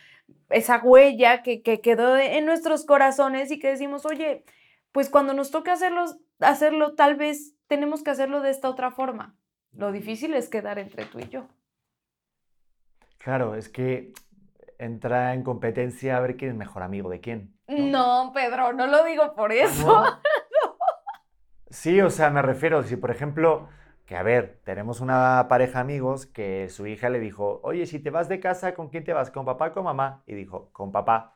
esa 0.48 0.78
huella 0.82 1.42
que, 1.42 1.60
que 1.60 1.82
quedó 1.82 2.16
en 2.16 2.46
nuestros 2.46 2.86
corazones 2.86 3.50
y 3.50 3.58
que 3.58 3.68
decimos, 3.68 4.06
oye, 4.06 4.44
pues 4.92 5.08
cuando 5.10 5.34
nos 5.34 5.50
toque 5.50 5.70
hacerlo, 5.70 6.04
hacerlo, 6.40 6.94
tal 6.94 7.16
vez 7.16 7.56
tenemos 7.66 8.02
que 8.02 8.10
hacerlo 8.10 8.40
de 8.40 8.50
esta 8.50 8.68
otra 8.68 8.90
forma. 8.90 9.36
Lo 9.72 9.90
difícil 9.90 10.34
es 10.34 10.48
quedar 10.48 10.78
entre 10.78 11.06
tú 11.06 11.18
y 11.18 11.28
yo. 11.28 11.48
Claro, 13.18 13.54
es 13.54 13.68
que 13.68 14.12
entra 14.78 15.32
en 15.32 15.42
competencia 15.42 16.16
a 16.16 16.20
ver 16.20 16.36
quién 16.36 16.50
es 16.50 16.56
mejor 16.56 16.82
amigo 16.82 17.08
de 17.08 17.20
quién. 17.20 17.56
No, 17.68 18.32
Pedro, 18.34 18.72
no 18.72 18.86
lo 18.86 19.04
digo 19.04 19.34
por 19.34 19.52
eso. 19.52 19.86
¿No? 19.86 20.20
Sí, 21.70 22.02
o 22.02 22.10
sea, 22.10 22.28
me 22.28 22.42
refiero, 22.42 22.82
si 22.82 22.96
por 22.96 23.10
ejemplo, 23.10 23.66
que 24.04 24.14
a 24.14 24.22
ver, 24.22 24.60
tenemos 24.62 25.00
una 25.00 25.46
pareja 25.48 25.80
amigos 25.80 26.26
que 26.26 26.68
su 26.68 26.86
hija 26.86 27.08
le 27.08 27.18
dijo, 27.18 27.60
oye, 27.62 27.86
si 27.86 27.98
te 27.98 28.10
vas 28.10 28.28
de 28.28 28.40
casa, 28.40 28.74
¿con 28.74 28.90
quién 28.90 29.04
te 29.04 29.14
vas? 29.14 29.30
¿Con 29.30 29.46
papá 29.46 29.68
o 29.68 29.72
con 29.72 29.84
mamá? 29.84 30.22
Y 30.26 30.34
dijo, 30.34 30.68
con 30.72 30.92
papá. 30.92 31.34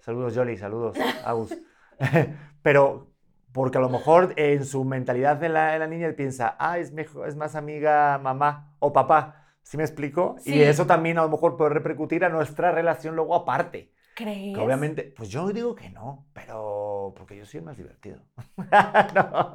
Saludos, 0.00 0.34
Jolly, 0.34 0.56
saludos, 0.56 0.98
Agus. 1.24 1.56
Pero 2.62 3.06
porque 3.52 3.78
a 3.78 3.80
lo 3.80 3.88
mejor 3.88 4.34
en 4.36 4.66
su 4.66 4.84
mentalidad 4.84 5.36
de 5.36 5.48
la, 5.48 5.72
de 5.72 5.78
la 5.78 5.86
niña 5.86 6.06
él 6.06 6.14
piensa, 6.14 6.56
ah, 6.58 6.78
es, 6.78 6.92
mejor, 6.92 7.26
es 7.26 7.36
más 7.36 7.54
amiga 7.54 8.18
mamá 8.18 8.74
o 8.80 8.92
papá. 8.92 9.46
¿Sí 9.62 9.76
me 9.76 9.82
explico? 9.82 10.36
Sí. 10.40 10.54
Y 10.54 10.62
eso 10.62 10.86
también 10.86 11.18
a 11.18 11.22
lo 11.22 11.28
mejor 11.28 11.56
puede 11.56 11.70
repercutir 11.70 12.24
a 12.24 12.28
nuestra 12.28 12.70
relación 12.70 13.16
luego 13.16 13.34
aparte. 13.34 13.92
¿Crees? 14.14 14.54
Que 14.54 14.60
obviamente, 14.60 15.12
pues 15.16 15.28
yo 15.28 15.48
digo 15.48 15.74
que 15.74 15.90
no, 15.90 16.26
pero 16.32 17.14
porque 17.16 17.36
yo 17.36 17.44
soy 17.44 17.58
el 17.58 17.64
más 17.64 17.76
divertido. 17.76 18.20
no, 19.14 19.52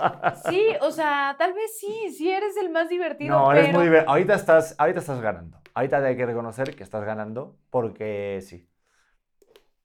Sí, 0.49 0.67
o 0.81 0.91
sea, 0.91 1.35
tal 1.37 1.53
vez 1.53 1.79
sí, 1.79 2.13
sí 2.15 2.31
eres 2.31 2.57
el 2.57 2.69
más 2.69 2.89
divertido, 2.89 3.37
no 3.37 3.51
eres 3.51 3.67
pero... 3.67 3.77
muy 3.77 3.85
divertido. 3.85 4.11
Ahorita 4.11 4.33
estás, 4.33 4.75
ahorita 4.77 4.99
estás 4.99 5.21
ganando. 5.21 5.59
Ahorita 5.73 5.97
hay 5.97 6.17
que 6.17 6.25
reconocer 6.25 6.75
que 6.75 6.83
estás 6.83 7.03
ganando 7.03 7.55
porque 7.69 8.39
sí. 8.41 8.67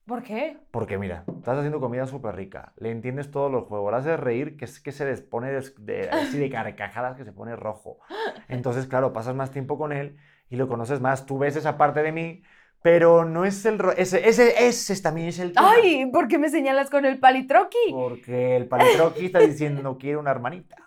¿Por 0.07 0.23
qué? 0.23 0.57
Porque 0.71 0.97
mira, 0.97 1.25
estás 1.37 1.57
haciendo 1.57 1.81
comida 1.81 2.07
súper 2.07 2.35
rica, 2.35 2.71
le 2.77 2.91
entiendes 2.91 3.29
todos 3.29 3.51
los 3.51 3.65
juegos, 3.65 3.91
le 3.91 3.97
haces 3.97 4.19
reír, 4.19 4.55
que 4.55 4.63
es 4.65 4.79
que 4.79 4.93
se 4.93 5.05
les 5.05 5.21
pone 5.21 5.51
de, 5.51 5.61
de- 5.79 6.09
así 6.09 6.37
de 6.37 6.49
carcajadas 6.49 7.17
que 7.17 7.25
se 7.25 7.33
pone 7.33 7.55
rojo. 7.57 7.99
Entonces, 8.47 8.87
claro, 8.87 9.11
pasas 9.11 9.35
más 9.35 9.51
tiempo 9.51 9.77
con 9.77 9.91
él 9.91 10.17
y 10.49 10.55
lo 10.55 10.69
conoces 10.69 11.01
más. 11.01 11.25
Tú 11.25 11.37
ves 11.37 11.57
esa 11.57 11.77
parte 11.77 12.03
de 12.03 12.13
mí, 12.13 12.41
pero 12.81 13.25
no 13.25 13.43
es 13.43 13.65
el... 13.65 13.79
Ese, 13.97 14.29
ese, 14.29 14.67
ese 14.67 15.01
también 15.01 15.27
es 15.27 15.39
el 15.39 15.51
tema. 15.51 15.73
Ay, 15.75 16.05
¿por 16.09 16.29
qué 16.29 16.37
me 16.37 16.49
señalas 16.49 16.89
con 16.89 17.03
el 17.05 17.19
palitroqui? 17.19 17.91
Porque 17.91 18.55
el 18.55 18.67
palitroqui 18.67 19.25
está 19.25 19.39
diciendo 19.39 19.97
quiero 19.99 20.21
una 20.21 20.31
hermanita. 20.31 20.77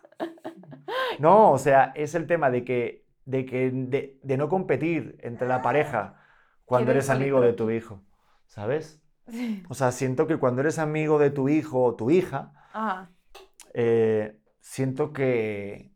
No, 1.18 1.52
o 1.52 1.58
sea, 1.58 1.92
es 1.94 2.14
el 2.14 2.26
tema 2.26 2.50
de 2.50 2.64
que, 2.64 3.04
de, 3.26 3.44
que 3.44 3.70
de, 3.70 4.18
de 4.22 4.36
no 4.38 4.48
competir 4.48 5.18
entre 5.22 5.46
la 5.46 5.60
pareja 5.60 6.16
cuando 6.64 6.90
eres 6.92 7.10
amigo 7.10 7.40
de 7.40 7.52
tu 7.52 7.70
hijo, 7.70 8.00
¿sabes? 8.46 8.99
Sí. 9.30 9.62
O 9.68 9.74
sea, 9.74 9.92
siento 9.92 10.26
que 10.26 10.36
cuando 10.38 10.60
eres 10.62 10.78
amigo 10.78 11.18
de 11.18 11.30
tu 11.30 11.48
hijo 11.48 11.82
o 11.84 11.94
tu 11.94 12.10
hija, 12.10 12.52
Ajá. 12.72 13.10
eh, 13.74 14.36
siento 14.60 15.12
que, 15.12 15.92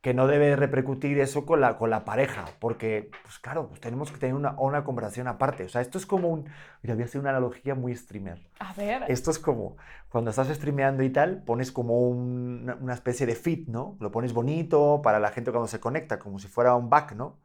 que 0.00 0.14
no 0.14 0.26
debe 0.26 0.54
repercutir 0.56 1.18
eso 1.18 1.44
con 1.44 1.60
la, 1.60 1.76
con 1.76 1.90
la 1.90 2.04
pareja, 2.04 2.44
porque, 2.60 3.10
pues 3.24 3.38
claro, 3.40 3.68
pues 3.68 3.80
tenemos 3.80 4.12
que 4.12 4.18
tener 4.18 4.34
una, 4.34 4.52
una 4.58 4.84
conversación 4.84 5.26
aparte. 5.26 5.64
O 5.64 5.68
sea, 5.68 5.80
esto 5.80 5.98
es 5.98 6.06
como 6.06 6.28
un... 6.28 6.48
Mira, 6.82 6.94
voy 6.94 7.02
a 7.02 7.06
hacer 7.06 7.20
una 7.20 7.30
analogía 7.30 7.74
muy 7.74 7.94
streamer. 7.96 8.48
A 8.60 8.72
ver. 8.74 9.04
Esto 9.08 9.30
es 9.30 9.38
como 9.38 9.76
cuando 10.08 10.30
estás 10.30 10.48
streameando 10.48 11.02
y 11.02 11.10
tal, 11.10 11.42
pones 11.42 11.72
como 11.72 12.00
un- 12.08 12.74
una, 12.80 12.94
especie 12.94 13.26
de 13.26 13.34
feed, 13.34 13.68
¿no? 13.68 13.96
Lo 14.00 14.10
pones 14.10 14.32
bonito 14.32 15.00
para 15.02 15.18
la 15.18 15.30
gente 15.30 15.50
cuando 15.50 15.68
se 15.68 15.80
conecta, 15.80 16.18
como 16.18 16.38
si 16.38 16.48
fuera 16.48 16.74
un 16.74 16.88
back, 16.88 17.12
¿no? 17.14 17.38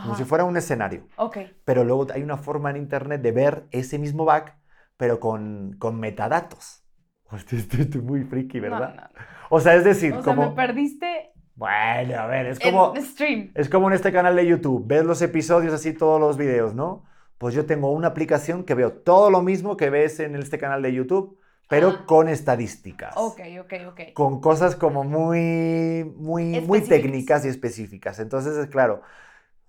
Como 0.00 0.14
Ajá. 0.14 0.16
si 0.16 0.24
fuera 0.24 0.44
un 0.44 0.56
escenario. 0.56 1.08
Ok. 1.16 1.36
Pero 1.64 1.84
luego 1.84 2.06
hay 2.14 2.22
una 2.22 2.36
forma 2.36 2.70
en 2.70 2.76
internet 2.76 3.22
de 3.22 3.32
ver 3.32 3.66
ese 3.70 3.98
mismo 3.98 4.24
back, 4.24 4.58
pero 4.96 5.20
con, 5.20 5.76
con 5.78 5.98
metadatos. 6.00 6.84
Hostia, 7.30 7.58
esto 7.58 7.76
esto 7.78 7.98
es 7.98 8.04
muy 8.04 8.24
friki, 8.24 8.60
No, 8.60 8.62
¿verdad? 8.62 8.94
no, 8.94 9.02
no. 9.02 9.08
O 9.50 9.60
sea, 9.60 9.74
es 9.74 9.84
decir, 9.84 10.12
O 10.14 10.22
sea, 10.22 10.34
como... 10.34 10.50
me 10.50 10.56
perdiste 10.56 11.32
Bueno, 11.54 12.18
a 12.20 12.26
ver, 12.26 12.46
es 12.46 12.60
como... 12.60 12.94
en 12.96 13.02
stream. 13.04 13.50
Es 13.54 13.68
como 13.68 13.88
en 13.88 13.94
este 13.94 14.12
canal 14.12 14.36
de 14.36 14.46
YouTube, 14.46 14.84
ves 14.86 15.04
los 15.04 15.22
episodios 15.22 15.72
así, 15.74 15.92
todos 15.92 16.20
los 16.20 16.36
videos, 16.36 16.74
¿no? 16.74 17.04
Pues 17.38 17.54
yo 17.54 17.66
tengo 17.66 17.90
una 17.92 18.08
aplicación 18.08 18.64
que 18.64 18.74
veo 18.74 18.92
todo 18.92 19.30
lo 19.30 19.42
mismo 19.42 19.76
que 19.76 19.90
ves 19.90 20.20
en 20.20 20.36
este 20.36 20.58
canal 20.58 20.82
de 20.82 20.92
YouTube, 20.92 21.38
pero 21.68 21.90
Ah. 21.90 22.04
con 22.06 22.28
estadísticas. 22.28 23.14
Ok, 23.16 23.40
ok, 23.60 23.72
ok. 23.88 24.00
Con 24.12 24.40
cosas 24.40 24.76
como 24.76 25.04
muy, 25.04 26.04
muy, 26.16 26.60
muy 26.60 26.80
técnicas 26.82 27.44
y 27.44 27.48
específicas. 27.48 28.18
Entonces, 28.18 28.56
es 28.56 28.68
claro, 28.68 29.02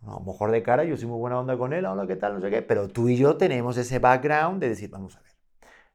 a 0.03 0.11
lo 0.11 0.19
mejor 0.21 0.51
de 0.51 0.63
cara 0.63 0.83
yo 0.83 0.95
soy 0.97 1.07
muy 1.07 1.17
buena 1.19 1.39
onda 1.39 1.57
con 1.57 1.73
él, 1.73 1.85
hola, 1.85 2.07
¿qué 2.07 2.15
tal? 2.15 2.35
No 2.35 2.41
sé 2.41 2.49
qué, 2.49 2.61
pero 2.61 2.87
tú 2.87 3.09
y 3.09 3.17
yo 3.17 3.37
tenemos 3.37 3.77
ese 3.77 3.99
background 3.99 4.61
de 4.61 4.69
decir, 4.69 4.89
vamos 4.89 5.15
a 5.17 5.21
ver, 5.21 5.31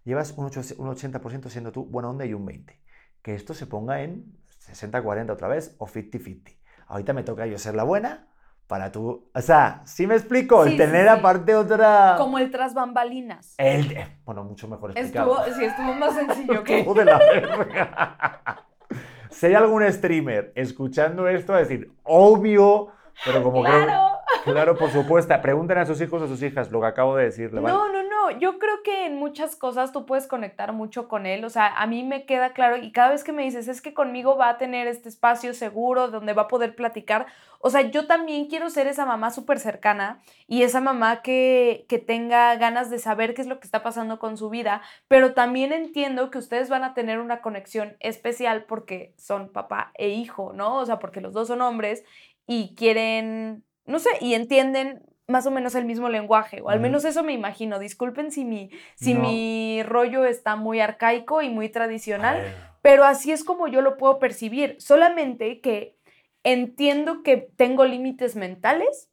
llevas 0.05 0.33
un, 0.37 0.47
ocho- 0.47 0.63
un 0.79 0.89
80% 0.89 1.49
siendo 1.49 1.73
tú 1.73 1.85
buena 1.85 2.11
onda 2.11 2.25
y 2.27 2.35
un 2.35 2.47
20%. 2.47 2.79
Que 3.23 3.35
esto 3.35 3.55
se 3.55 3.67
ponga 3.67 4.03
en 4.03 4.37
60-40 4.59 5.31
otra 5.33 5.49
vez 5.49 5.77
o 5.79 5.87
50-50. 5.87 6.57
Ahorita 6.89 7.13
me 7.13 7.23
toca 7.23 7.47
yo 7.47 7.57
ser 7.59 7.75
la 7.77 7.85
buena 7.85 8.29
para 8.67 8.91
tú. 8.91 9.31
O 9.33 9.41
sea, 9.41 9.83
¿sí 9.85 10.07
me 10.07 10.15
explico? 10.17 10.65
Sí, 10.65 10.71
el 10.71 10.73
sí, 10.73 10.79
tener 10.79 11.05
sí. 11.09 11.09
aparte 11.19 11.55
otra. 11.55 12.17
Como 12.19 12.39
el 12.39 12.51
tras 12.51 12.75
bambalinas. 12.75 13.55
El, 13.59 13.93
eh, 13.93 14.19
bueno, 14.25 14.45
mucho 14.45 14.67
mejor 14.67 14.91
explicado. 14.91 15.45
Estuvo, 15.45 15.57
sí, 15.57 15.65
estuvo 15.65 15.95
más 15.95 16.15
sencillo 16.15 16.65
que... 16.65 16.83
De 16.83 17.05
la 17.05 17.19
verga. 17.19 18.67
si 19.31 19.47
hay 19.47 19.55
algún 19.55 19.91
streamer 19.93 20.53
escuchando 20.57 21.29
esto, 21.29 21.55
a 21.55 21.59
decir, 21.59 21.93
obvio, 22.03 22.89
pero 23.25 23.43
como 23.43 23.63
¡Claro! 23.63 24.22
Claro, 24.45 24.77
por 24.77 24.91
supuesto, 24.91 25.35
pregunten 25.41 25.79
a 25.79 25.87
sus 25.87 26.01
hijos 26.01 26.23
o 26.23 26.25
a 26.25 26.29
sus 26.29 26.43
hijas 26.43 26.71
lo 26.71 26.81
que 26.81 26.87
acabo 26.87 27.17
de 27.17 27.25
decirle. 27.25 27.61
No, 27.61 27.93
no, 27.93 28.03
no. 28.03 28.31
Yo 28.39 28.59
creo 28.59 28.83
que 28.83 29.07
en 29.07 29.17
muchas 29.17 29.57
cosas 29.57 29.93
tú 29.93 30.07
puedes 30.07 30.27
conectar 30.27 30.73
mucho 30.73 31.09
con 31.09 31.27
él. 31.27 31.45
O 31.45 31.51
sea, 31.51 31.67
a 31.77 31.87
mí 31.87 32.03
me 32.03 32.25
queda 32.25 32.53
claro 32.53 32.77
y 32.77 32.93
cada 32.93 33.11
vez 33.11 33.25
que 33.25 33.33
me 33.33 33.43
dices, 33.43 33.69
es 33.69 33.81
que 33.81 33.95
conmigo 33.95 34.37
va 34.37 34.49
a 34.49 34.59
tener 34.59 34.87
este 34.87 35.09
espacio 35.09 35.55
seguro 35.55 36.09
donde 36.09 36.33
va 36.33 36.43
a 36.43 36.49
poder 36.49 36.75
platicar. 36.75 37.27
O 37.59 37.71
sea, 37.71 37.83
yo 37.83 38.07
también 38.07 38.47
quiero 38.47 38.71
ser 38.71 38.87
esa 38.87 39.07
mamá 39.07 39.31
súper 39.31 39.61
cercana 39.61 40.21
y 40.49 40.63
esa 40.63 40.81
mamá 40.81 41.23
que, 41.23 41.87
que 41.89 41.99
tenga 41.99 42.57
ganas 42.57 42.91
de 42.91 42.99
saber 42.99 43.35
qué 43.35 43.43
es 43.43 43.49
lo 43.49 43.61
que 43.61 43.67
está 43.67 43.83
pasando 43.83 44.19
con 44.19 44.37
su 44.37 44.51
vida. 44.51 44.83
Pero 45.09 45.35
también 45.35 45.73
entiendo 45.73 46.31
que 46.31 46.39
ustedes 46.39 46.69
van 46.69 46.85
a 46.85 46.95
tener 46.95 47.21
una 47.21 47.41
conexión 47.41 47.97
especial 48.01 48.65
porque 48.65 49.15
son 49.17 49.53
papá 49.53 49.93
e 49.95 50.09
hijo, 50.09 50.53
¿no? 50.53 50.79
O 50.79 50.87
sea, 50.87 50.99
porque 50.99 51.21
los 51.21 51.33
dos 51.33 51.49
son 51.49 51.61
hombres 51.61 52.05
y 52.47 52.75
quieren, 52.75 53.65
no 53.87 53.99
sé, 53.99 54.11
y 54.21 54.35
entienden 54.35 55.03
más 55.29 55.47
o 55.47 55.51
menos 55.51 55.75
el 55.75 55.85
mismo 55.85 56.09
lenguaje, 56.09 56.61
o 56.61 56.69
al 56.69 56.81
menos 56.81 57.05
eso 57.05 57.23
me 57.23 57.33
imagino. 57.33 57.79
Disculpen 57.79 58.31
si 58.31 58.45
mi, 58.45 58.71
si 58.97 59.15
No. 59.15 59.21
mi 59.21 59.83
rollo 59.85 60.25
está 60.27 60.57
muy 60.57 60.81
arcaico 60.81 61.43
y 61.43 61.49
muy 61.49 61.69
tradicional, 61.69 62.43
pero 62.83 63.05
así 63.05 63.33
es 63.33 63.45
como 63.45 63.69
yo 63.69 63.81
lo 63.81 63.97
puedo 63.97 64.19
percibir. 64.19 64.77
Solamente 64.79 65.61
que 65.61 65.97
entiendo 66.45 67.23
que 67.23 67.37
tengo 67.37 67.85
límites 67.85 68.37
mentales 68.37 69.09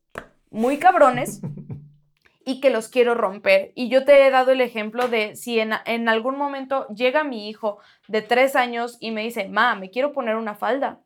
muy 0.50 0.78
cabrones 0.78 1.42
y 2.46 2.60
que 2.60 2.72
los 2.72 2.90
quiero 2.90 3.14
romper. 3.14 3.72
Y 3.76 3.88
yo 3.90 4.04
te 4.04 4.26
he 4.26 4.32
dado 4.32 4.52
el 4.52 4.62
ejemplo 4.62 5.08
de 5.08 5.36
si 5.36 5.60
en, 5.60 5.72
en 5.86 6.10
algún 6.10 6.38
momento 6.38 6.88
llega 6.88 7.24
mi 7.24 7.48
hijo 7.50 7.78
de 8.08 8.24
tres 8.24 8.56
años 8.56 8.98
y 9.00 9.12
me 9.12 9.22
dice, 9.22 9.48
ma, 9.48 9.76
me 9.76 9.92
quiero 9.92 10.12
poner 10.12 10.36
una 10.36 10.56
falda, 10.56 11.00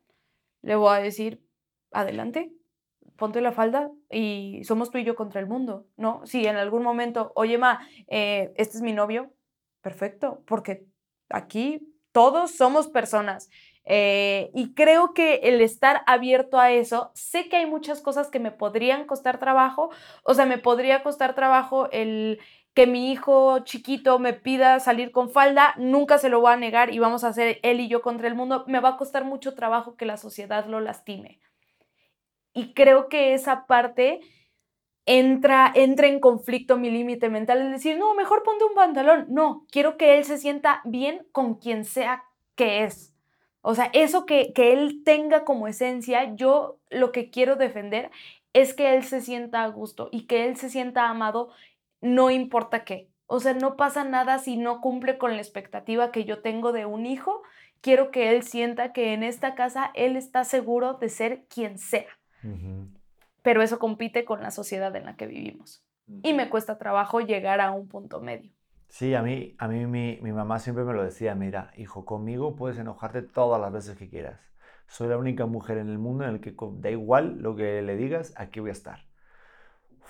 le 0.62 0.76
voy 0.76 0.96
a 0.96 1.02
decir, 1.02 1.44
adelante, 1.92 2.54
ponte 3.18 3.42
la 3.42 3.52
falda 3.52 3.92
y 4.10 4.62
somos 4.64 4.92
tú 4.92 4.98
y 4.98 5.04
yo 5.04 5.16
contra 5.16 5.40
el 5.40 5.48
mundo, 5.48 5.86
¿no? 5.98 6.26
Si 6.26 6.46
en 6.46 6.56
algún 6.56 6.84
momento, 6.84 7.32
oye, 7.36 7.58
ma, 7.58 7.88
eh, 8.08 8.54
este 8.56 8.78
es 8.78 8.84
mi 8.84 8.94
novio, 8.94 9.32
perfecto, 9.82 10.44
porque 10.46 10.86
aquí 11.30 11.94
todos 12.12 12.52
somos 12.52 12.88
personas. 12.88 13.50
Eh, 13.86 14.50
y 14.54 14.74
creo 14.74 15.14
que 15.14 15.36
el 15.44 15.60
estar 15.62 16.04
abierto 16.08 16.58
a 16.58 16.72
eso, 16.72 17.12
sé 17.16 17.50
que 17.50 17.58
hay 17.58 17.66
muchas 17.66 18.02
cosas 18.02 18.30
que 18.30 18.40
me 18.40 18.52
podrían 18.52 19.06
costar 19.06 19.40
trabajo, 19.40 19.90
o 20.24 20.34
sea, 20.34 20.46
me 20.46 20.58
podría 20.58 21.04
costar 21.04 21.36
trabajo 21.36 21.90
el 21.92 22.40
que 22.74 22.88
mi 22.88 23.12
hijo 23.12 23.60
chiquito 23.60 24.18
me 24.20 24.34
pida 24.34 24.80
salir 24.80 25.12
con 25.12 25.30
falda, 25.30 25.76
nunca 25.78 26.18
se 26.18 26.30
lo 26.30 26.42
voy 26.42 26.54
a 26.54 26.58
negar 26.58 26.94
y 26.94 27.00
vamos 27.00 27.24
a 27.24 27.28
hacer 27.28 27.60
él 27.62 27.80
y 27.80 27.88
yo 27.88 28.02
contra 28.02 28.28
el 28.28 28.36
mundo, 28.36 28.64
me 28.68 28.80
va 28.80 28.90
a 28.90 28.98
costar 28.98 29.26
mucho 29.26 29.54
trabajo 29.54 29.96
que 29.96 30.06
la 30.06 30.18
sociedad 30.18 30.66
lo 30.66 30.80
lastime. 30.80 31.40
Y 32.54 32.74
creo 32.74 33.10
que 33.10 33.34
esa 33.34 33.66
parte 33.66 34.22
entra, 35.06 35.72
entra 35.76 36.08
en 36.08 36.20
conflicto 36.20 36.78
mi 36.78 36.90
límite 36.92 37.30
mental, 37.30 37.62
es 37.62 37.72
decir, 37.72 37.98
no, 37.98 38.14
mejor 38.16 38.44
ponte 38.44 38.66
un 38.66 38.74
pantalón, 38.74 39.26
no, 39.30 39.66
quiero 39.72 39.98
que 39.98 40.18
él 40.18 40.26
se 40.26 40.38
sienta 40.38 40.82
bien 40.86 41.28
con 41.32 41.56
quien 41.56 41.86
sea 41.86 42.24
que 42.56 42.84
es. 42.84 43.14
O 43.62 43.76
sea, 43.76 43.90
eso 43.94 44.26
que, 44.26 44.54
que 44.54 44.74
él 44.74 45.04
tenga 45.06 45.46
como 45.46 45.68
esencia, 45.68 46.36
yo 46.36 46.80
lo 46.90 47.12
que 47.12 47.30
quiero 47.32 47.56
defender 47.56 48.12
es 48.54 48.74
que 48.74 48.94
él 48.96 49.04
se 49.04 49.22
sienta 49.22 49.64
a 49.64 49.68
gusto 49.68 50.10
y 50.12 50.28
que 50.28 50.46
él 50.46 50.58
se 50.58 50.70
sienta 50.70 51.10
amado, 51.10 51.50
no 52.02 52.30
importa 52.30 52.84
qué. 52.86 53.10
O 53.26 53.40
sea, 53.40 53.54
no 53.54 53.78
pasa 53.78 54.04
nada 54.04 54.38
si 54.40 54.58
no 54.58 54.82
cumple 54.82 55.18
con 55.18 55.32
la 55.32 55.42
expectativa 55.42 56.12
que 56.12 56.26
yo 56.26 56.42
tengo 56.42 56.72
de 56.72 56.86
un 56.86 57.06
hijo. 57.06 57.42
Quiero 57.82 58.12
que 58.12 58.30
él 58.36 58.44
sienta 58.44 58.94
que 58.94 59.14
en 59.14 59.24
esta 59.24 59.56
casa 59.56 59.92
él 59.96 60.16
está 60.18 60.44
seguro 60.44 60.96
de 60.96 61.10
ser 61.10 61.46
quien 61.48 61.78
sea. 61.78 62.06
Pero 63.42 63.62
eso 63.62 63.80
compite 63.80 64.26
con 64.26 64.42
la 64.42 64.52
sociedad 64.52 64.96
en 64.96 65.06
la 65.06 65.16
que 65.16 65.28
vivimos. 65.28 65.84
Y 66.08 66.34
me 66.34 66.50
cuesta 66.50 66.78
trabajo 66.78 67.22
llegar 67.22 67.62
a 67.62 67.72
un 67.72 67.88
punto 67.88 68.22
medio. 68.22 68.52
Sí, 68.90 69.16
a 69.16 69.24
mí, 69.24 69.56
a 69.58 69.68
mí 69.68 69.88
mi, 69.88 70.20
mi, 70.22 70.32
mamá 70.32 70.60
siempre 70.60 70.84
me 70.84 70.94
lo 70.94 71.04
decía, 71.04 71.34
mira, 71.34 71.72
hijo, 71.78 72.06
conmigo 72.06 72.56
puedes 72.56 72.78
enojarte 72.78 73.24
todas 73.24 73.60
las 73.60 73.72
veces 73.72 73.98
que 73.98 74.10
quieras. 74.10 74.40
Soy 74.88 75.08
la 75.08 75.18
única 75.18 75.48
mujer 75.48 75.80
en 75.80 75.90
el 75.90 75.98
mundo 75.98 76.26
en 76.26 76.30
el 76.32 76.42
que 76.42 76.56
da 76.78 76.92
igual 76.92 77.40
lo 77.40 77.56
que 77.56 77.82
le 77.82 77.96
digas, 77.96 78.34
aquí 78.38 78.60
voy 78.60 78.70
a 78.70 78.74
estar. 78.74 79.00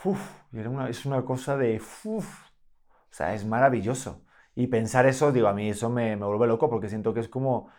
Uf, 0.03 0.19
una, 0.51 0.89
es 0.89 1.05
una 1.05 1.23
cosa 1.23 1.55
de... 1.55 1.81
Uf, 2.03 2.43
o 2.45 3.13
sea, 3.15 3.33
es 3.33 3.45
maravilloso. 3.45 4.25
Y 4.55 4.67
pensar 4.67 5.05
eso, 5.05 5.31
digo, 5.31 5.47
a 5.47 5.53
mí 5.53 5.69
eso 5.69 5.89
me, 5.89 6.17
me 6.17 6.25
vuelve 6.25 6.47
loco 6.47 6.69
porque 6.69 6.89
siento 6.89 7.13
que 7.13 7.21
es 7.21 7.29
como 7.29 7.69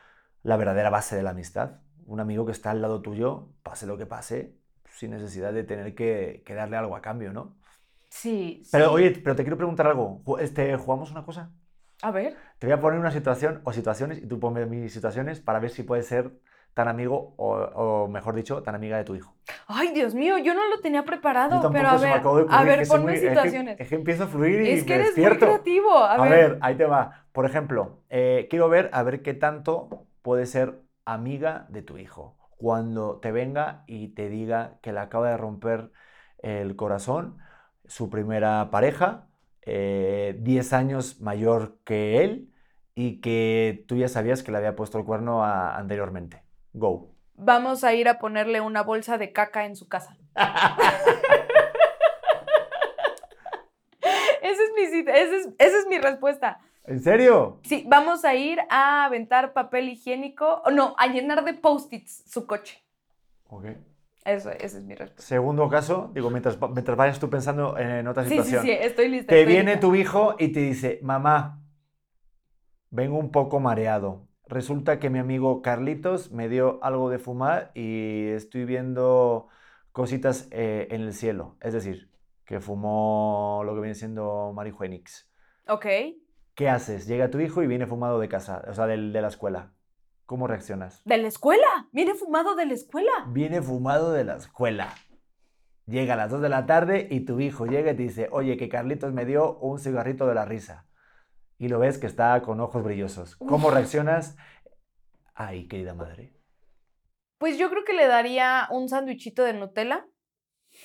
la 0.43 0.57
verdadera 0.57 0.89
base 0.91 1.17
de 1.17 1.23
la 1.23 1.31
amistad. 1.31 1.81
Un 2.07 2.21
amigo 2.21 2.47
que 2.47 2.53
está 2.53 2.71
al 2.71 2.83
lado 2.83 3.01
tuyo, 3.01 3.49
pase 3.63 3.87
lo 3.87 3.97
que 3.97 4.07
pase, 4.07 4.55
sin 4.91 5.11
necesidad 5.11 5.53
de 5.53 5.65
tener 5.65 5.95
que, 5.95 6.43
que 6.45 6.55
darle 6.55 6.77
algo 6.77 6.97
a 6.97 7.03
cambio, 7.03 7.33
¿no? 7.33 7.57
Sí. 8.15 8.63
Pero 8.71 8.93
oye, 8.93 9.11
pero 9.11 9.35
te 9.35 9.43
quiero 9.43 9.57
preguntar 9.57 9.89
algo. 9.89 10.23
Este, 10.39 10.77
¿Jugamos 10.77 11.11
una 11.11 11.25
cosa? 11.25 11.51
A 12.01 12.13
ver. 12.13 12.37
Te 12.59 12.67
voy 12.67 12.75
a 12.75 12.81
poner 12.81 13.01
una 13.01 13.11
situación 13.11 13.61
o 13.65 13.73
situaciones 13.73 14.19
y 14.19 14.27
tú 14.27 14.39
ponme 14.39 14.67
mis 14.67 14.93
situaciones 14.93 15.41
para 15.41 15.59
ver 15.59 15.71
si 15.71 15.83
puedes 15.83 16.07
ser 16.07 16.31
tan 16.75 16.89
amigo 16.89 17.35
o, 17.37 18.09
mejor 18.09 18.35
dicho, 18.35 18.63
tan 18.63 18.75
amiga 18.75 18.97
de 18.99 19.05
tu 19.05 19.15
hijo. 19.15 19.35
Ay, 19.67 19.93
Dios 19.93 20.15
mío, 20.15 20.39
yo 20.39 20.55
no 20.55 20.69
lo 20.69 20.81
tenía 20.81 21.05
preparado, 21.05 21.71
pero 21.73 21.89
a 21.89 21.97
ver, 21.97 22.23
a 22.51 22.65
ver, 22.65 22.87
ponme 22.87 23.17
situaciones. 23.17 23.81
Es 23.81 23.89
que, 23.89 23.95
empiezo 23.95 24.25
a 24.25 24.27
fluir 24.27 24.61
y 24.63 24.71
es 24.71 24.85
que 24.85 24.91
me 24.91 24.95
eres 24.97 25.07
despierto. 25.15 25.47
Muy 25.47 25.55
creativo. 25.55 25.97
A, 25.97 26.15
a 26.15 26.29
ver. 26.29 26.59
ahí 26.61 26.77
te 26.77 26.85
va. 26.85 27.27
Por 27.33 27.47
ejemplo, 27.47 28.03
eh, 28.11 28.47
quiero 28.51 28.69
ver 28.69 28.91
a 28.93 29.03
ver 29.03 29.23
qué 29.23 29.35
tanto 29.35 30.07
puedes 30.23 30.51
ser 30.51 30.84
amiga 31.05 31.67
de 31.69 31.83
tu 31.83 31.99
hijo 31.99 32.37
cuando 32.57 33.19
te 33.21 33.33
venga 33.33 33.85
y 33.87 34.09
te 34.09 34.29
diga 34.29 34.79
que 34.83 34.93
le 34.93 35.01
acaba 35.01 35.31
de 35.31 35.37
romper 35.37 35.91
el 36.39 36.77
corazón 36.77 37.39
su 37.87 38.11
primera 38.11 38.71
pareja, 38.71 39.27
10 39.67 39.67
eh, 39.67 40.77
años 40.77 41.21
mayor 41.21 41.79
que 41.85 42.23
él 42.23 42.51
y 42.95 43.21
que 43.21 43.85
tú 43.89 43.97
ya 43.97 44.09
sabías 44.09 44.43
que 44.43 44.53
le 44.53 44.59
había 44.59 44.77
puesto 44.77 44.99
el 44.99 45.05
cuerno 45.05 45.45
anteriormente. 45.45 46.43
Go. 46.73 47.11
Vamos 47.35 47.83
a 47.83 47.93
ir 47.95 48.09
a 48.09 48.19
ponerle 48.19 48.61
una 48.61 48.83
bolsa 48.83 49.19
de 49.19 49.33
caca 49.33 49.65
en 49.65 49.77
su 49.77 49.89
casa. 49.89 50.17
esa, 54.43 54.63
es 54.63 54.73
mi, 54.77 54.83
esa, 55.11 55.37
es, 55.59 55.87
mi 55.89 55.99
respuesta. 55.99 56.61
¿En 56.87 57.01
serio? 57.01 57.61
Sí, 57.65 57.85
vamos 57.89 58.25
a 58.25 58.35
ir 58.35 58.61
a 58.69 59.05
aventar 59.05 59.53
papel 59.53 59.89
higiénico, 59.89 60.63
no, 60.73 60.95
a 60.99 61.07
llenar 61.07 61.45
de 61.45 61.55
post-its 61.55 62.25
su 62.31 62.47
coche. 62.47 62.83
Ok. 63.49 63.65
Eso, 64.25 64.51
esa 64.51 64.79
es 64.79 64.85
mi 64.85 64.95
respuesta. 64.95 65.23
Segundo 65.23 65.69
caso, 65.69 66.11
digo, 66.15 66.31
mientras, 66.31 66.59
mientras 66.61 66.97
vayas 66.97 67.21
tú 67.21 67.29
pensando 67.29 67.77
en 67.79 68.07
otra 68.07 68.25
situación. 68.25 68.63
Sí, 68.63 68.69
sí, 68.71 68.77
sí, 68.77 68.85
estoy 68.87 69.09
lista. 69.09 69.35
Te 69.35 69.45
viene 69.45 69.77
tu 69.77 69.95
hijo 69.95 70.37
y 70.39 70.49
te 70.49 70.61
dice, 70.61 70.99
mamá, 71.03 71.63
vengo 72.91 73.19
un 73.19 73.31
poco 73.31 73.61
mareado. 73.61 74.29
Resulta 74.47 74.99
que 74.99 75.11
mi 75.11 75.19
amigo 75.19 75.63
Carlitos 75.63 76.31
me 76.33 76.49
dio 76.49 76.83
algo 76.83 77.11
de 77.11 77.19
fumar 77.19 77.71
y 77.75 78.29
estoy 78.29 78.65
viendo 78.65 79.49
cositas 79.93 80.49
eh, 80.51 80.89
en 80.91 81.03
el 81.03 81.13
cielo. 81.15 81.57
Es 81.61 81.73
decir, 81.73 82.11
que 82.45 82.61
fumó 82.61 83.63
lo 83.65 83.75
que 83.75 83.81
viene 83.81 83.95
siendo 83.95 84.53
marihuanix. 84.55 85.31
Ok. 85.67 85.87
¿Qué 86.55 86.69
haces? 86.69 87.07
Llega 87.07 87.31
tu 87.31 87.41
hijo 87.41 87.63
y 87.63 87.67
viene 87.67 87.87
fumado 87.87 88.21
de 88.21 88.29
casa, 88.29 88.63
o 88.69 88.75
sea, 88.75 88.87
de 88.87 88.97
la 88.97 89.29
escuela. 89.29 89.73
¿Cómo 90.25 90.47
reaccionas? 90.47 91.03
¿De 91.05 91.19
la 91.19 91.29
escuela? 91.29 91.89
¿Viene 91.93 92.15
fumado 92.15 92.55
de 92.55 92.67
la 92.67 92.75
escuela? 92.75 93.13
Viene 93.29 93.61
fumado 93.61 94.13
de 94.13 94.25
la 94.25 94.37
escuela. 94.37 94.95
Llega 95.87 96.15
a 96.15 96.17
las 96.17 96.31
2 96.31 96.41
de 96.41 96.49
la 96.49 96.65
tarde 96.65 97.09
y 97.11 97.21
tu 97.21 97.41
hijo 97.41 97.67
llega 97.67 97.93
y 97.93 97.97
te 97.97 98.03
dice, 98.05 98.29
oye, 98.31 98.57
que 98.57 98.71
Carlitos 98.71 99.13
me 99.13 99.27
dio 99.27 99.59
un 99.59 99.79
cigarrito 99.79 100.27
de 100.27 100.35
la 100.35 100.47
risa. 100.47 100.87
Y 101.59 101.69
lo 101.69 101.79
ves 101.79 101.99
que 101.99 102.07
está 102.07 102.41
con 102.41 102.61
ojos 102.61 102.83
brillosos. 102.83 103.37
¿Cómo 103.37 103.71
reaccionas? 103.71 104.37
Ay, 105.35 105.69
querida 105.69 105.93
madre. 105.93 106.33
Pues 107.39 107.59
yo 107.59 107.69
creo 107.69 107.85
que 107.85 107.93
le 107.93 108.07
daría 108.07 108.69
un 108.71 108.89
sándwichito 108.89 109.43
de 109.43 109.53
Nutella. 109.53 110.07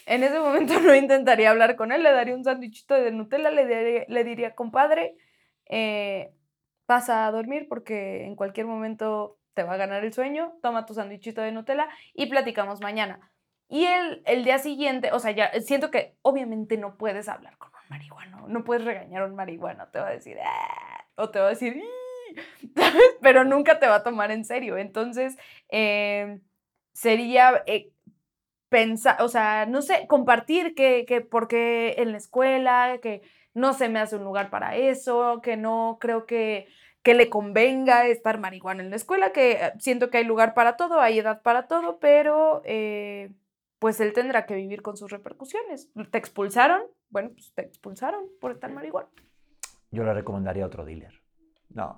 En 0.05 0.23
ese 0.23 0.39
momento 0.39 0.79
no 0.81 0.93
intentaría 0.93 1.51
hablar 1.51 1.75
con 1.77 1.91
él, 1.91 2.03
le 2.03 2.11
daría 2.11 2.35
un 2.35 2.43
sándwichito 2.43 2.95
de 2.95 3.11
Nutella, 3.11 3.51
le, 3.51 4.05
le 4.07 4.23
diría, 4.25 4.53
compadre, 4.53 5.15
eh, 5.69 6.33
pasa 6.85 7.27
a 7.27 7.31
dormir 7.31 7.67
porque 7.69 8.25
en 8.25 8.35
cualquier 8.35 8.65
momento 8.65 9.37
te 9.53 9.63
va 9.63 9.73
a 9.73 9.77
ganar 9.77 10.03
el 10.03 10.13
sueño, 10.13 10.53
toma 10.61 10.85
tu 10.85 10.93
sándwichito 10.93 11.41
de 11.41 11.51
Nutella 11.51 11.87
y 12.13 12.27
platicamos 12.27 12.81
mañana. 12.81 13.31
Y 13.67 13.85
el, 13.85 14.23
el 14.25 14.43
día 14.43 14.57
siguiente, 14.57 15.11
o 15.11 15.19
sea, 15.19 15.31
ya 15.31 15.51
siento 15.61 15.91
que 15.91 16.15
obviamente 16.23 16.77
no 16.77 16.97
puedes 16.97 17.29
hablar 17.29 17.57
con 17.57 17.69
un 17.69 17.89
marihuano, 17.89 18.47
no 18.47 18.63
puedes 18.63 18.83
regañar 18.83 19.21
a 19.21 19.25
un 19.27 19.35
marihuano, 19.35 19.87
te 19.89 19.99
va 19.99 20.07
a 20.07 20.11
decir, 20.11 20.37
ah", 20.43 21.05
o 21.15 21.29
te 21.29 21.39
va 21.39 21.47
a 21.47 21.49
decir, 21.49 21.79
pero 23.21 23.43
nunca 23.43 23.79
te 23.79 23.87
va 23.87 23.95
a 23.95 24.03
tomar 24.03 24.31
en 24.31 24.45
serio. 24.45 24.77
Entonces, 24.77 25.37
eh, 25.69 26.39
sería 26.93 27.63
eh, 27.67 27.91
pensar, 28.69 29.21
o 29.21 29.27
sea, 29.29 29.65
no 29.67 29.81
sé, 29.81 30.07
compartir 30.07 30.73
que, 30.75 31.05
que 31.07 31.21
porque 31.21 31.95
en 31.97 32.11
la 32.11 32.17
escuela, 32.17 32.99
que 33.01 33.21
no 33.53 33.73
se 33.73 33.89
me 33.89 33.99
hace 33.99 34.15
un 34.15 34.23
lugar 34.23 34.49
para 34.49 34.75
eso, 34.75 35.41
que 35.41 35.57
no 35.57 35.97
creo 35.99 36.25
que, 36.25 36.67
que 37.03 37.13
le 37.13 37.29
convenga 37.29 38.07
estar 38.07 38.39
marihuana 38.39 38.83
en 38.83 38.89
la 38.89 38.95
escuela, 38.95 39.31
que 39.31 39.51
eh, 39.53 39.73
siento 39.79 40.09
que 40.09 40.19
hay 40.19 40.23
lugar 40.23 40.53
para 40.53 40.77
todo, 40.77 40.99
hay 40.99 41.19
edad 41.19 41.41
para 41.41 41.67
todo, 41.67 41.99
pero 41.99 42.61
eh, 42.65 43.31
pues 43.79 43.99
él 43.99 44.13
tendrá 44.13 44.45
que 44.45 44.55
vivir 44.55 44.81
con 44.81 44.97
sus 44.97 45.11
repercusiones. 45.11 45.89
¿Te 46.11 46.17
expulsaron? 46.17 46.81
Bueno, 47.09 47.31
pues 47.33 47.53
te 47.53 47.63
expulsaron 47.63 48.25
por 48.39 48.51
estar 48.51 48.71
marihuana. 48.71 49.09
Yo 49.91 50.03
le 50.03 50.13
recomendaría 50.13 50.65
otro 50.65 50.85
dealer. 50.85 51.13
No. 51.69 51.97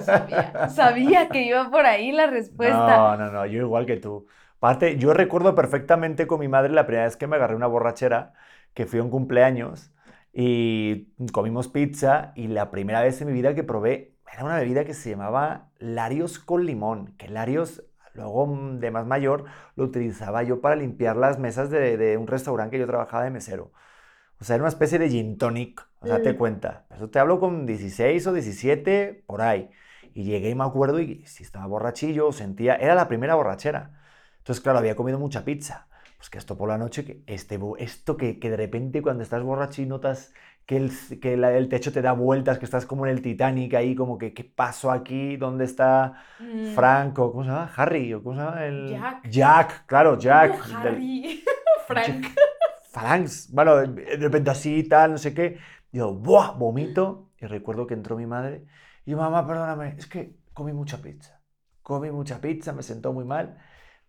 Sabía, 0.00 0.68
sabía 0.68 1.28
que 1.28 1.42
iba 1.42 1.70
por 1.70 1.86
ahí 1.86 2.12
la 2.12 2.26
respuesta. 2.26 2.96
No, 2.96 3.16
no, 3.16 3.32
no, 3.32 3.46
yo 3.46 3.60
igual 3.60 3.86
que 3.86 3.96
tú. 3.96 4.26
Aparte, 4.58 4.96
yo 4.96 5.12
recuerdo 5.12 5.54
perfectamente 5.54 6.26
con 6.26 6.40
mi 6.40 6.48
madre 6.48 6.72
la 6.72 6.86
primera 6.86 7.06
vez 7.06 7.16
que 7.16 7.26
me 7.26 7.36
agarré 7.36 7.56
una 7.56 7.66
borrachera, 7.66 8.34
que 8.74 8.86
fui 8.86 9.00
a 9.00 9.02
un 9.02 9.10
cumpleaños 9.10 9.92
y 10.32 11.08
comimos 11.32 11.68
pizza 11.68 12.32
y 12.36 12.48
la 12.48 12.70
primera 12.70 13.02
vez 13.02 13.20
en 13.20 13.28
mi 13.28 13.34
vida 13.34 13.54
que 13.54 13.64
probé 13.64 14.16
era 14.32 14.44
una 14.44 14.56
bebida 14.56 14.84
que 14.84 14.94
se 14.94 15.10
llamaba 15.10 15.70
Larios 15.78 16.38
con 16.38 16.64
limón, 16.64 17.14
que 17.18 17.28
Larios 17.28 17.84
luego 18.14 18.46
mm, 18.46 18.78
de 18.80 18.90
más 18.90 19.06
mayor 19.06 19.44
lo 19.76 19.84
utilizaba 19.84 20.42
yo 20.42 20.60
para 20.60 20.76
limpiar 20.76 21.16
las 21.16 21.38
mesas 21.38 21.70
de, 21.70 22.16
un 22.16 22.26
restaurante 22.26 22.76
que 22.76 22.80
yo 22.80 22.86
trabajaba 22.86 23.24
de 23.24 23.30
mesero. 23.30 23.72
O 24.40 24.44
sea, 24.44 24.56
era 24.56 24.64
una 24.64 24.70
especie 24.70 24.98
de 24.98 25.08
gin 25.08 25.38
tonic, 25.38 25.86
o 26.00 26.06
sea, 26.06 26.20
te 26.22 26.36
cuenta. 26.36 26.86
Eso 26.90 27.10
te 27.10 27.18
hablo 27.20 27.38
con 27.38 27.66
16 27.66 28.26
o 28.26 28.32
17, 28.32 29.24
por 29.26 29.40
ahí. 29.42 29.70
Y 30.14 30.24
llegué 30.24 30.50
y 30.50 30.54
me 30.54 30.64
acuerdo 30.64 31.00
y 31.00 31.24
si 31.26 31.44
estaba 31.44 31.66
borrachillo, 31.66 32.32
sentía, 32.32 32.74
era 32.76 32.94
la 32.94 33.08
primera 33.08 33.34
borrachera. 33.36 34.00
Entonces, 34.38 34.62
claro, 34.62 34.78
había 34.78 34.96
comido 34.96 35.18
mucha 35.18 35.44
pizza 35.44 35.88
Pues 36.22 36.30
que 36.30 36.38
esto 36.38 36.56
por 36.56 36.68
la 36.68 36.78
noche, 36.78 37.04
que 37.04 37.24
este, 37.26 37.58
esto 37.78 38.16
que, 38.16 38.38
que 38.38 38.48
de 38.48 38.56
repente 38.56 39.02
cuando 39.02 39.24
estás 39.24 39.42
borracho 39.42 39.82
y 39.82 39.86
notas 39.86 40.32
que, 40.66 40.76
el, 40.76 40.92
que 41.20 41.36
la- 41.36 41.52
el 41.52 41.68
techo 41.68 41.90
te 41.92 42.00
da 42.00 42.12
vueltas, 42.12 42.60
que 42.60 42.64
estás 42.64 42.86
como 42.86 43.06
en 43.06 43.10
el 43.16 43.22
Titanic 43.22 43.74
ahí, 43.74 43.96
como 43.96 44.18
que 44.18 44.32
¿qué 44.32 44.44
pasó 44.44 44.92
aquí? 44.92 45.36
¿Dónde 45.36 45.64
está 45.64 46.22
Mm. 46.38 46.74
Frank? 46.76 47.18
o 47.18 47.32
¿Cómo 47.32 47.42
se 47.42 47.50
llama? 47.50 47.72
Harry, 47.74 48.14
o 48.14 48.22
¿cómo 48.22 48.36
se 48.36 48.40
llama? 48.44 48.64
El... 48.64 48.88
Jack. 48.90 49.28
Jack, 49.30 49.86
claro, 49.86 50.16
Jack. 50.16 50.50
No, 50.68 50.78
del- 50.84 50.94
Harry. 50.94 51.44
Frank. 51.88 52.26
Franks, 52.84 53.50
bueno, 53.52 53.78
de 53.78 54.16
repente 54.18 54.48
así, 54.52 54.84
tal, 54.84 55.10
no 55.10 55.18
sé 55.18 55.34
qué. 55.34 55.58
Yo, 55.90 56.14
¡buah! 56.14 56.52
Vomito. 56.52 57.30
Y 57.40 57.46
recuerdo 57.46 57.88
que 57.88 57.94
entró 57.94 58.16
mi 58.16 58.26
madre. 58.26 58.64
Y 59.04 59.16
mamá, 59.16 59.44
perdóname, 59.44 59.96
es 59.98 60.06
que 60.06 60.36
comí 60.54 60.72
mucha 60.72 61.02
pizza. 61.02 61.42
Comí 61.82 62.12
mucha 62.12 62.40
pizza, 62.40 62.72
me 62.72 62.84
sentó 62.84 63.12
muy 63.12 63.24
mal. 63.24 63.58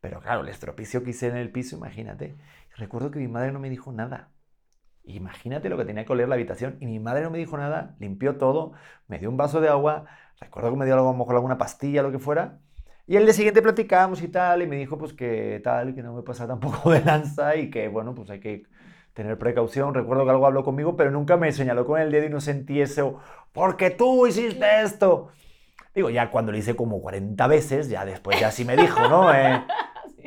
Pero 0.03 0.19
claro, 0.19 0.41
el 0.41 0.49
estropicio 0.49 1.01
que 1.01 1.11
hice 1.11 1.29
en 1.29 1.37
el 1.37 1.49
piso, 1.49 1.77
imagínate. 1.77 2.35
Recuerdo 2.75 3.09
que 3.09 3.19
mi 3.19 3.29
madre 3.29 3.53
no 3.53 3.59
me 3.59 3.69
dijo 3.69 3.93
nada. 3.93 4.31
Imagínate 5.05 5.69
lo 5.69 5.77
que 5.77 5.85
tenía 5.85 6.03
que 6.03 6.11
oler 6.11 6.27
la 6.27 6.35
habitación. 6.35 6.75
Y 6.81 6.87
mi 6.87 6.99
madre 6.99 7.23
no 7.23 7.29
me 7.31 7.37
dijo 7.37 7.55
nada, 7.55 7.95
limpió 7.99 8.35
todo, 8.35 8.73
me 9.07 9.17
dio 9.17 9.29
un 9.29 9.37
vaso 9.37 9.61
de 9.61 9.69
agua. 9.69 10.03
Recuerdo 10.41 10.71
que 10.71 10.75
me 10.75 10.83
dio 10.83 10.95
algo, 10.95 11.07
a 11.07 11.11
lo 11.13 11.17
mejor 11.17 11.35
alguna 11.35 11.57
pastilla, 11.57 12.03
lo 12.03 12.11
que 12.11 12.19
fuera. 12.19 12.59
Y 13.07 13.15
el 13.15 13.23
día 13.23 13.31
siguiente 13.31 13.61
platicamos 13.61 14.21
y 14.21 14.27
tal, 14.27 14.61
y 14.61 14.67
me 14.67 14.75
dijo 14.75 14.97
pues 14.97 15.13
que 15.13 15.61
tal, 15.63 15.95
que 15.95 16.03
no 16.03 16.13
me 16.13 16.21
pasara 16.21 16.49
tampoco 16.49 16.91
de 16.91 16.99
lanza 16.99 17.55
y 17.55 17.69
que 17.69 17.87
bueno, 17.87 18.13
pues 18.13 18.29
hay 18.29 18.41
que 18.41 18.63
tener 19.13 19.37
precaución. 19.37 19.93
Recuerdo 19.93 20.25
que 20.25 20.31
algo 20.31 20.45
habló 20.45 20.65
conmigo, 20.65 20.97
pero 20.97 21.11
nunca 21.11 21.37
me 21.37 21.49
señaló 21.53 21.85
con 21.85 22.01
el 22.01 22.11
dedo 22.11 22.25
y 22.25 22.29
no 22.29 22.41
sentí 22.41 22.81
eso, 22.81 23.21
porque 23.53 23.89
tú 23.89 24.27
hiciste 24.27 24.81
esto. 24.81 25.29
Digo, 25.95 26.09
ya 26.09 26.29
cuando 26.29 26.51
lo 26.51 26.57
hice 26.57 26.75
como 26.75 27.01
40 27.01 27.47
veces, 27.47 27.87
ya 27.87 28.03
después 28.03 28.37
ya 28.37 28.51
sí 28.51 28.65
me 28.65 28.75
dijo, 28.75 29.07
¿no? 29.07 29.33
Eh, 29.33 29.63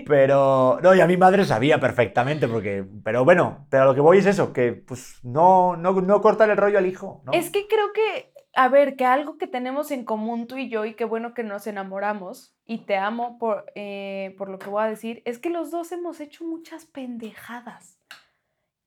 pero, 0.04 0.78
no, 0.82 0.94
ya 0.94 1.06
mi 1.06 1.16
madre 1.16 1.44
sabía 1.44 1.80
perfectamente, 1.80 2.48
porque, 2.48 2.84
pero 3.04 3.24
bueno, 3.24 3.66
pero 3.70 3.84
a 3.84 3.86
lo 3.86 3.94
que 3.94 4.00
voy 4.00 4.18
es 4.18 4.26
eso, 4.26 4.52
que 4.52 4.72
pues 4.72 5.20
no, 5.22 5.76
no, 5.76 5.92
no 6.00 6.20
cortar 6.20 6.50
el 6.50 6.56
rollo 6.56 6.78
al 6.78 6.86
hijo, 6.86 7.22
¿no? 7.24 7.32
Es 7.32 7.50
que 7.50 7.66
creo 7.66 7.92
que, 7.92 8.32
a 8.54 8.68
ver, 8.68 8.96
que 8.96 9.04
algo 9.04 9.38
que 9.38 9.46
tenemos 9.46 9.90
en 9.90 10.04
común 10.04 10.46
tú 10.46 10.56
y 10.56 10.68
yo, 10.68 10.84
y 10.84 10.94
qué 10.94 11.04
bueno 11.04 11.34
que 11.34 11.42
nos 11.42 11.66
enamoramos, 11.66 12.54
y 12.64 12.78
te 12.78 12.96
amo 12.96 13.38
por, 13.38 13.64
eh, 13.74 14.34
por 14.38 14.48
lo 14.48 14.58
que 14.58 14.68
voy 14.68 14.82
a 14.84 14.88
decir, 14.88 15.22
es 15.24 15.38
que 15.38 15.50
los 15.50 15.70
dos 15.70 15.92
hemos 15.92 16.20
hecho 16.20 16.44
muchas 16.44 16.84
pendejadas. 16.86 17.98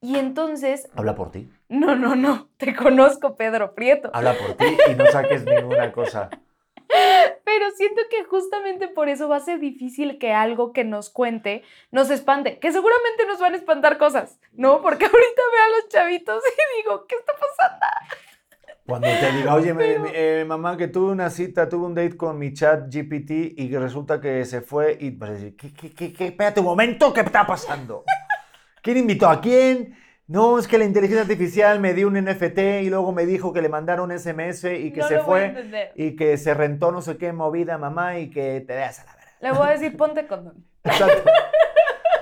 Y 0.02 0.16
entonces, 0.16 0.90
Habla 0.96 1.14
por 1.14 1.30
ti, 1.32 1.50
no, 1.68 1.96
no, 1.96 2.16
no, 2.16 2.50
te 2.58 2.74
conozco, 2.76 3.36
Pedro 3.36 3.76
Prieto. 3.76 4.10
habla 4.14 4.34
por 4.34 4.54
ti 4.54 4.66
y 4.90 4.96
no 4.96 5.06
saques 5.08 5.44
ninguna 5.46 5.92
cosa. 5.92 6.30
Pero 7.52 7.72
siento 7.72 8.02
que 8.12 8.26
justamente 8.26 8.88
por 8.88 9.10
eso 9.10 9.28
va 9.28 9.38
a 9.38 9.40
ser 9.40 9.60
difícil 9.60 10.20
que 10.20 10.34
algo 10.34 10.72
que 10.72 10.84
nos 10.84 11.10
cuente 11.10 11.64
nos 11.90 12.12
espante, 12.12 12.60
que 12.60 12.72
seguramente 12.72 13.26
nos 13.28 13.40
van 13.40 13.54
a 13.54 13.58
espantar 13.58 13.98
cosas, 13.98 14.40
¿no? 14.54 14.84
Porque 14.84 15.06
ahorita 15.06 15.18
veo 15.52 15.64
a 15.64 15.82
los 15.82 15.90
chavitos 15.90 16.44
y 16.46 16.78
digo, 16.78 17.08
¿qué 17.08 17.16
está 17.16 17.34
pasando? 17.34 17.86
Cuando 18.86 19.08
te 19.08 19.32
diga, 19.32 19.56
oye, 19.56 19.76
eh, 20.14 20.46
mamá, 20.46 20.78
que 20.78 20.90
tuve 20.90 21.12
una 21.12 21.32
cita, 21.32 21.68
tuve 21.68 21.88
un 21.88 21.96
date 21.96 22.16
con 22.18 22.38
mi 22.38 22.54
chat 22.54 22.84
GPT 22.88 23.32
y 23.58 23.76
resulta 23.76 24.22
que 24.22 24.46
se 24.46 24.62
fue 24.62 24.96
y 25.00 25.10
vas 25.10 25.32
a 25.32 25.34
decir, 25.34 25.58
¿qué, 25.58 25.74
qué, 25.74 25.90
qué, 25.92 26.14
qué? 26.14 26.26
Espérate 26.28 26.60
un 26.60 26.68
momento, 26.68 27.12
¿qué 27.12 27.22
está 27.22 27.48
pasando? 27.48 28.04
¿Quién 28.84 28.98
invitó 28.98 29.28
a 29.28 29.42
quién? 29.42 29.98
No, 30.30 30.60
es 30.60 30.68
que 30.68 30.78
la 30.78 30.86
inteligencia 30.86 31.24
artificial 31.24 31.80
me 31.80 31.96
dio 31.96 32.08
un 32.08 32.14
NFT 32.14 32.60
y 32.84 32.90
luego 32.92 33.12
me 33.12 33.26
dijo 33.26 33.52
que 33.52 33.64
le 33.64 33.68
mandaron 33.68 34.12
un 34.12 34.20
SMS 34.20 34.64
y 34.66 34.92
que 34.92 35.00
No 35.00 35.08
se 35.08 35.20
fue 35.22 35.92
y 35.96 36.16
que 36.16 36.38
se 36.38 36.54
rentó 36.54 36.92
no 36.92 37.02
sé 37.02 37.18
qué 37.18 37.34
movida, 37.34 37.80
mamá, 37.80 38.20
y 38.20 38.30
que 38.30 38.62
te 38.62 38.76
veas 38.76 39.00
a 39.00 39.06
la 39.06 39.16
verga. 39.16 39.32
Le 39.40 39.52
voy 39.54 39.68
a 39.68 39.72
decir, 39.72 39.98
ponte 39.98 40.28
condón. 40.28 40.64
Exacto. 40.84 41.32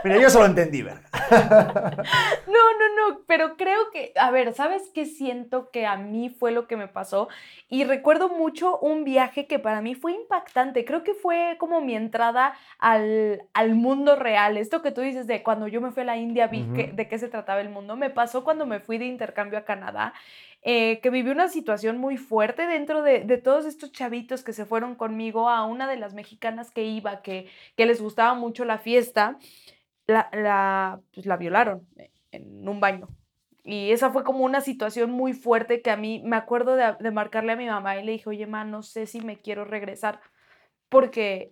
Mira, 0.08 0.22
yo 0.22 0.30
solo 0.30 0.45
entendí, 0.45 0.82
verga. 0.82 1.01
No, 2.47 2.53
no, 2.80 3.10
no, 3.10 3.22
pero 3.28 3.58
creo 3.58 3.91
que, 3.91 4.14
a 4.16 4.32
ver, 4.32 4.53
¿sabes 4.53 4.84
qué 4.93 5.05
siento 5.05 5.70
que 5.72 5.86
a 5.86 5.97
mí 5.97 6.30
fue 6.30 6.51
lo 6.51 6.68
que 6.68 6.78
me 6.78 6.88
pasó? 6.88 7.28
Y 7.70 7.84
recuerdo 7.84 8.30
mucho 8.30 8.78
un 8.80 9.03
viaje 9.03 9.47
que 9.47 9.60
para 9.60 9.82
mí 9.82 9.95
fue 9.95 10.14
impactante. 10.14 10.86
Creo 10.86 11.03
que 11.03 11.14
fue 11.14 11.55
como 11.60 11.82
mi 11.82 11.95
entrada 11.95 12.53
al, 12.80 13.43
al 13.53 13.76
mundo 13.76 14.16
real. 14.16 14.58
Esto 14.58 14.82
que 14.82 14.91
tú 14.91 15.01
dices 15.01 15.28
de 15.28 15.43
cuando 15.43 15.68
yo 15.68 15.82
me 15.82 15.91
fui 15.91 16.03
a 16.03 16.05
la 16.05 16.18
India, 16.18 16.47
vi 16.47 16.64
que- 16.74 16.91
de 16.93 17.08
qué 17.08 17.20
se 17.20 17.28
trataba 17.28 17.62
el 17.62 17.70
mundo. 17.70 17.95
Me 17.97 18.10
pasó 18.10 18.43
cuando 18.43 18.66
me 18.66 18.80
fui 18.80 18.97
de 18.97 19.05
intercambio 19.05 19.60
a 19.60 19.66
Canadá. 19.66 20.14
eh, 20.64 20.99
que 21.01 21.12
viví 21.12 21.30
una 21.30 21.47
situación 21.49 21.97
muy 21.97 22.18
fuerte 22.18 22.66
dentro 22.68 23.01
de, 23.03 23.20
de 23.20 23.38
todos 23.38 23.66
estos 23.66 23.91
chavitos 23.91 24.43
que 24.43 24.51
se 24.53 24.66
fueron 24.66 24.95
conmigo 24.95 25.49
a 25.49 25.64
una 25.66 25.88
de 25.88 25.95
las 25.97 26.14
mexicanas 26.16 26.72
que 26.72 26.84
iba, 26.84 27.22
que, 27.22 27.47
que 27.78 27.86
les 27.86 28.01
gustaba 28.01 28.34
mucho 28.34 28.66
la 28.66 28.78
fiesta 28.80 29.38
la, 30.08 30.30
la, 30.34 31.01
pues, 31.14 31.26
la 31.26 31.38
violaron 31.38 31.88
en 32.32 32.68
un 32.68 32.80
baño. 32.80 33.10
Y 33.64 33.91
esa 33.91 34.12
fue 34.12 34.24
como 34.24 34.45
una 34.45 34.62
situación 34.62 35.12
muy 35.12 35.34
fuerte 35.34 35.82
que 35.82 35.91
a 35.91 35.97
mí 35.97 36.22
me 36.24 36.38
acuerdo 36.38 36.76
de, 36.76 36.95
de 36.99 37.12
marcarle 37.12 37.51
a 37.51 37.58
mi 37.58 37.68
mamá 37.68 37.97
y 37.97 38.05
le 38.05 38.14
dije, 38.14 38.30
oye, 38.30 38.47
ma, 38.47 38.64
no 38.64 38.82
sé 38.82 39.05
si 39.05 39.20
me 39.20 39.38
quiero 39.38 39.66
regresar 39.66 40.22
porque, 40.88 41.51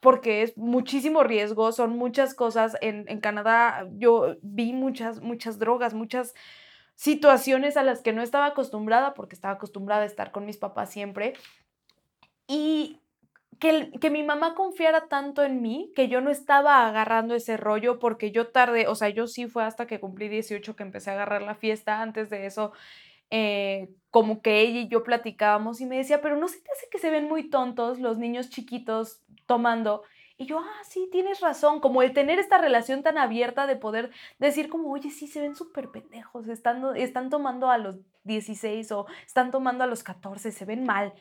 porque 0.00 0.42
es 0.42 0.56
muchísimo 0.58 1.22
riesgo, 1.22 1.70
son 1.70 1.96
muchas 1.96 2.34
cosas. 2.34 2.76
En, 2.80 3.04
en 3.08 3.20
Canadá 3.20 3.86
yo 3.92 4.36
vi 4.42 4.72
muchas, 4.72 5.20
muchas 5.20 5.60
drogas, 5.60 5.94
muchas 5.94 6.34
situaciones 6.96 7.76
a 7.76 7.84
las 7.84 8.02
que 8.02 8.12
no 8.12 8.22
estaba 8.22 8.46
acostumbrada 8.46 9.14
porque 9.14 9.36
estaba 9.36 9.54
acostumbrada 9.54 10.02
a 10.02 10.06
estar 10.06 10.32
con 10.32 10.44
mis 10.44 10.56
papás 10.56 10.90
siempre. 10.90 11.34
Y 12.48 13.01
que, 13.62 14.10
mi 14.10 14.24
mamá 14.24 14.56
confiara 14.56 15.06
tanto 15.06 15.44
en 15.44 15.62
mí 15.62 15.92
que 15.94 16.08
yo 16.08 16.20
no 16.20 16.30
estaba 16.30 16.88
agarrando 16.88 17.36
ese 17.36 17.56
rollo 17.56 18.00
porque 18.00 18.32
yo 18.32 18.48
tardé, 18.48 18.88
o 18.88 18.96
sea, 18.96 19.08
yo 19.08 19.28
sí 19.28 19.46
fue 19.46 19.62
hasta 19.62 19.86
que 19.86 20.00
cumplí 20.00 20.28
18 20.28 20.74
que 20.74 20.82
empecé 20.82 21.10
a 21.10 21.12
agarrar 21.14 21.42
la 21.42 21.54
fiesta. 21.54 22.02
Antes 22.02 22.28
de 22.28 22.46
eso, 22.46 22.72
eh, 23.30 23.88
como 24.10 24.42
que 24.42 24.62
ella 24.62 24.80
y 24.80 24.88
yo 24.88 25.04
platicábamos 25.04 25.80
y 25.80 25.86
me 25.86 25.96
decía, 25.96 26.20
pero 26.20 26.36
no 26.36 26.48
se 26.48 26.60
te 26.60 26.72
hace 26.72 26.88
que 26.90 26.98
se 26.98 27.10
ven 27.10 27.28
muy 27.28 27.50
tontos 27.50 28.00
los 28.00 28.18
niños 28.18 28.50
chiquitos 28.50 29.22
tomando. 29.46 30.02
Y 30.38 30.46
yo, 30.46 30.58
ah, 30.58 30.82
sí, 30.88 31.08
tienes 31.12 31.38
razón, 31.38 31.78
como 31.78 32.02
el 32.02 32.12
tener 32.12 32.40
esta 32.40 32.58
relación 32.58 33.04
tan 33.04 33.16
abierta 33.16 33.68
de 33.68 33.76
poder 33.76 34.10
decir 34.40 34.68
como, 34.68 34.90
oye, 34.90 35.10
sí, 35.10 35.28
se 35.28 35.40
ven 35.40 35.54
súper 35.54 35.90
pendejos, 35.90 36.48
están, 36.48 36.96
están 36.96 37.30
tomando 37.30 37.70
a 37.70 37.78
los 37.78 38.00
16 38.24 38.90
o 38.90 39.06
están 39.24 39.52
tomando 39.52 39.84
a 39.84 39.86
los 39.86 40.02
14, 40.02 40.50
se 40.50 40.64
ven 40.64 40.84
mal. 40.84 41.14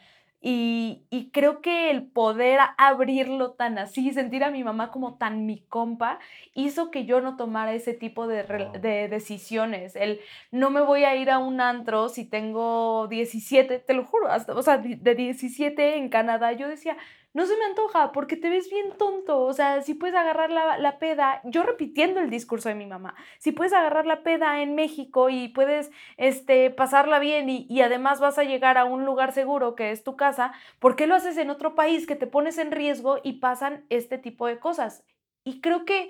Y, 0.44 1.04
y 1.12 1.30
creo 1.30 1.62
que 1.62 1.92
el 1.92 2.04
poder 2.08 2.60
abrirlo 2.80 3.52
tan 3.52 3.78
así, 3.78 4.12
sentir 4.12 4.44
a 4.44 4.50
mi 4.50 4.64
mamá 4.64 4.90
como 4.92 5.16
tan 5.18 5.46
mi 5.46 5.60
compa, 5.62 6.18
hizo 6.56 6.90
que 6.90 7.06
yo 7.06 7.22
no 7.22 7.38
tomara 7.38 7.74
ese 7.74 7.94
tipo 7.94 8.26
de, 8.28 8.42
re- 8.44 8.72
de 8.80 9.08
decisiones. 9.08 9.96
El 9.96 10.20
no 10.52 10.72
me 10.72 10.82
voy 10.82 11.04
a 11.04 11.16
ir 11.16 11.30
a 11.30 11.38
un 11.38 11.62
antro 11.62 12.10
si 12.10 12.26
tengo 12.26 13.08
17, 13.08 13.80
te 13.80 13.94
lo 13.94 14.04
juro, 14.04 14.28
hasta, 14.32 14.54
o 14.56 14.64
sea, 14.64 14.78
de 14.80 15.16
17 15.16 15.98
en 15.98 16.10
Canadá, 16.10 16.54
yo 16.54 16.68
decía, 16.68 16.98
no 17.34 17.46
se 17.46 17.56
me 17.58 17.66
antoja 17.66 18.12
porque 18.12 18.36
te 18.36 18.50
ves 18.50 18.70
bien 18.70 18.98
tonto, 18.98 19.42
o 19.42 19.54
sea, 19.54 19.82
si 19.82 19.94
puedes 19.94 20.16
agarrar 20.16 20.52
la, 20.52 20.78
la 20.78 21.00
peda, 21.00 21.42
yo 21.46 21.64
repitiendo 21.64 22.20
el 22.20 22.30
discurso 22.30 22.70
de 22.70 22.76
mi 22.76 22.86
mamá, 22.86 23.16
si 23.40 23.52
puedes 23.52 23.74
agarrar 23.74 24.06
la 24.06 24.24
peda 24.24 24.62
en 24.62 24.76
México 24.76 25.30
y 25.30 25.48
puedes 25.50 25.92
este, 26.18 26.72
pasarla 26.72 27.20
bien 27.20 27.50
y, 27.50 27.68
y 27.70 27.82
además 27.82 28.20
vas 28.20 28.38
a 28.38 28.44
llegar 28.44 28.78
a 28.78 28.86
un 28.86 29.06
lugar 29.06 29.32
seguro 29.32 29.76
que 29.76 29.92
es 29.92 30.04
tu 30.04 30.16
casa, 30.16 30.54
¿por 30.80 30.96
qué 30.96 31.08
lo 31.08 31.16
haces 31.16 31.38
en 31.38 31.50
otro 31.50 31.76
país 31.76 32.06
que 32.08 32.16
te 32.16 32.28
pones 32.28 32.58
en 32.58 32.72
riesgo 32.72 33.20
y 33.24 33.34
pasan 33.40 33.86
este 33.90 34.18
tipo 34.18 34.48
de 34.48 34.60
cosas? 34.60 35.04
Y 35.44 35.62
creo 35.62 35.86
que 35.86 36.10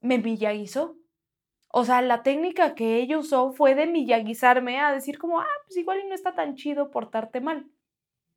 me 0.00 0.18
millaguizó. 0.18 0.96
O 1.72 1.84
sea, 1.84 2.02
la 2.02 2.22
técnica 2.22 2.74
que 2.74 2.96
ella 2.98 3.18
usó 3.18 3.52
fue 3.52 3.74
de 3.74 3.86
millaguizarme 3.86 4.80
a 4.80 4.92
decir 4.92 5.18
como, 5.18 5.40
ah, 5.40 5.46
pues 5.66 5.76
igual 5.78 6.00
y 6.00 6.08
no 6.08 6.14
está 6.14 6.34
tan 6.34 6.56
chido 6.56 6.90
portarte 6.90 7.40
mal, 7.40 7.70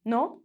¿no? 0.05 0.42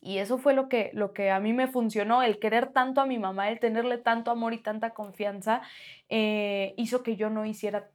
Y 0.00 0.18
eso 0.18 0.38
fue 0.38 0.54
lo 0.54 0.68
que, 0.68 0.90
lo 0.94 1.12
que 1.12 1.30
a 1.30 1.40
mí 1.40 1.52
me 1.52 1.66
funcionó, 1.66 2.22
el 2.22 2.38
querer 2.38 2.72
tanto 2.72 3.00
a 3.00 3.06
mi 3.06 3.18
mamá, 3.18 3.50
el 3.50 3.58
tenerle 3.58 3.98
tanto 3.98 4.30
amor 4.30 4.52
y 4.54 4.62
tanta 4.62 4.90
confianza, 4.94 5.62
eh, 6.08 6.74
hizo 6.76 7.02
que 7.02 7.16
yo 7.16 7.30
no 7.30 7.44
hiciera 7.44 7.90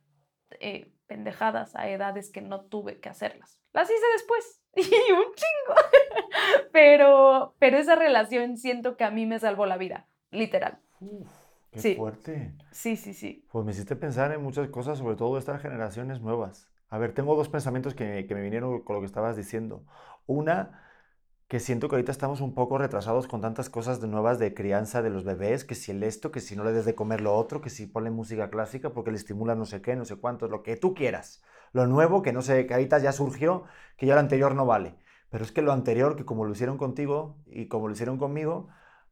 eh, 0.59 0.91
pendejadas 1.07 1.75
a 1.75 1.87
edades 1.89 2.29
que 2.31 2.41
no 2.41 2.61
tuve 2.61 2.99
que 2.99 3.09
hacerlas. 3.09 3.59
Las 3.71 3.89
hice 3.89 4.05
después 4.13 4.61
y 4.75 5.11
un 5.11 5.23
chingo. 5.33 5.75
pero, 6.71 7.55
pero 7.59 7.77
esa 7.77 7.95
relación 7.95 8.57
siento 8.57 8.97
que 8.97 9.03
a 9.03 9.11
mí 9.11 9.25
me 9.25 9.39
salvó 9.39 9.65
la 9.65 9.77
vida, 9.77 10.07
literal. 10.31 10.79
Uf, 10.99 11.29
qué 11.71 11.79
Sí. 11.79 11.95
fuerte. 11.95 12.53
Sí, 12.71 12.95
sí, 12.97 13.13
sí. 13.13 13.45
Pues 13.51 13.65
me 13.65 13.71
hiciste 13.71 13.95
pensar 13.95 14.31
en 14.33 14.41
muchas 14.41 14.67
cosas, 14.69 14.97
sobre 14.97 15.15
todo 15.15 15.37
estas 15.37 15.61
generaciones 15.61 16.21
nuevas. 16.21 16.69
A 16.89 16.97
ver, 16.97 17.13
tengo 17.13 17.35
dos 17.35 17.49
pensamientos 17.49 17.95
que, 17.95 18.25
que 18.27 18.35
me 18.35 18.41
vinieron 18.41 18.81
con 18.83 18.95
lo 18.95 19.01
que 19.01 19.07
estabas 19.07 19.35
diciendo. 19.35 19.83
Una, 20.27 20.83
que 21.53 21.59
siento 21.59 21.87
que 21.87 21.97
ahorita 21.97 22.11
estamos 22.11 22.41
un 22.41 22.55
poco 22.55 22.79
retrasados 22.79 23.27
con 23.27 23.39
tantas 23.39 23.69
cosas 23.69 24.01
de 24.01 24.07
nuevas 24.07 24.39
de 24.39 24.55
crianza 24.55 25.03
de 25.03 25.11
los 25.11 25.23
bebés, 25.23 25.63
que 25.63 25.75
si 25.75 25.91
el 25.91 26.01
esto, 26.01 26.31
que 26.31 26.39
si 26.39 26.55
no 26.55 26.63
le 26.63 26.71
des 26.71 26.83
de 26.83 26.95
comer 26.95 27.21
lo 27.21 27.35
otro, 27.35 27.61
que 27.61 27.69
si 27.69 27.85
ponle 27.85 28.09
música 28.09 28.49
clásica 28.49 28.89
porque 28.89 29.11
le 29.11 29.17
estimula 29.17 29.53
no 29.53 29.67
sé 29.67 29.79
qué, 29.79 29.95
no 29.95 30.03
sé 30.03 30.15
cuánto, 30.15 30.47
lo 30.47 30.63
que 30.63 30.77
tú 30.77 30.95
quieras. 30.95 31.43
Lo 31.71 31.85
nuevo, 31.85 32.23
que 32.23 32.33
no 32.33 32.41
sé, 32.41 32.65
que 32.65 32.73
ahorita 32.73 32.97
ya 32.97 33.11
surgió, 33.11 33.65
que 33.97 34.07
ya 34.07 34.15
lo 34.15 34.21
anterior 34.21 34.55
no 34.55 34.65
vale. 34.65 34.95
Pero 35.29 35.43
es 35.43 35.51
que 35.51 35.61
lo 35.61 35.71
anterior, 35.73 36.15
que 36.15 36.25
como 36.25 36.43
lo 36.43 36.53
hicieron 36.53 36.79
contigo 36.79 37.37
y 37.45 37.67
como 37.67 37.87
lo 37.87 37.93
hicieron 37.93 38.17
conmigo, 38.17 38.69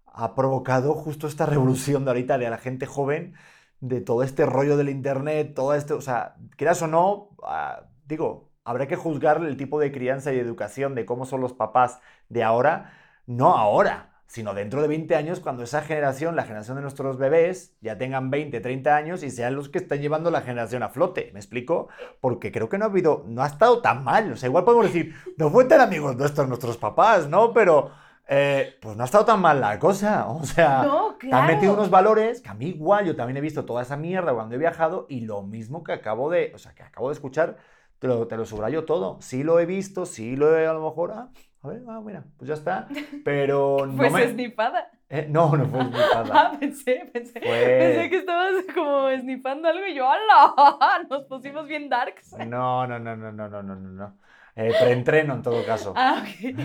ha 0.07 0.33
provocado 0.33 0.95
justo 0.95 1.27
esta 1.27 1.45
revolución 1.55 2.05
de 2.05 2.09
ahorita 2.09 2.39
de 2.39 2.49
la 2.49 2.57
gente 2.57 2.87
joven 2.87 3.35
de 3.81 4.01
todo 4.01 4.23
este 4.23 4.47
rollo 4.47 4.77
del 4.77 4.89
internet, 4.89 5.53
todo 5.53 5.75
esto, 5.75 5.95
o 5.95 6.01
sea, 6.01 6.37
quieras 6.57 6.81
o 6.81 6.87
no, 6.87 7.29
ah, 7.43 7.83
digo, 8.07 8.50
habrá 8.63 8.87
que 8.87 8.95
juzgar 8.95 9.43
el 9.43 9.57
tipo 9.57 9.79
de 9.79 9.91
crianza 9.91 10.33
y 10.33 10.39
educación 10.39 10.95
de 10.95 11.05
cómo 11.05 11.25
son 11.25 11.41
los 11.41 11.53
papás 11.53 11.99
de 12.29 12.43
ahora, 12.43 12.93
no 13.25 13.55
ahora, 13.57 14.09
sino 14.27 14.53
dentro 14.53 14.81
de 14.81 14.87
20 14.87 15.15
años 15.15 15.39
cuando 15.41 15.63
esa 15.63 15.81
generación, 15.81 16.35
la 16.35 16.43
generación 16.43 16.77
de 16.77 16.81
nuestros 16.83 17.17
bebés, 17.17 17.75
ya 17.81 17.97
tengan 17.97 18.29
20, 18.31 18.61
30 18.61 18.95
años 18.95 19.23
y 19.23 19.29
sean 19.29 19.55
los 19.55 19.67
que 19.69 19.79
están 19.79 19.99
llevando 19.99 20.31
la 20.31 20.41
generación 20.41 20.83
a 20.83 20.89
flote. 20.89 21.31
¿Me 21.33 21.39
explico? 21.39 21.89
Porque 22.21 22.51
creo 22.51 22.69
que 22.69 22.77
no 22.77 22.85
ha 22.85 22.87
habido, 22.89 23.25
no 23.27 23.43
ha 23.43 23.47
estado 23.47 23.81
tan 23.81 24.03
mal. 24.03 24.31
O 24.31 24.37
sea, 24.37 24.47
igual 24.47 24.63
podemos 24.63 24.85
decir, 24.85 25.13
no 25.37 25.49
fue 25.49 25.65
tan 25.65 25.81
amigos 25.81 26.15
nuestros, 26.15 26.47
nuestros 26.47 26.77
papás, 26.77 27.27
¿no? 27.27 27.53
Pero... 27.53 27.91
eh, 28.27 28.77
pues 28.81 28.95
no 28.95 29.03
ha 29.03 29.05
estado 29.05 29.25
tan 29.25 29.41
mal 29.41 29.59
la 29.59 29.77
cosa. 29.79 30.27
O 30.29 30.45
sea, 30.45 30.83
No, 30.83 31.17
te 31.19 31.35
han 31.35 31.45
metido 31.47 31.73
claro. 31.73 31.73
unos 31.73 31.89
valores 31.89 32.41
que 32.41 32.49
a 32.49 32.53
mí 32.53 32.67
igual, 32.69 33.05
yo 33.05 33.15
también 33.15 33.37
he 33.37 33.41
visto 33.41 33.65
toda 33.65 33.81
esa 33.81 33.97
mierda 33.97 34.33
cuando 34.33 34.55
he 34.55 34.57
viajado 34.57 35.05
y 35.09 35.21
lo 35.21 35.41
mismo 35.43 35.83
que 35.83 35.91
acabo 35.93 36.29
de, 36.29 36.51
o 36.55 36.57
sea, 36.57 36.73
que 36.73 36.83
acabo 36.83 37.09
de 37.09 37.13
escuchar, 37.15 37.57
te 38.01 38.07
lo, 38.07 38.27
te 38.27 38.35
lo 38.35 38.45
subrayo 38.47 38.83
todo. 38.83 39.19
Sí 39.21 39.43
lo 39.43 39.59
he 39.59 39.67
visto, 39.67 40.07
sí 40.07 40.35
lo 40.35 40.57
he 40.57 40.65
a 40.65 40.73
lo 40.73 40.81
mejor, 40.81 41.11
ah, 41.11 41.29
a 41.61 41.67
ver, 41.67 41.83
ah, 41.87 42.01
mira, 42.03 42.23
pues 42.35 42.47
ya 42.47 42.55
está. 42.55 42.87
Pero 43.23 43.85
no 43.85 43.95
pues 43.95 44.11
me... 44.11 44.23
esnipada. 44.23 44.89
Eh, 45.07 45.27
no, 45.29 45.55
no 45.55 45.67
fue 45.67 45.81
esnipada. 45.81 46.25
ah, 46.33 46.57
pensé, 46.59 47.07
pensé. 47.13 47.39
Pensé 47.39 48.09
que 48.09 48.17
estabas 48.17 48.65
como 48.73 49.07
esnifando 49.09 49.67
algo 49.67 49.85
y 49.85 49.93
yo, 49.93 50.09
¡hala! 50.09 51.05
Nos 51.11 51.25
pusimos 51.25 51.67
bien 51.67 51.89
darks. 51.89 52.33
No, 52.39 52.87
no, 52.87 52.97
no, 52.97 53.15
no, 53.15 53.31
no, 53.31 53.47
no, 53.47 53.61
no, 53.61 53.75
no. 53.75 54.17
Eh, 54.55 54.73
preentreno 54.81 55.35
en 55.35 55.43
todo 55.43 55.63
caso. 55.63 55.93
Ah, 55.95 56.23
okay. 56.23 56.55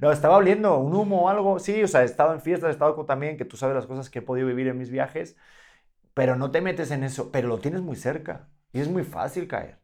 no, 0.00 0.10
estaba 0.10 0.36
oliendo 0.36 0.78
un 0.78 0.96
humo 0.96 1.26
o 1.26 1.28
algo. 1.28 1.60
Sí, 1.60 1.80
o 1.80 1.86
sea, 1.86 2.02
he 2.02 2.06
estado 2.06 2.34
en 2.34 2.40
fiestas, 2.40 2.70
he 2.70 2.72
estado 2.72 3.04
también, 3.04 3.36
que 3.36 3.44
tú 3.44 3.56
sabes 3.56 3.76
las 3.76 3.86
cosas 3.86 4.10
que 4.10 4.18
he 4.18 4.22
podido 4.22 4.48
vivir 4.48 4.66
en 4.66 4.78
mis 4.78 4.90
viajes, 4.90 5.36
pero 6.12 6.34
no 6.34 6.50
te 6.50 6.60
metes 6.60 6.90
en 6.90 7.04
eso, 7.04 7.30
pero 7.30 7.46
lo 7.46 7.58
tienes 7.58 7.82
muy 7.82 7.94
cerca 7.94 8.48
y 8.72 8.80
es 8.80 8.88
muy 8.88 9.04
fácil 9.04 9.46
caer. 9.46 9.80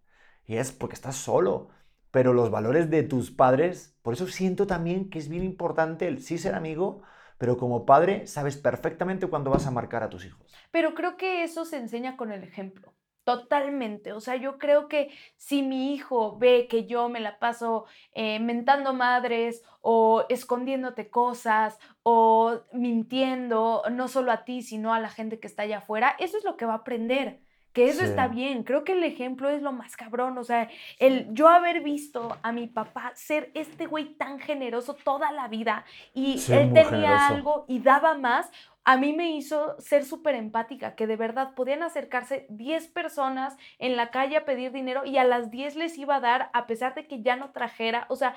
Y 0.46 0.56
es 0.56 0.72
porque 0.72 0.94
estás 0.94 1.16
solo. 1.16 1.68
Pero 2.10 2.32
los 2.32 2.50
valores 2.50 2.88
de 2.88 3.02
tus 3.02 3.30
padres, 3.30 3.96
por 4.02 4.14
eso 4.14 4.26
siento 4.26 4.66
también 4.66 5.10
que 5.10 5.18
es 5.18 5.28
bien 5.28 5.44
importante 5.44 6.08
el 6.08 6.22
sí 6.22 6.38
ser 6.38 6.54
amigo, 6.54 7.02
pero 7.36 7.58
como 7.58 7.84
padre 7.84 8.26
sabes 8.26 8.56
perfectamente 8.56 9.26
cuándo 9.26 9.50
vas 9.50 9.66
a 9.66 9.70
marcar 9.70 10.02
a 10.02 10.08
tus 10.08 10.24
hijos. 10.24 10.54
Pero 10.70 10.94
creo 10.94 11.16
que 11.16 11.44
eso 11.44 11.64
se 11.64 11.76
enseña 11.76 12.16
con 12.16 12.32
el 12.32 12.42
ejemplo. 12.42 12.94
Totalmente. 13.26 14.12
O 14.12 14.20
sea, 14.20 14.36
yo 14.36 14.56
creo 14.56 14.86
que 14.86 15.10
si 15.36 15.60
mi 15.62 15.92
hijo 15.92 16.38
ve 16.38 16.68
que 16.68 16.86
yo 16.86 17.08
me 17.08 17.18
la 17.18 17.40
paso 17.40 17.86
eh, 18.12 18.38
mentando 18.38 18.94
madres 18.94 19.64
o 19.80 20.24
escondiéndote 20.28 21.10
cosas 21.10 21.76
o 22.04 22.60
mintiendo, 22.72 23.82
no 23.90 24.06
solo 24.06 24.30
a 24.30 24.44
ti, 24.44 24.62
sino 24.62 24.94
a 24.94 25.00
la 25.00 25.08
gente 25.08 25.40
que 25.40 25.48
está 25.48 25.64
allá 25.64 25.78
afuera, 25.78 26.14
eso 26.20 26.38
es 26.38 26.44
lo 26.44 26.56
que 26.56 26.66
va 26.66 26.74
a 26.74 26.76
aprender. 26.76 27.40
Que 27.76 27.90
eso 27.90 28.00
Sí. 28.00 28.06
está 28.06 28.28
bien. 28.28 28.62
Creo 28.64 28.84
que 28.84 28.92
el 28.92 29.04
ejemplo 29.04 29.50
es 29.50 29.60
lo 29.60 29.70
más 29.72 29.96
cabrón. 29.96 30.38
O 30.38 30.44
sea, 30.44 30.70
el 30.98 31.28
yo 31.34 31.48
haber 31.48 31.82
visto 31.82 32.38
a 32.42 32.50
mi 32.52 32.68
papá 32.68 33.12
ser 33.14 33.50
este 33.54 33.86
güey 33.86 34.14
tan 34.16 34.38
generoso 34.40 34.94
toda 34.94 35.30
la 35.32 35.48
vida 35.48 35.84
y 36.14 36.44
él 36.50 36.72
tenía 36.72 36.86
generoso. 36.88 37.34
algo 37.34 37.64
y 37.68 37.80
daba 37.80 38.14
más, 38.16 38.50
a 38.84 38.96
mí 38.96 39.12
me 39.12 39.30
hizo 39.32 39.76
ser 39.78 40.04
súper 40.06 40.36
empática, 40.36 40.94
que 40.94 41.06
de 41.06 41.16
verdad 41.16 41.54
podían 41.54 41.82
acercarse 41.82 42.46
10 42.48 42.88
personas 42.88 43.56
en 43.78 43.96
la 43.96 44.10
calle 44.10 44.38
a 44.38 44.46
pedir 44.46 44.72
dinero 44.72 45.04
y 45.04 45.18
a 45.18 45.24
las 45.24 45.50
10 45.50 45.76
les 45.76 45.98
iba 45.98 46.16
a 46.16 46.20
dar 46.20 46.50
a 46.54 46.66
pesar 46.66 46.94
de 46.94 47.06
que 47.06 47.20
ya 47.22 47.36
no 47.36 47.50
trajera. 47.52 48.06
O 48.08 48.16
sea, 48.16 48.34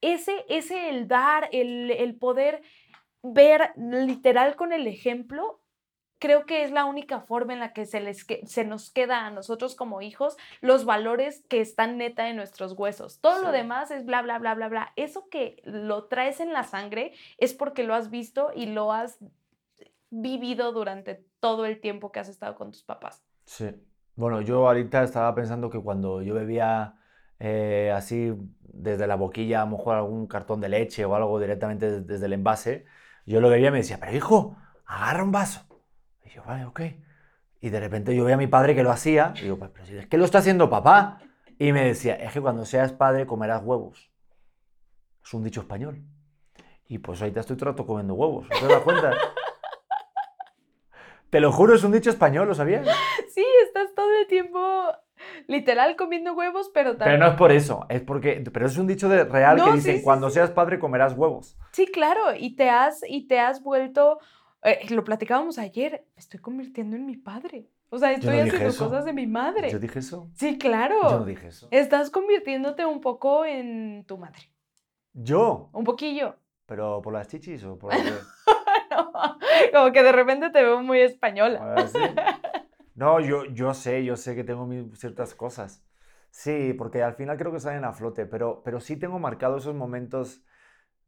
ese, 0.00 0.44
ese 0.48 0.88
el 0.90 1.06
dar, 1.08 1.48
el, 1.52 1.90
el 1.92 2.16
poder 2.16 2.62
ver 3.22 3.72
literal 3.76 4.56
con 4.56 4.72
el 4.72 4.88
ejemplo, 4.88 5.60
creo 6.22 6.46
que 6.46 6.62
es 6.62 6.70
la 6.70 6.84
única 6.84 7.20
forma 7.20 7.52
en 7.52 7.58
la 7.58 7.72
que 7.72 7.84
se, 7.84 7.98
les 8.00 8.24
que- 8.24 8.46
se 8.46 8.64
nos 8.64 8.90
queda 8.92 9.26
a 9.26 9.30
nosotros 9.30 9.74
como 9.74 10.02
hijos 10.02 10.36
los 10.60 10.84
valores 10.84 11.42
que 11.48 11.60
están 11.60 11.98
neta 11.98 12.28
en 12.28 12.36
nuestros 12.36 12.74
huesos. 12.78 13.18
Todo 13.20 13.42
lo 13.42 13.50
demás 13.50 13.90
es 13.90 14.04
bla, 14.04 14.22
bla, 14.22 14.38
bla, 14.38 14.54
bla, 14.54 14.68
bla. 14.68 14.92
Eso 14.94 15.28
que 15.28 15.60
lo 15.64 16.04
traes 16.04 16.38
en 16.38 16.52
la 16.52 16.62
sangre 16.62 17.12
es 17.38 17.54
porque 17.54 17.82
lo 17.82 17.92
has 17.96 18.08
visto 18.08 18.52
y 18.54 18.66
lo 18.66 18.92
has 18.92 19.18
vivido 20.10 20.70
durante 20.70 21.24
todo 21.40 21.66
el 21.66 21.80
tiempo 21.80 22.12
que 22.12 22.20
has 22.20 22.28
estado 22.28 22.54
con 22.54 22.70
tus 22.70 22.84
papás. 22.84 23.24
Sí. 23.44 23.70
Bueno, 24.14 24.42
yo 24.42 24.68
ahorita 24.68 25.02
estaba 25.02 25.34
pensando 25.34 25.70
que 25.70 25.80
cuando 25.80 26.22
yo 26.22 26.34
bebía 26.34 26.94
eh, 27.40 27.90
así 27.92 28.32
desde 28.60 29.08
la 29.08 29.16
boquilla, 29.16 29.62
a 29.62 29.64
lo 29.64 29.72
mejor 29.76 29.96
algún 29.96 30.28
cartón 30.28 30.60
de 30.60 30.68
leche 30.68 31.04
o 31.04 31.16
algo 31.16 31.40
directamente 31.40 31.90
des- 31.90 32.06
desde 32.06 32.26
el 32.26 32.34
envase, 32.34 32.84
yo 33.26 33.40
lo 33.40 33.48
bebía 33.48 33.68
y 33.68 33.72
me 33.72 33.78
decía, 33.78 33.98
pero 33.98 34.14
hijo, 34.16 34.56
agarra 34.86 35.24
un 35.24 35.32
vaso. 35.32 35.66
Y 36.32 36.36
yo, 36.36 36.42
vale, 36.44 36.64
ok. 36.64 36.80
Y 37.60 37.70
de 37.70 37.80
repente 37.80 38.14
yo 38.16 38.24
veía 38.24 38.36
a 38.36 38.38
mi 38.38 38.46
padre 38.46 38.74
que 38.74 38.82
lo 38.82 38.90
hacía, 38.90 39.34
y 39.36 39.42
digo, 39.42 39.58
"Pues, 39.58 39.70
pero 39.72 39.86
si 39.86 39.96
es 39.96 40.06
que 40.06 40.16
lo 40.16 40.24
está 40.24 40.38
haciendo 40.38 40.70
papá. 40.70 41.20
Y 41.58 41.72
me 41.72 41.84
decía, 41.84 42.14
es 42.16 42.32
que 42.32 42.40
cuando 42.40 42.64
seas 42.64 42.92
padre 42.92 43.26
comerás 43.26 43.62
huevos. 43.62 44.10
Es 45.24 45.34
un 45.34 45.44
dicho 45.44 45.60
español. 45.60 46.02
Y 46.88 46.98
pues 46.98 47.20
ahorita 47.20 47.40
estoy 47.40 47.56
todo 47.56 47.70
el 47.70 47.74
rato 47.76 47.86
comiendo 47.86 48.14
huevos, 48.14 48.46
¿no 48.50 48.58
te 48.58 48.66
das 48.72 48.82
cuenta? 48.82 49.12
Te 51.30 51.40
lo 51.40 51.50
juro, 51.50 51.74
es 51.74 51.82
un 51.84 51.92
dicho 51.92 52.10
español, 52.10 52.46
¿lo 52.48 52.54
sabías? 52.54 52.86
Sí, 53.32 53.44
estás 53.64 53.94
todo 53.94 54.10
el 54.20 54.26
tiempo 54.26 54.60
literal 55.46 55.96
comiendo 55.96 56.34
huevos, 56.34 56.70
pero 56.74 56.90
Pero 56.90 56.98
también... 56.98 57.20
no 57.20 57.28
es 57.28 57.34
por 57.36 57.52
eso, 57.52 57.86
es 57.88 58.02
porque, 58.02 58.44
pero 58.52 58.66
es 58.66 58.76
un 58.76 58.86
dicho 58.86 59.08
de, 59.08 59.24
real 59.24 59.56
No, 59.56 59.64
que 59.64 59.70
sí, 59.72 59.76
dicen, 59.78 59.96
sí, 59.98 60.02
cuando 60.04 60.28
sí. 60.28 60.34
seas 60.34 60.50
padre 60.50 60.78
comerás 60.78 61.14
huevos. 61.16 61.56
Sí, 61.70 61.86
claro, 61.86 62.34
y 62.36 62.54
te 62.56 62.68
has, 62.68 63.00
y 63.08 63.26
te 63.26 63.40
has 63.40 63.62
vuelto, 63.62 64.18
eh, 64.64 64.80
lo 64.90 65.04
platicábamos 65.04 65.58
ayer, 65.58 66.06
me 66.14 66.20
estoy 66.20 66.40
convirtiendo 66.40 66.96
en 66.96 67.06
mi 67.06 67.16
padre. 67.16 67.68
O 67.90 67.98
sea, 67.98 68.12
estoy 68.12 68.36
no 68.38 68.42
haciendo 68.44 68.68
eso. 68.68 68.84
cosas 68.88 69.04
de 69.04 69.12
mi 69.12 69.26
madre. 69.26 69.70
¿Yo 69.70 69.78
dije 69.78 69.98
eso? 69.98 70.30
Sí, 70.34 70.56
claro. 70.58 70.96
Yo 71.02 71.18
no 71.20 71.24
dije 71.26 71.48
eso. 71.48 71.68
Estás 71.70 72.08
convirtiéndote 72.10 72.86
un 72.86 73.00
poco 73.00 73.44
en 73.44 74.04
tu 74.06 74.16
madre. 74.16 74.50
Yo, 75.12 75.68
Un 75.74 75.84
poquillo. 75.84 76.36
pero 76.64 77.02
por 77.02 77.12
las 77.12 77.28
chichis 77.28 77.62
o 77.64 77.78
por 77.78 77.90
qué? 77.92 78.12
Como 79.72 79.92
que 79.92 80.02
de 80.02 80.12
repente 80.12 80.50
te 80.50 80.62
veo 80.62 80.82
muy 80.82 81.00
española. 81.00 81.74
Ah, 81.76 81.86
¿sí? 81.86 81.98
No, 82.94 83.20
yo, 83.20 83.46
yo 83.46 83.72
sé, 83.72 84.04
yo 84.04 84.16
sé 84.16 84.34
que 84.34 84.44
tengo 84.44 84.68
ciertas 84.94 85.34
cosas. 85.34 85.82
Sí, 86.30 86.74
porque 86.74 87.02
al 87.02 87.14
final 87.14 87.38
creo 87.38 87.50
que 87.50 87.58
salen 87.58 87.84
a 87.84 87.92
flote, 87.94 88.26
pero, 88.26 88.62
pero 88.62 88.80
sí 88.80 88.96
tengo 88.98 89.18
marcado 89.18 89.56
esos 89.56 89.74
momentos 89.74 90.42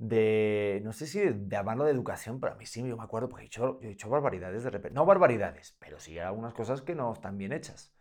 de, 0.09 0.81
no 0.85 0.93
sé 0.93 1.07
si 1.07 1.21
de, 1.21 1.33
de 1.35 1.57
hablarlo 1.57 1.85
de 1.85 1.93
educación, 1.93 2.41
pero 2.41 2.53
a 2.55 2.57
mí 2.57 2.67
sí, 2.67 2.87
yo 2.87 2.97
me 2.97 3.03
acuerdo, 3.05 3.29
porque 3.29 3.47
he 3.47 3.49
yo 3.49 3.79
he 3.83 3.91
hecho 3.91 4.09
barbaridades 4.09 4.65
de 4.65 4.71
repente. 4.71 4.95
No 4.95 5.07
barbaridades, 5.07 5.77
pero 5.81 5.99
sí 6.01 6.19
algunas 6.19 6.55
cosas 6.55 6.83
que 6.83 6.95
no 6.95 7.13
están 7.13 7.39
bien 7.39 7.53
hechas. 7.53 7.93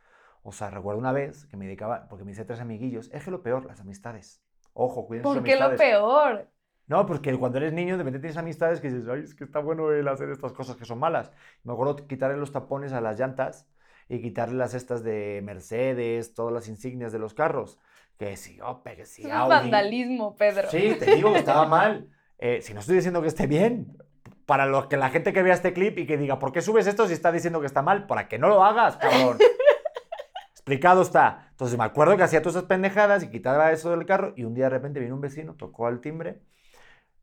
O 0.43 0.51
sea, 0.51 0.69
recuerdo 0.69 0.99
una 0.99 1.11
vez 1.13 1.45
que 1.45 1.57
me 1.57 1.65
dedicaba, 1.65 2.07
porque 2.09 2.25
me 2.25 2.31
hice 2.31 2.45
tres 2.45 2.59
amiguillos, 2.59 3.09
es 3.13 3.23
que 3.23 3.31
lo 3.31 3.41
peor, 3.43 3.65
las 3.65 3.79
amistades. 3.81 4.43
Ojo, 4.73 5.07
cuiden 5.07 5.27
sus 5.29 5.35
¿Por 5.35 5.43
qué 5.43 5.55
lo 5.55 5.65
amistades. 5.65 5.79
peor? 5.79 6.49
No, 6.87 7.05
porque 7.05 7.37
cuando 7.39 7.57
eres 7.59 7.73
niño 7.73 7.93
de 7.97 8.03
repente 8.03 8.19
tienes 8.19 8.37
amistades 8.37 8.81
que 8.81 8.89
dices, 8.89 9.07
ay, 9.07 9.21
es 9.21 9.33
que 9.35 9.45
está 9.45 9.59
bueno 9.59 9.91
el 9.91 10.07
hacer 10.07 10.29
estas 10.29 10.51
cosas 10.53 10.75
que 10.75 10.85
son 10.85 10.99
malas. 10.99 11.31
Me 11.63 11.73
acuerdo 11.73 11.95
quitarle 12.07 12.37
los 12.37 12.51
tapones 12.51 12.91
a 12.93 13.01
las 13.01 13.17
llantas 13.19 13.67
y 14.09 14.21
quitarle 14.21 14.55
las 14.55 14.73
estas 14.73 15.03
de 15.03 15.41
Mercedes, 15.43 16.33
todas 16.33 16.53
las 16.53 16.67
insignias 16.67 17.11
de 17.11 17.19
los 17.19 17.33
carros. 17.33 17.79
Que 18.17 18.37
si 18.37 18.59
Opel, 18.61 18.95
que 18.95 19.05
si 19.05 19.23
Eso 19.23 19.29
es 19.29 19.35
Audi. 19.35 19.49
vandalismo, 19.49 20.35
Pedro. 20.35 20.69
Sí, 20.69 20.95
te 20.99 21.15
digo 21.15 21.33
que 21.33 21.39
estaba 21.39 21.65
mal. 21.65 22.09
Eh, 22.37 22.61
si 22.61 22.73
no 22.73 22.81
estoy 22.81 22.95
diciendo 22.95 23.21
que 23.21 23.27
esté 23.27 23.47
bien, 23.47 23.97
para 24.45 24.65
los 24.65 24.87
que 24.87 24.97
la 24.97 25.09
gente 25.09 25.33
que 25.33 25.41
vea 25.43 25.53
este 25.53 25.73
clip 25.73 25.97
y 25.97 26.05
que 26.05 26.17
diga, 26.17 26.39
¿por 26.39 26.51
qué 26.51 26.61
subes 26.61 26.87
esto 26.87 27.07
si 27.07 27.13
está 27.13 27.31
diciendo 27.31 27.59
que 27.59 27.65
está 27.65 27.81
mal? 27.81 28.05
Para 28.07 28.27
que 28.27 28.37
no 28.37 28.49
lo 28.49 28.63
hagas, 28.63 28.97
cabrón. 28.97 29.37
Explicado 30.51 31.01
está. 31.01 31.47
Entonces 31.51 31.77
me 31.77 31.83
acuerdo 31.83 32.17
que 32.17 32.23
hacía 32.23 32.41
todas 32.41 32.55
esas 32.57 32.67
pendejadas 32.67 33.23
y 33.23 33.29
quitaba 33.29 33.71
eso 33.71 33.91
del 33.91 34.05
carro 34.05 34.33
y 34.35 34.43
un 34.43 34.53
día 34.53 34.65
de 34.65 34.69
repente 34.71 34.99
vino 34.99 35.15
un 35.15 35.21
vecino, 35.21 35.55
tocó 35.55 35.87
al 35.87 35.99
timbre, 36.01 36.41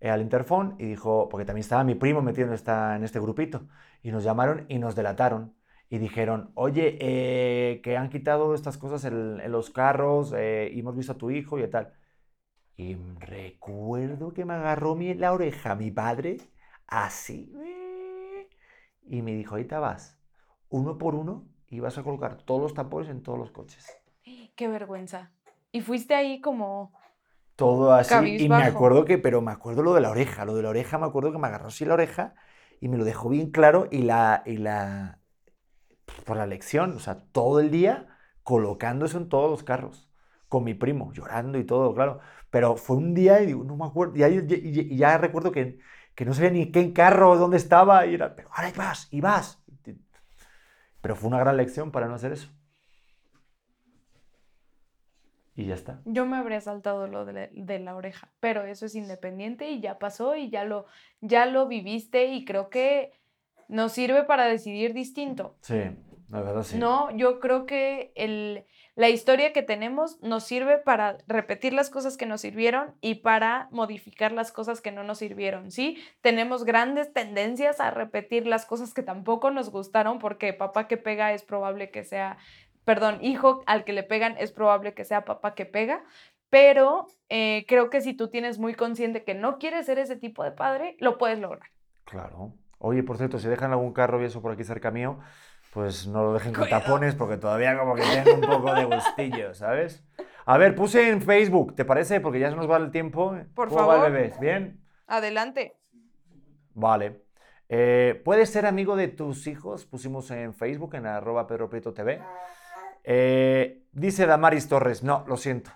eh, 0.00 0.10
al 0.10 0.20
interfón 0.22 0.76
y 0.78 0.86
dijo, 0.86 1.28
porque 1.28 1.44
también 1.44 1.62
estaba 1.62 1.84
mi 1.84 1.94
primo 1.94 2.22
metido 2.22 2.48
en, 2.48 2.54
esta, 2.54 2.96
en 2.96 3.04
este 3.04 3.20
grupito, 3.20 3.66
y 4.02 4.12
nos 4.12 4.24
llamaron 4.24 4.64
y 4.68 4.78
nos 4.78 4.94
delataron. 4.94 5.54
Y 5.90 5.98
dijeron, 5.98 6.52
oye, 6.54 6.96
eh, 7.00 7.80
que 7.82 7.96
han 7.96 8.08
quitado 8.08 8.54
estas 8.54 8.78
cosas 8.78 9.04
en, 9.04 9.40
en 9.40 9.52
los 9.52 9.70
carros 9.70 10.32
eh, 10.36 10.70
y 10.72 10.80
hemos 10.80 10.96
visto 10.96 11.12
a 11.12 11.18
tu 11.18 11.30
hijo 11.30 11.58
y 11.58 11.68
tal. 11.68 11.92
Y 12.76 12.96
recuerdo 13.18 14.32
que 14.32 14.46
me 14.46 14.54
agarró 14.54 14.94
mi, 14.94 15.12
la 15.14 15.32
oreja 15.34 15.74
mi 15.74 15.90
padre, 15.90 16.38
así, 16.86 17.52
y 19.02 19.22
me 19.22 19.34
dijo, 19.34 19.56
ahorita 19.56 19.80
vas, 19.80 20.18
uno 20.70 20.96
por 20.96 21.14
uno, 21.14 21.46
y 21.68 21.80
vas 21.80 21.98
a 21.98 22.02
colocar 22.02 22.38
todos 22.42 22.62
los 22.62 22.74
tapones 22.74 23.10
en 23.10 23.22
todos 23.22 23.38
los 23.38 23.50
coches. 23.50 23.86
Qué 24.56 24.68
vergüenza. 24.68 25.32
Y 25.72 25.82
fuiste 25.82 26.14
ahí 26.14 26.40
como... 26.40 26.92
Todo 27.56 27.92
así. 27.92 28.36
Y 28.38 28.48
me 28.48 28.62
acuerdo 28.62 29.04
que, 29.04 29.18
pero 29.18 29.42
me 29.42 29.52
acuerdo 29.52 29.82
lo 29.82 29.92
de 29.92 30.00
la 30.00 30.10
oreja, 30.10 30.44
lo 30.46 30.54
de 30.54 30.62
la 30.62 30.70
oreja, 30.70 30.96
me 30.96 31.06
acuerdo 31.06 31.32
que 31.32 31.38
me 31.38 31.48
agarró 31.48 31.66
así 31.68 31.84
la 31.84 31.94
oreja 31.94 32.34
y 32.80 32.88
me 32.88 32.96
lo 32.96 33.04
dejó 33.04 33.28
bien 33.28 33.50
claro 33.50 33.88
y 33.90 34.02
la, 34.02 34.42
y 34.46 34.56
la, 34.56 35.19
por 36.24 36.36
la 36.36 36.46
lección, 36.46 36.92
o 36.96 37.00
sea, 37.00 37.22
todo 37.32 37.60
el 37.60 37.70
día 37.70 38.08
colocando 38.42 39.06
eso 39.06 39.18
en 39.18 39.28
todos 39.28 39.50
los 39.50 39.62
carros, 39.64 40.08
con 40.48 40.64
mi 40.64 40.74
primo, 40.74 41.12
llorando 41.12 41.58
y 41.58 41.64
todo, 41.64 41.94
claro. 41.94 42.20
Pero 42.50 42.76
fue 42.76 42.96
un 42.96 43.14
día 43.14 43.40
y 43.42 43.46
digo, 43.46 43.64
no 43.64 43.76
me 43.76 43.84
acuerdo, 43.86 44.16
y, 44.16 44.22
ahí- 44.22 44.44
y- 44.48 44.94
y 44.94 44.96
ya 44.96 45.18
recuerdo 45.18 45.52
que, 45.52 45.78
que 46.14 46.24
no 46.24 46.34
sabía 46.34 46.50
ni 46.50 46.70
qué 46.72 46.92
carro, 46.92 47.36
dónde 47.38 47.56
estaba, 47.58 48.06
y 48.06 48.14
era, 48.14 48.34
pero 48.36 48.48
ahora 48.52 48.72
vas, 48.76 49.08
y 49.10 49.20
vas. 49.20 49.58
Pero 51.02 51.16
fue 51.16 51.28
una 51.28 51.38
gran 51.40 51.56
lección 51.56 51.90
para 51.90 52.06
no 52.08 52.14
hacer 52.14 52.32
eso. 52.32 52.50
Y 55.56 55.66
ya 55.66 55.74
está. 55.74 56.00
Yo 56.06 56.24
me 56.26 56.36
habría 56.36 56.60
saltado 56.60 57.06
lo 57.06 57.24
de, 57.24 57.32
la- 57.32 57.48
de 57.52 57.78
la 57.80 57.94
oreja, 57.96 58.28
pero 58.40 58.64
eso 58.64 58.86
es 58.86 58.94
independiente 58.94 59.68
y 59.68 59.80
ya 59.80 59.98
pasó 59.98 60.36
y 60.36 60.48
ya 60.48 60.64
lo, 60.64 60.86
ya 61.20 61.44
lo 61.46 61.66
viviste 61.66 62.26
y 62.26 62.44
creo 62.44 62.70
que 62.70 63.12
nos 63.70 63.92
sirve 63.92 64.24
para 64.24 64.46
decidir 64.46 64.92
distinto. 64.92 65.56
Sí, 65.62 65.80
la 66.28 66.40
verdad 66.42 66.62
sí. 66.62 66.76
No, 66.76 67.10
yo 67.16 67.40
creo 67.40 67.66
que 67.66 68.12
el, 68.16 68.66
la 68.96 69.08
historia 69.08 69.52
que 69.52 69.62
tenemos 69.62 70.20
nos 70.22 70.44
sirve 70.44 70.78
para 70.78 71.18
repetir 71.26 71.72
las 71.72 71.88
cosas 71.88 72.16
que 72.16 72.26
nos 72.26 72.40
sirvieron 72.40 72.94
y 73.00 73.16
para 73.16 73.68
modificar 73.70 74.32
las 74.32 74.52
cosas 74.52 74.80
que 74.80 74.92
no 74.92 75.04
nos 75.04 75.18
sirvieron, 75.18 75.70
¿sí? 75.70 75.96
Tenemos 76.20 76.64
grandes 76.64 77.12
tendencias 77.12 77.80
a 77.80 77.90
repetir 77.90 78.46
las 78.46 78.66
cosas 78.66 78.92
que 78.92 79.02
tampoco 79.02 79.50
nos 79.50 79.70
gustaron 79.70 80.18
porque 80.18 80.52
papá 80.52 80.88
que 80.88 80.96
pega 80.96 81.32
es 81.32 81.44
probable 81.44 81.90
que 81.90 82.04
sea, 82.04 82.38
perdón, 82.84 83.18
hijo 83.22 83.62
al 83.66 83.84
que 83.84 83.92
le 83.92 84.02
pegan 84.02 84.36
es 84.38 84.52
probable 84.52 84.92
que 84.94 85.04
sea 85.04 85.24
papá 85.24 85.54
que 85.54 85.66
pega, 85.66 86.04
pero 86.50 87.06
eh, 87.28 87.64
creo 87.68 87.90
que 87.90 88.00
si 88.00 88.12
tú 88.12 88.28
tienes 88.28 88.58
muy 88.58 88.74
consciente 88.74 89.22
que 89.22 89.34
no 89.34 89.58
quieres 89.58 89.86
ser 89.86 89.98
ese 90.00 90.16
tipo 90.16 90.42
de 90.42 90.50
padre, 90.50 90.96
lo 90.98 91.16
puedes 91.16 91.38
lograr. 91.38 91.70
Claro. 92.04 92.52
Oye, 92.82 93.02
por 93.02 93.18
cierto, 93.18 93.38
si 93.38 93.46
dejan 93.46 93.72
algún 93.72 93.92
carro 93.92 94.20
y 94.20 94.24
eso 94.24 94.40
por 94.40 94.52
aquí 94.52 94.64
cerca 94.64 94.90
mío, 94.90 95.18
pues 95.72 96.06
no 96.06 96.24
lo 96.24 96.32
dejen 96.32 96.52
con 96.54 96.64
Cuidado. 96.64 96.82
tapones 96.82 97.14
porque 97.14 97.36
todavía 97.36 97.78
como 97.78 97.94
que 97.94 98.02
tengo 98.02 98.34
un 98.34 98.40
poco 98.40 98.74
de 98.74 98.84
gustillo, 98.86 99.52
¿sabes? 99.54 100.02
A 100.46 100.56
ver, 100.56 100.74
puse 100.74 101.10
en 101.10 101.20
Facebook, 101.20 101.76
¿te 101.76 101.84
parece? 101.84 102.20
Porque 102.20 102.40
ya 102.40 102.48
se 102.50 102.56
nos 102.56 102.68
va 102.68 102.78
el 102.78 102.90
tiempo. 102.90 103.36
Por 103.54 103.68
¿Cómo 103.68 103.86
va 103.86 103.94
el 103.96 104.00
favor. 104.00 104.12
bebé? 104.12 104.32
¿Bien? 104.40 104.80
Adelante. 105.06 105.76
Vale. 106.72 107.22
Eh, 107.68 108.20
¿Puedes 108.24 108.50
ser 108.50 108.64
amigo 108.64 108.96
de 108.96 109.08
tus 109.08 109.46
hijos? 109.46 109.84
Pusimos 109.84 110.30
en 110.30 110.54
Facebook, 110.54 110.94
en 110.94 111.04
arroba 111.06 111.46
Pedro 111.46 111.68
Prieto 111.68 111.92
TV. 111.92 112.20
Eh, 113.04 113.82
dice 113.92 114.26
Damaris 114.26 114.68
Torres, 114.68 115.02
no, 115.02 115.24
lo 115.28 115.36
siento. 115.36 115.70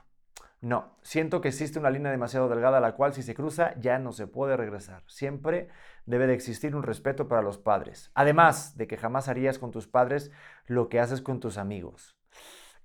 No, 0.64 0.96
siento 1.02 1.42
que 1.42 1.48
existe 1.48 1.78
una 1.78 1.90
línea 1.90 2.10
demasiado 2.10 2.48
delgada 2.48 2.80
la 2.80 2.94
cual 2.94 3.12
si 3.12 3.22
se 3.22 3.34
cruza 3.34 3.74
ya 3.78 3.98
no 3.98 4.12
se 4.12 4.26
puede 4.26 4.56
regresar. 4.56 5.02
Siempre 5.06 5.68
debe 6.06 6.26
de 6.26 6.32
existir 6.32 6.74
un 6.74 6.82
respeto 6.82 7.28
para 7.28 7.42
los 7.42 7.58
padres. 7.58 8.10
Además 8.14 8.74
de 8.78 8.86
que 8.86 8.96
jamás 8.96 9.28
harías 9.28 9.58
con 9.58 9.72
tus 9.72 9.86
padres 9.86 10.30
lo 10.64 10.88
que 10.88 11.00
haces 11.00 11.20
con 11.20 11.38
tus 11.38 11.58
amigos. 11.58 12.16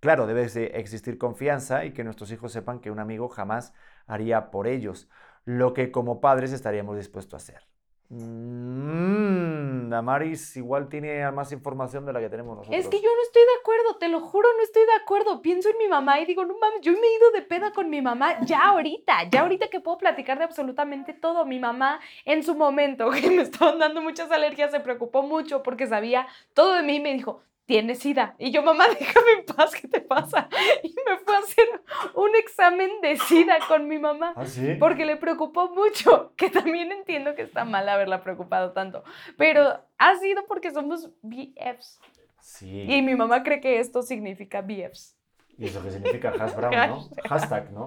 Claro, 0.02 0.28
debe 0.28 0.46
de 0.50 0.66
existir 0.76 1.18
confianza 1.18 1.86
y 1.86 1.94
que 1.94 2.04
nuestros 2.04 2.34
hijos 2.34 2.52
sepan 2.52 2.82
que 2.82 2.92
un 2.92 3.00
amigo 3.00 3.30
jamás 3.30 3.74
haría 4.08 4.52
por 4.52 4.68
ellos 4.68 5.08
lo 5.46 5.74
que 5.74 5.90
como 5.90 6.20
padres 6.20 6.52
estaríamos 6.52 6.98
dispuestos 6.98 7.36
a 7.36 7.38
hacer. 7.38 7.79
Mm, 8.12 9.90
Damaris 9.90 10.58
igual 10.58 10.90
tiene 10.90 11.32
más 11.32 11.52
información 11.52 12.08
de 12.08 12.14
la 12.14 12.20
que 12.20 12.30
tenemos 12.30 12.58
nosotros. 12.58 12.80
Es 12.80 12.88
que 12.88 13.00
yo 13.00 13.08
no 13.08 13.22
estoy 13.22 13.44
de 13.44 13.60
acuerdo, 13.62 13.98
te 13.98 14.08
lo 14.08 14.20
juro, 14.22 14.48
no 14.58 14.64
estoy 14.64 14.84
de 14.84 15.02
acuerdo. 15.02 15.44
Pienso 15.44 15.70
en 15.70 15.78
mi 15.78 15.88
mamá 15.88 16.20
y 16.20 16.26
digo, 16.26 16.44
no 16.44 16.58
mames, 16.58 16.82
yo 16.82 16.92
me 16.94 17.00
he 17.00 17.16
ido 17.18 17.32
de 17.32 17.44
peda 17.44 17.72
con 17.72 17.90
mi 17.90 18.02
mamá 18.02 18.40
ya 18.46 18.64
ahorita, 18.64 19.30
ya 19.30 19.42
ahorita 19.42 19.68
que 19.68 19.80
puedo 19.80 20.00
platicar 20.00 20.40
de 20.40 20.46
absolutamente 20.46 21.14
todo. 21.14 21.46
Mi 21.46 21.60
mamá 21.60 22.00
en 22.26 22.42
su 22.42 22.56
momento, 22.56 23.12
que 23.22 23.30
me 23.30 23.44
estaban 23.44 23.78
dando 23.78 24.02
muchas 24.02 24.32
alergias, 24.32 24.72
se 24.72 24.80
preocupó 24.80 25.22
mucho 25.22 25.62
porque 25.62 25.86
sabía 25.86 26.28
todo 26.54 26.74
de 26.74 26.82
mí 26.82 26.96
y 26.96 27.00
me 27.02 27.14
dijo, 27.14 27.44
tienes 27.70 28.00
sida. 28.00 28.34
Y 28.40 28.50
yo, 28.50 28.64
mamá, 28.64 28.86
déjame 29.00 29.32
en 29.38 29.46
paz, 29.46 29.76
¿qué 29.76 29.88
te 29.88 30.02
pasa? 30.02 30.50
Y 30.84 30.90
me 31.08 31.20
fue 31.20 31.36
a 31.36 31.40
hacer 31.40 31.68
un 32.16 32.36
examen 32.36 32.90
de 33.02 33.16
sida 33.18 33.60
con 33.68 33.88
mi 33.88 34.00
mamá. 34.00 34.34
¿Ah, 34.36 34.48
sí? 34.48 34.74
Porque 34.80 35.06
le 35.06 35.18
preocupó 35.18 35.70
mucho, 35.70 36.34
que 36.36 36.50
también 36.50 36.92
entiendo 36.92 37.36
que 37.36 37.44
está 37.44 37.66
mal 37.66 37.88
haberla 37.88 38.24
preocupado 38.24 38.72
tanto, 38.72 39.04
pero 39.38 39.80
ha 40.00 40.16
sido 40.16 40.48
porque 40.48 40.72
somos 40.72 41.12
BFs. 41.22 42.02
Sí. 42.40 42.92
Y 42.92 43.04
mi 43.04 43.14
mamá 43.14 43.44
cree 43.44 43.62
que 43.62 43.80
esto 43.80 44.02
significa 44.02 44.62
BFs. 44.62 45.16
¿Y 45.60 45.66
eso 45.68 45.84
qué 45.84 45.92
significa? 45.92 46.30
Hash 46.30 46.56
brown, 46.56 46.72
¿no? 46.72 47.10
Hashtag, 47.30 47.72
¿no? 47.72 47.86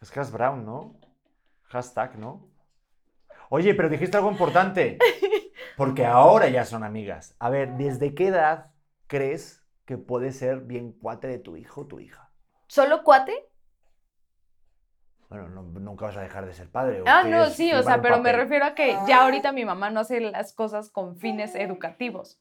Es 0.00 0.16
hash 0.16 0.30
brown, 0.32 0.64
¿no? 0.64 0.96
Hashtag, 1.68 2.18
¿no? 2.18 2.48
Oye, 3.50 3.74
pero 3.74 3.88
dijiste 3.88 4.16
algo 4.16 4.30
importante. 4.30 4.98
Porque 5.76 6.04
ahora 6.04 6.48
ya 6.48 6.64
son 6.64 6.82
amigas. 6.82 7.36
A 7.38 7.50
ver, 7.50 7.76
¿desde 7.76 8.14
qué 8.14 8.28
edad 8.28 8.72
crees 9.06 9.64
que 9.84 9.96
puede 9.96 10.32
ser 10.32 10.60
bien 10.60 10.92
cuate 10.92 11.28
de 11.28 11.38
tu 11.38 11.56
hijo 11.56 11.82
o 11.82 11.86
tu 11.86 12.00
hija? 12.00 12.30
¿Solo 12.66 13.04
cuate? 13.04 13.32
Bueno, 15.28 15.48
no- 15.48 15.62
nunca 15.62 16.06
vas 16.06 16.16
a 16.16 16.22
dejar 16.22 16.46
de 16.46 16.54
ser 16.54 16.68
padre. 16.70 17.00
¿o 17.00 17.04
Ah, 17.06 17.22
no, 17.22 17.46
sí, 17.50 17.72
o 17.72 17.82
sea, 17.82 18.00
pero 18.02 18.18
me 18.18 18.32
refiero 18.32 18.64
a 18.64 18.74
que 18.74 18.96
ya 19.06 19.22
ahorita 19.22 19.52
mi 19.52 19.64
mamá 19.64 19.90
no 19.90 20.00
hace 20.00 20.20
las 20.20 20.52
cosas 20.52 20.90
con 20.90 21.16
fines 21.16 21.54
educativos. 21.54 22.40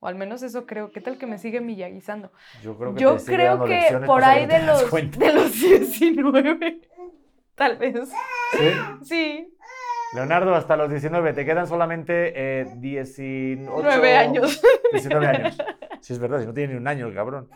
O 0.00 0.08
al 0.08 0.14
menos 0.14 0.42
eso 0.42 0.66
creo. 0.66 0.90
¿Qué 0.90 1.00
tal 1.00 1.18
que 1.18 1.26
me 1.26 1.38
sigue 1.38 1.60
millaguizando? 1.60 2.32
Yo 2.62 2.76
creo 2.76 2.94
que, 2.94 3.00
Yo 3.00 3.16
creo 3.24 3.58
dando 3.58 3.64
que 3.66 4.06
por 4.06 4.24
ahí 4.24 4.46
que 4.46 4.54
de 4.54 4.60
los, 4.66 4.90
de 5.18 5.32
los 5.32 5.52
19, 5.60 6.80
tal 7.54 7.76
vez. 7.76 8.08
¿Sí? 8.52 8.70
Sí, 9.04 9.55
Leonardo, 10.16 10.54
hasta 10.54 10.76
los 10.76 10.90
19, 10.90 11.32
te 11.34 11.44
quedan 11.44 11.66
solamente 11.66 12.32
eh, 12.60 12.66
18... 12.76 13.70
Nueve 13.82 14.16
años. 14.16 14.60
19 14.92 15.26
años. 15.26 15.58
Sí, 16.00 16.12
es 16.14 16.18
verdad, 16.18 16.40
si 16.40 16.46
no 16.46 16.54
tiene 16.54 16.72
ni 16.72 16.78
un 16.78 16.88
año 16.88 17.06
el 17.06 17.14
cabrón. 17.14 17.48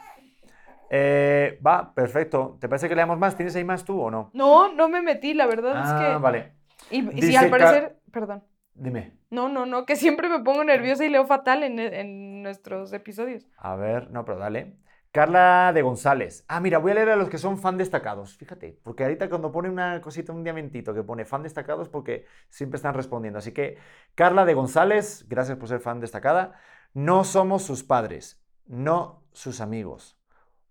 Eh, 0.91 1.59
va, 1.67 1.95
perfecto. 1.95 2.59
¿Te 2.61 2.69
parece 2.69 2.89
que 2.89 2.95
leamos 2.97 3.19
más? 3.19 3.37
¿Tienes 3.37 3.57
ahí 3.57 3.65
más 3.65 3.85
tú 3.85 4.01
o 4.01 4.11
no? 4.11 4.31
No, 4.35 4.73
no 4.73 4.89
me 4.89 5.03
metí, 5.03 5.35
la 5.35 5.47
verdad 5.47 5.73
Ah, 5.77 5.83
es 5.85 6.17
que... 6.17 6.23
vale. 6.23 6.53
Y, 6.91 7.23
sí, 7.23 7.37
al 7.37 7.49
parecer, 7.51 7.99
perdón. 8.13 8.45
Dime. 8.75 9.13
No, 9.31 9.49
no, 9.49 9.67
no, 9.67 9.87
que 9.87 9.97
siempre 9.97 10.29
me 10.29 10.41
pongo 10.41 10.65
nerviosa 10.65 11.05
y 11.05 11.09
leo 11.09 11.27
fatal 11.27 11.63
en, 11.63 11.79
en 11.79 12.43
nuestros 12.43 12.93
episodios. 12.93 13.47
A 13.57 13.77
ver, 13.77 14.11
no, 14.11 14.25
pero 14.25 14.39
dale. 14.39 14.75
Carla 15.13 15.73
de 15.75 15.83
González. 15.83 16.45
Ah, 16.47 16.61
mira, 16.61 16.79
voy 16.79 16.93
a 16.93 16.95
leer 16.95 17.09
a 17.11 17.17
los 17.17 17.29
que 17.29 17.39
son 17.39 17.59
fan 17.59 17.77
destacados. 17.77 18.37
Fíjate, 18.37 18.79
porque 18.85 19.03
ahorita 19.03 19.29
cuando 19.29 19.51
pone 19.51 19.69
una 19.69 20.01
cosita, 20.01 20.33
un 20.33 20.45
diamantito 20.45 20.95
que 20.95 21.03
pone 21.03 21.25
fan 21.25 21.43
destacados, 21.43 21.89
porque 21.89 22.27
siempre 22.49 22.77
están 22.77 22.95
respondiendo. 22.95 23.41
Así 23.41 23.51
que, 23.53 23.77
Carla 24.15 24.45
de 24.45 24.55
González, 24.55 25.27
gracias 25.29 25.59
por 25.59 25.69
ser 25.69 25.81
fan 25.81 25.99
destacada. 25.99 26.53
No 26.95 27.25
somos 27.25 27.63
sus 27.63 27.83
padres, 27.83 28.41
no 28.67 29.25
sus 29.33 29.61
amigos. 29.61 30.17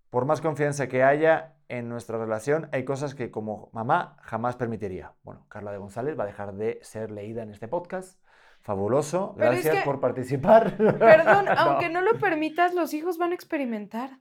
Por 0.08 0.24
más 0.24 0.40
confianza 0.40 0.88
que 0.88 1.02
haya 1.04 1.56
en 1.68 1.88
nuestra 1.90 2.16
relación, 2.18 2.68
hay 2.72 2.84
cosas 2.86 3.14
que 3.14 3.30
como 3.30 3.68
mamá 3.74 4.16
jamás 4.22 4.56
permitiría. 4.56 5.12
Bueno, 5.22 5.44
Carla 5.48 5.70
de 5.70 5.78
González 5.78 6.18
va 6.18 6.24
a 6.24 6.26
dejar 6.26 6.54
de 6.54 6.78
ser 6.82 7.10
leída 7.10 7.42
en 7.42 7.50
este 7.50 7.68
podcast. 7.68 8.18
Fabuloso. 8.62 9.34
Pero 9.38 9.52
es 9.52 9.62
Gracias 9.64 9.82
que- 9.82 9.84
por 9.84 10.00
participar. 10.00 10.76
Perdón, 10.98 11.44
No. 11.44 11.52
aunque 11.58 11.88
no 11.90 12.00
lo 12.00 12.18
permitas, 12.18 12.74
los 12.74 12.92
hijos 12.94 13.16
van 13.18 13.32
a 13.32 13.34
experimentar. 13.34 14.18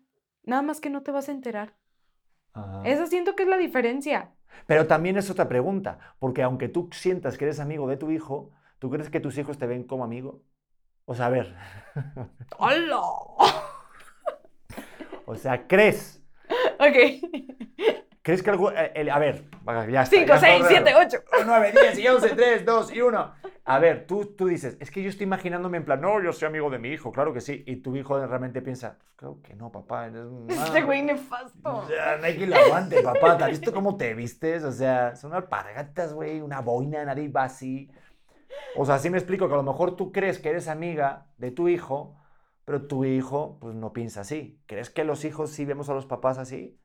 Nada 0.49 0.63
más 0.63 0.81
que 0.81 0.89
no 0.89 1.03
te 1.03 1.11
vas 1.11 1.29
a 1.29 1.31
enterar. 1.31 1.75
Ajá. 2.53 2.81
Esa 2.83 3.05
siento 3.05 3.35
que 3.35 3.43
es 3.43 3.49
la 3.49 3.57
diferencia. 3.57 4.31
Pero 4.65 4.87
también 4.87 5.15
es 5.15 5.29
otra 5.29 5.47
pregunta, 5.47 6.15
porque 6.17 6.41
aunque 6.41 6.67
tú 6.67 6.89
sientas 6.91 7.37
que 7.37 7.45
eres 7.45 7.59
amigo 7.59 7.87
de 7.87 7.97
tu 7.97 8.09
hijo, 8.09 8.49
¿tú 8.79 8.89
crees 8.89 9.11
que 9.11 9.19
tus 9.19 9.37
hijos 9.37 9.59
te 9.59 9.67
ven 9.67 9.83
como 9.83 10.03
amigo? 10.03 10.41
O 11.05 11.13
sea, 11.13 11.27
a 11.27 11.29
ver, 11.29 11.55
¡Hola! 12.57 12.99
o 15.27 15.35
sea, 15.35 15.67
¿crees? 15.67 16.19
Ok. 16.79 18.01
¿Crees 18.29 18.43
que 18.43 18.49
algo... 18.51 18.71
eh, 18.71 18.91
el- 18.93 19.09
a 19.09 19.17
ver, 19.17 19.43
ya 19.89 20.03
está. 20.03 20.15
5, 20.17 20.25
ya 20.27 20.37
6, 20.39 20.53
está, 20.55 20.67
7, 20.67 20.93
8. 20.95 21.17
9, 21.47 21.73
10 21.81 21.97
y 21.97 22.07
11, 22.07 22.29
3, 22.35 22.63
2 22.63 22.93
y 22.93 23.01
1. 23.01 23.33
A 23.65 23.79
ver, 23.79 24.05
tú, 24.05 24.23
tú 24.37 24.45
dices, 24.45 24.77
es 24.79 24.91
que 24.91 25.01
yo 25.01 25.09
estoy 25.09 25.23
imaginándome 25.23 25.77
en 25.77 25.85
plan, 25.85 25.99
no, 25.99 26.21
yo 26.21 26.31
soy 26.31 26.47
amigo 26.47 26.69
de 26.69 26.77
mi 26.77 26.89
hijo, 26.89 27.11
claro 27.11 27.33
que 27.33 27.41
sí. 27.41 27.63
Y 27.65 27.77
tu 27.77 27.95
hijo 27.95 28.23
realmente 28.23 28.61
piensa, 28.61 28.97
"Pues 28.99 29.09
claro 29.15 29.41
que 29.41 29.55
no, 29.55 29.71
papá. 29.71 30.05
eres 30.05 30.21
un- 30.25 30.45
Este 30.49 30.83
güey 30.83 31.01
nefasto. 31.01 31.87
Ya, 31.89 32.17
no 32.17 32.23
hay 32.25 32.35
quien 32.37 32.51
lo 32.51 32.57
aguante, 32.57 33.01
papá. 33.01 33.35
¿Te 33.35 33.45
has 33.45 33.49
visto 33.49 33.73
cómo 33.73 33.97
te 33.97 34.13
vistes? 34.13 34.63
O 34.63 34.71
sea, 34.71 35.15
son 35.15 35.33
alpargatas, 35.33 36.13
güey, 36.13 36.39
una 36.41 36.61
boina, 36.61 37.03
nadie 37.05 37.29
va 37.29 37.45
así. 37.45 37.89
O 38.75 38.85
sea, 38.85 38.99
sí 38.99 39.09
me 39.09 39.17
explico 39.17 39.47
que 39.47 39.55
a 39.55 39.57
lo 39.57 39.63
mejor 39.63 39.95
tú 39.95 40.11
crees 40.11 40.37
que 40.37 40.49
eres 40.49 40.67
amiga 40.67 41.25
de 41.37 41.49
tu 41.49 41.67
hijo, 41.67 42.15
pero 42.63 42.85
tu 42.85 43.05
hijo, 43.05 43.57
pues 43.59 43.73
no 43.73 43.91
piensa 43.91 44.21
así. 44.21 44.59
¿Crees 44.67 44.91
que 44.91 45.03
los 45.03 45.25
hijos 45.25 45.49
sí 45.49 45.65
vemos 45.65 45.89
a 45.89 45.95
los 45.95 46.05
papás 46.05 46.37
así? 46.37 46.77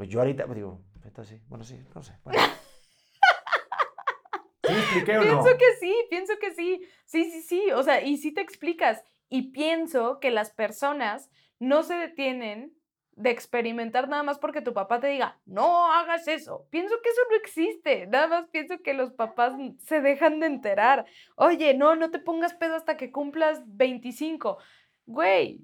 Pues 0.00 0.08
yo 0.08 0.20
ahorita, 0.20 0.46
pues 0.46 0.56
digo, 0.56 0.80
esto 1.04 1.22
sí, 1.24 1.42
bueno, 1.46 1.62
sí, 1.62 1.78
no 1.94 2.02
sé. 2.02 2.14
Bueno. 2.24 2.40
¿Sí 4.64 4.72
me 4.72 4.78
expliqué 4.78 5.18
o 5.18 5.24
no? 5.24 5.42
Pienso 5.42 5.58
que 5.58 5.76
sí, 5.78 5.94
pienso 6.08 6.32
que 6.40 6.54
sí. 6.54 6.88
Sí, 7.04 7.30
sí, 7.30 7.42
sí. 7.42 7.70
O 7.72 7.82
sea, 7.82 8.00
y 8.00 8.16
sí 8.16 8.32
te 8.32 8.40
explicas. 8.40 9.04
Y 9.28 9.52
pienso 9.52 10.18
que 10.18 10.30
las 10.30 10.52
personas 10.52 11.30
no 11.58 11.82
se 11.82 11.96
detienen 11.96 12.72
de 13.10 13.28
experimentar 13.28 14.08
nada 14.08 14.22
más 14.22 14.38
porque 14.38 14.62
tu 14.62 14.72
papá 14.72 15.00
te 15.00 15.08
diga, 15.08 15.38
no 15.44 15.92
hagas 15.92 16.26
eso. 16.28 16.66
Pienso 16.70 16.94
que 17.02 17.10
eso 17.10 17.20
no 17.28 17.36
existe. 17.36 18.06
Nada 18.06 18.26
más 18.26 18.48
pienso 18.48 18.80
que 18.82 18.94
los 18.94 19.12
papás 19.12 19.52
se 19.80 20.00
dejan 20.00 20.40
de 20.40 20.46
enterar. 20.46 21.04
Oye, 21.36 21.74
no, 21.74 21.94
no 21.94 22.10
te 22.10 22.20
pongas 22.20 22.54
pedo 22.54 22.74
hasta 22.74 22.96
que 22.96 23.12
cumplas 23.12 23.62
25. 23.66 24.56
Güey, 25.04 25.60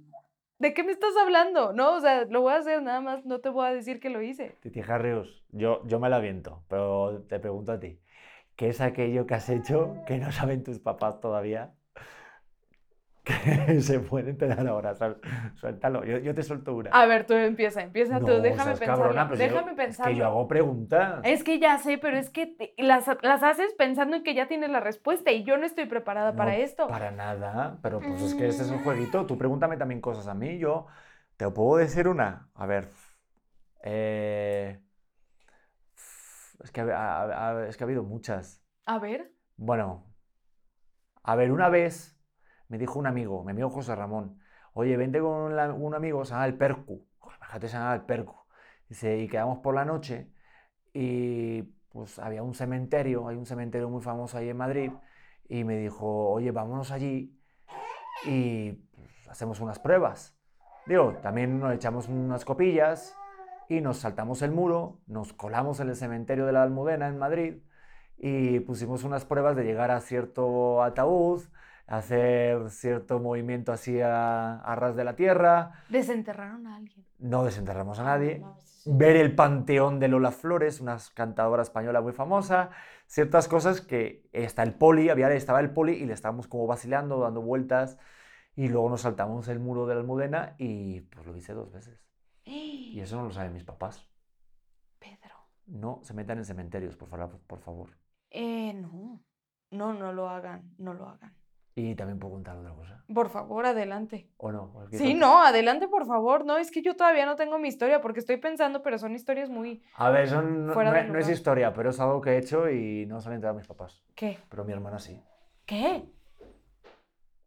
¿de 0.58 0.74
qué 0.74 0.82
me 0.82 0.92
estás 0.92 1.16
hablando? 1.16 1.72
No, 1.72 1.94
o 1.96 2.00
sea, 2.00 2.24
lo 2.24 2.42
voy 2.42 2.52
a 2.52 2.56
hacer, 2.56 2.82
nada 2.82 3.00
más 3.00 3.24
no 3.24 3.40
te 3.40 3.48
voy 3.48 3.66
a 3.66 3.72
decir 3.72 4.00
que 4.00 4.10
lo 4.10 4.22
hice. 4.22 4.58
Titi 4.60 4.80
Harrius, 4.80 5.44
yo, 5.50 5.86
yo 5.86 6.00
me 6.00 6.08
la 6.08 6.16
aviento, 6.16 6.62
pero 6.68 7.24
te 7.28 7.38
pregunto 7.38 7.72
a 7.72 7.80
ti, 7.80 8.00
¿qué 8.56 8.68
es 8.68 8.80
aquello 8.80 9.26
que 9.26 9.34
has 9.34 9.48
hecho 9.48 9.96
que 10.06 10.18
no 10.18 10.32
saben 10.32 10.64
tus 10.64 10.78
papás 10.78 11.20
todavía? 11.20 11.74
Que 13.26 13.80
se 13.82 13.98
puede 14.00 14.30
enterar 14.30 14.66
ahora. 14.66 14.94
Suéltalo, 15.56 16.04
yo, 16.04 16.18
yo 16.18 16.34
te 16.34 16.42
suelto 16.42 16.74
una. 16.76 16.90
A 16.90 17.06
ver, 17.06 17.26
tú 17.26 17.34
empieza, 17.34 17.82
empieza 17.82 18.20
tú, 18.20 18.26
déjame 18.40 18.74
yo- 18.74 19.36
déjame 19.36 19.72
Es 19.72 19.76
pensarlo. 19.76 20.12
que 20.12 20.18
yo 20.18 20.26
hago 20.26 20.46
preguntas. 20.48 21.20
Es 21.24 21.42
que 21.42 21.58
ya 21.58 21.76
sé, 21.78 21.98
pero 21.98 22.16
es 22.16 22.30
que 22.30 22.46
te- 22.46 22.74
las, 22.78 23.06
las 23.22 23.42
haces 23.42 23.74
pensando 23.74 24.16
en 24.16 24.22
que 24.22 24.34
ya 24.34 24.46
tienes 24.46 24.70
la 24.70 24.80
respuesta 24.80 25.32
y 25.32 25.42
yo 25.44 25.56
no 25.58 25.66
estoy 25.66 25.86
preparada 25.86 26.30
No, 26.32 26.38
para 26.38 26.56
esto. 26.56 26.86
Para 26.86 27.10
nada, 27.10 27.78
pero 27.82 27.98
pues 28.00 28.22
es 28.22 28.34
que 28.34 28.46
este 28.46 28.62
es 28.62 28.70
un 28.70 28.76
Mm. 28.78 28.84
jueguito. 28.84 29.26
Tú 29.26 29.36
pregúntame 29.36 29.76
también 29.76 30.00
cosas 30.00 30.28
a 30.28 30.34
mí, 30.34 30.58
yo 30.58 30.86
te 31.36 31.50
puedo 31.50 31.78
decir 31.78 32.06
una. 32.08 32.48
A 32.54 32.66
ver, 32.66 32.90
eh, 33.82 34.80
es 36.62 36.70
que, 36.70 36.80
es 36.80 37.76
que 37.76 37.84
ha 37.84 37.86
habido 37.86 38.02
muchas. 38.02 38.62
A 38.86 38.98
ver, 38.98 39.32
Bueno, 39.56 40.06
a 41.22 41.34
ver, 41.34 41.50
una 41.50 41.68
vez 41.68 42.15
me 42.68 42.78
dijo 42.78 42.98
un 42.98 43.06
amigo, 43.06 43.44
mi 43.44 43.52
amigo 43.52 43.70
José 43.70 43.94
Ramón, 43.94 44.38
oye, 44.74 44.96
vente 44.96 45.20
con 45.20 45.52
un 45.52 45.94
amigo, 45.94 46.24
se 46.24 46.32
llama 46.32 46.46
el 46.46 46.56
Percu. 46.56 47.06
Imagínate, 47.24 47.68
se 47.68 47.76
llama 47.76 47.94
el 47.94 48.02
Percu. 48.02 48.36
Dice, 48.88 49.18
y 49.18 49.28
quedamos 49.28 49.58
por 49.58 49.74
la 49.74 49.84
noche 49.84 50.30
y 50.92 51.62
pues 51.90 52.18
había 52.18 52.42
un 52.42 52.54
cementerio, 52.54 53.28
hay 53.28 53.36
un 53.36 53.46
cementerio 53.46 53.88
muy 53.88 54.02
famoso 54.02 54.38
ahí 54.38 54.48
en 54.50 54.56
Madrid, 54.56 54.92
y 55.48 55.64
me 55.64 55.78
dijo, 55.78 56.30
oye, 56.30 56.50
vámonos 56.50 56.90
allí 56.90 57.38
y 58.24 58.72
pues, 58.72 59.28
hacemos 59.28 59.60
unas 59.60 59.78
pruebas. 59.78 60.36
Digo, 60.86 61.14
también 61.22 61.58
nos 61.58 61.74
echamos 61.74 62.08
unas 62.08 62.44
copillas 62.44 63.16
y 63.68 63.80
nos 63.80 63.98
saltamos 63.98 64.42
el 64.42 64.52
muro, 64.52 65.00
nos 65.06 65.32
colamos 65.32 65.80
en 65.80 65.88
el 65.88 65.96
cementerio 65.96 66.46
de 66.46 66.52
la 66.52 66.62
Almudena 66.62 67.08
en 67.08 67.18
Madrid 67.18 67.58
y 68.18 68.60
pusimos 68.60 69.04
unas 69.04 69.24
pruebas 69.24 69.56
de 69.56 69.64
llegar 69.64 69.90
a 69.90 70.00
cierto 70.00 70.82
ataúd, 70.82 71.42
hacer 71.86 72.70
cierto 72.70 73.18
movimiento 73.20 73.72
así 73.72 74.00
a, 74.00 74.58
a 74.60 74.74
ras 74.74 74.96
de 74.96 75.04
la 75.04 75.14
tierra, 75.16 75.84
desenterraron 75.88 76.66
a 76.66 76.76
alguien. 76.76 77.04
no 77.18 77.44
desenterramos 77.44 77.98
a 78.00 78.04
nadie, 78.04 78.40
No, 78.40 78.56
sí, 78.60 78.66
sí. 78.84 78.90
ver 78.92 79.16
el 79.16 79.34
panteón 79.34 80.00
de 80.00 80.08
Lola 80.08 80.32
Flores, 80.32 80.80
una 80.80 80.96
cantadora 81.14 81.62
española 81.62 82.00
muy 82.00 82.12
famosa, 82.12 82.70
ciertas 83.06 83.46
cosas 83.48 83.80
que 83.80 84.28
está 84.32 84.62
el 84.64 84.74
poli, 84.74 85.10
había, 85.10 85.30
estaba 85.32 85.60
el 85.60 85.70
poli 85.70 85.92
y 85.92 86.06
le 86.06 86.12
estábamos 86.14 86.48
como 86.48 86.66
vacilando, 86.66 87.20
dando 87.20 87.40
vueltas 87.40 87.98
y 88.56 88.68
luego 88.68 88.88
nos 88.90 89.02
saltamos 89.02 89.46
el 89.48 89.60
muro 89.60 89.86
de 89.86 89.94
la 89.94 90.00
Almudena 90.00 90.54
y 90.58 91.02
pues 91.02 91.26
lo 91.26 91.36
hice 91.36 91.52
dos 91.52 91.70
veces. 91.72 92.02
Y 92.44 92.98
eso 93.00 93.16
no 93.16 93.24
lo 93.24 93.30
saben 93.30 93.52
mis 93.52 93.64
papás. 93.64 94.08
Pedro. 94.98 95.34
No 95.66 96.00
se 96.02 96.14
metan 96.14 96.38
en 96.38 96.44
cementerios, 96.44 96.96
por 96.96 97.08
favor, 97.08 97.38
por 97.46 97.58
favor. 97.60 97.90
Eh, 98.30 98.72
no. 98.72 99.20
No, 99.70 99.92
no 99.94 100.12
lo 100.12 100.28
hagan, 100.28 100.74
no 100.78 100.94
lo 100.94 101.08
hagan. 101.08 101.34
Y 101.78 101.94
también 101.94 102.18
puedo 102.18 102.32
contar 102.32 102.56
otra 102.56 102.72
cosa. 102.72 103.04
Por 103.14 103.28
favor, 103.28 103.66
adelante. 103.66 104.30
¿O 104.38 104.50
no? 104.50 104.72
¿O 104.74 104.86
qué 104.90 104.96
Sí, 104.96 105.12
no, 105.12 105.42
adelante, 105.42 105.88
por 105.88 106.06
favor. 106.06 106.46
No, 106.46 106.56
es 106.56 106.70
que 106.70 106.80
yo 106.80 106.96
todavía 106.96 107.26
no 107.26 107.36
tengo 107.36 107.58
mi 107.58 107.68
historia 107.68 108.00
porque 108.00 108.20
estoy 108.20 108.38
pensando, 108.38 108.82
pero 108.82 108.98
son 108.98 109.14
historias 109.14 109.50
muy... 109.50 109.82
A 109.94 110.08
ver, 110.08 110.26
son- 110.26 110.68
no, 110.68 110.72
Fuera 110.72 110.88
no 110.90 110.96
de 110.96 111.02
es- 111.02 111.08
no 111.12 111.18
es 111.18 111.28
historia, 111.28 111.74
pero 111.74 111.90
es 111.90 112.00
algo 112.00 112.22
que 112.22 112.30
he 112.30 112.38
hecho 112.38 112.70
y 112.70 113.04
no 113.04 113.20
se 113.20 113.26
lo 113.26 113.32
han 113.32 113.34
enterado 113.36 113.58
mis 113.58 113.66
papás. 113.66 114.02
¿Qué? 114.14 114.38
Pero 114.48 114.64
mi 114.64 114.72
hermana 114.72 114.98
sí. 114.98 115.22
¿Qué? 115.66 116.04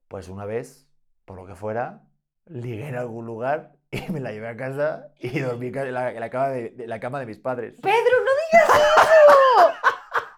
Pues 0.08 0.30
una 0.30 0.46
vez, 0.46 0.88
por 1.26 1.36
lo 1.36 1.48
que 1.48 1.56
fuera, 1.56 2.04
ligué 2.46 2.88
en 2.88 2.96
algún 2.98 3.26
lugar 3.26 3.74
y 3.92 4.12
me 4.12 4.20
la 4.20 4.32
llevé 4.32 4.48
a 4.50 4.58
casa 4.58 5.08
y 5.20 5.40
dormí 5.40 5.68
en 5.70 5.94
la, 5.94 6.12
en 6.12 6.20
la 6.20 6.30
cama, 6.30 6.50
de, 6.50 6.70
de 6.70 6.86
la 6.86 7.00
cama 7.00 7.20
de 7.20 7.26
mis 7.26 7.40
padres. 7.40 7.80
Pedro, 7.82 8.16
no 8.24 8.32
digas 8.52 8.80
eso. 8.80 9.72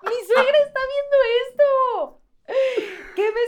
Mi 0.03 0.25
suegra 0.33 0.57
está 0.65 0.79
viendo 0.93 1.17
esto. 1.49 2.21
¿Qué 3.15 3.23
me 3.23 3.41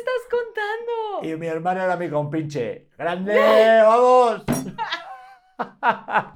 Y 1.21 1.35
mi 1.37 1.47
hermana 1.47 1.85
era 1.85 1.95
mi 1.97 2.09
compinche. 2.09 2.89
¡Grande! 2.97 3.33
¡Vamos! 3.83 4.43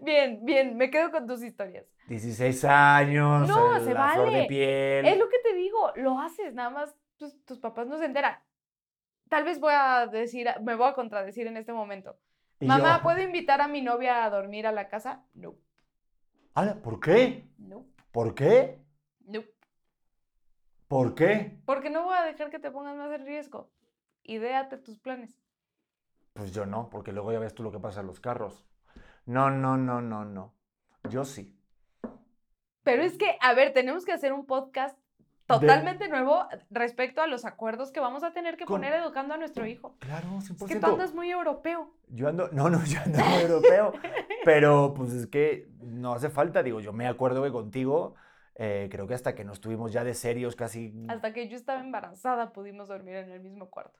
Bien, 0.00 0.44
bien, 0.44 0.76
me 0.76 0.90
quedo 0.90 1.10
con 1.10 1.26
tus 1.26 1.42
historias. 1.42 1.84
16 2.08 2.64
años, 2.64 3.48
No, 3.48 3.76
el- 3.76 3.84
se 3.84 3.92
la 3.94 4.08
flor 4.10 4.32
de 4.32 4.44
piel. 4.44 5.06
Es 5.06 5.18
lo 5.18 5.28
que 5.28 5.38
te 5.40 5.54
digo, 5.54 5.92
lo 5.96 6.18
haces, 6.18 6.54
nada 6.54 6.70
más 6.70 6.94
pues, 7.18 7.36
tus 7.44 7.58
papás 7.58 7.86
no 7.86 7.98
se 7.98 8.06
enteran. 8.06 8.38
Tal 9.28 9.44
vez 9.44 9.60
voy 9.60 9.72
a 9.76 10.06
decir, 10.06 10.48
me 10.62 10.74
voy 10.74 10.88
a 10.88 10.94
contradecir 10.94 11.46
en 11.46 11.56
este 11.56 11.72
momento. 11.72 12.16
Mamá, 12.60 12.96
yo, 12.98 13.02
¿puedo 13.02 13.20
invitar 13.20 13.60
a 13.60 13.68
mi 13.68 13.82
novia 13.82 14.24
a 14.24 14.30
dormir 14.30 14.66
a 14.66 14.72
la 14.72 14.88
casa? 14.88 15.22
No, 15.34 15.54
"Ala, 16.54 16.74
¿Por 16.76 16.98
qué? 17.00 17.46
no, 17.58 17.84
¿Por 18.12 18.34
qué? 18.34 18.78
¿Por 20.90 21.14
qué? 21.14 21.56
Porque 21.66 21.88
no 21.88 22.02
voy 22.02 22.16
a 22.16 22.24
dejar 22.24 22.50
que 22.50 22.58
te 22.58 22.72
pongas 22.72 22.96
más 22.96 23.12
en 23.12 23.24
riesgo. 23.24 23.70
Idéate 24.24 24.76
tus 24.76 24.98
planes. 24.98 25.38
Pues 26.32 26.50
yo 26.50 26.66
no, 26.66 26.90
porque 26.90 27.12
luego 27.12 27.30
ya 27.30 27.38
ves 27.38 27.54
tú 27.54 27.62
lo 27.62 27.70
que 27.70 27.78
pasa 27.78 28.00
en 28.00 28.08
los 28.08 28.18
carros. 28.18 28.64
No, 29.24 29.50
no, 29.50 29.76
no, 29.76 30.00
no, 30.00 30.24
no. 30.24 30.52
Yo 31.08 31.24
sí. 31.24 31.56
Pero 32.82 33.04
es 33.04 33.16
que, 33.16 33.36
a 33.40 33.54
ver, 33.54 33.72
tenemos 33.72 34.04
que 34.04 34.10
hacer 34.10 34.32
un 34.32 34.46
podcast 34.46 34.98
totalmente 35.46 36.08
nuevo 36.08 36.44
respecto 36.70 37.22
a 37.22 37.28
los 37.28 37.44
acuerdos 37.44 37.92
que 37.92 38.00
vamos 38.00 38.24
a 38.24 38.32
tener 38.32 38.56
que 38.56 38.64
Con- 38.64 38.80
poner 38.80 38.92
educando 38.94 39.34
a 39.34 39.36
nuestro 39.36 39.66
hijo. 39.66 39.94
Claro, 40.00 40.26
100%. 40.40 40.54
Es 40.64 40.64
que 40.64 40.80
tú 40.80 40.86
andas 40.86 41.14
muy 41.14 41.30
europeo. 41.30 41.94
Yo 42.08 42.26
ando, 42.26 42.48
no, 42.50 42.68
no, 42.68 42.84
yo 42.84 42.98
ando 43.00 43.16
muy 43.24 43.42
europeo, 43.42 43.92
pero 44.44 44.92
pues 44.96 45.12
es 45.12 45.28
que 45.28 45.68
no 45.84 46.14
hace 46.14 46.30
falta, 46.30 46.64
digo, 46.64 46.80
yo 46.80 46.92
me 46.92 47.06
acuerdo 47.06 47.44
que 47.44 47.52
contigo, 47.52 48.16
eh, 48.56 48.88
creo 48.90 49.06
que 49.06 49.14
hasta 49.14 49.34
que 49.34 49.44
no 49.44 49.52
estuvimos 49.52 49.92
ya 49.92 50.04
de 50.04 50.14
serios 50.14 50.56
casi... 50.56 50.94
Hasta 51.08 51.32
que 51.32 51.48
yo 51.48 51.56
estaba 51.56 51.80
embarazada 51.80 52.52
pudimos 52.52 52.88
dormir 52.88 53.16
en 53.16 53.30
el 53.30 53.40
mismo 53.40 53.70
cuarto. 53.70 53.98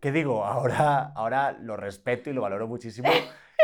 ¿Qué 0.00 0.12
digo? 0.12 0.44
Ahora, 0.44 1.12
ahora 1.16 1.52
lo 1.52 1.76
respeto 1.76 2.30
y 2.30 2.32
lo 2.32 2.42
valoro 2.42 2.68
muchísimo 2.68 3.10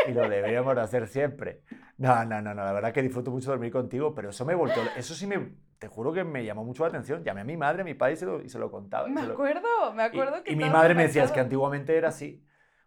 y 0.05 0.11
lo 0.11 0.27
deberíamos 0.27 0.75
de 0.75 0.81
hacer 0.81 1.07
siempre. 1.07 1.61
No, 1.97 2.25
no, 2.25 2.41
no, 2.41 2.53
no, 2.53 2.65
la 2.65 2.73
verdad 2.73 2.91
que 2.91 3.01
disfruto 3.01 3.31
mucho 3.31 3.51
dormir 3.51 3.71
contigo, 3.71 4.13
pero 4.13 4.31
eso 4.31 4.43
me 4.45 4.53
volteó, 4.53 4.83
eso 4.97 5.13
sí 5.13 5.27
me, 5.27 5.53
te 5.79 5.87
juro 5.87 6.11
que 6.11 6.25
me 6.25 6.43
llamó 6.43 6.65
mucho 6.65 6.83
la 6.83 6.89
atención. 6.89 7.23
Llamé 7.23 7.41
a 7.41 7.45
mi 7.45 7.55
madre, 7.55 7.83
a 7.83 7.85
mi 7.85 7.93
padre 7.93 8.15
y 8.15 8.17
se 8.17 8.25
lo, 8.25 8.41
y 8.41 8.49
se 8.49 8.59
lo 8.59 8.69
contaba. 8.69 9.07
y 9.07 9.13
Me 9.13 9.21
se 9.21 9.27
lo- 9.27 9.33
acuerdo, 9.33 9.93
me 9.93 10.03
Y- 10.03 10.07
acuerdo 10.07 10.43
que 10.43 10.51
y, 10.51 10.55
mi 10.57 10.69
madre 10.69 10.93
me 10.93 11.03
decía, 11.03 11.23
es 11.23 11.31
que 11.31 11.39
antiguamente 11.39 11.95
era 11.97 12.09
así. 12.09 12.45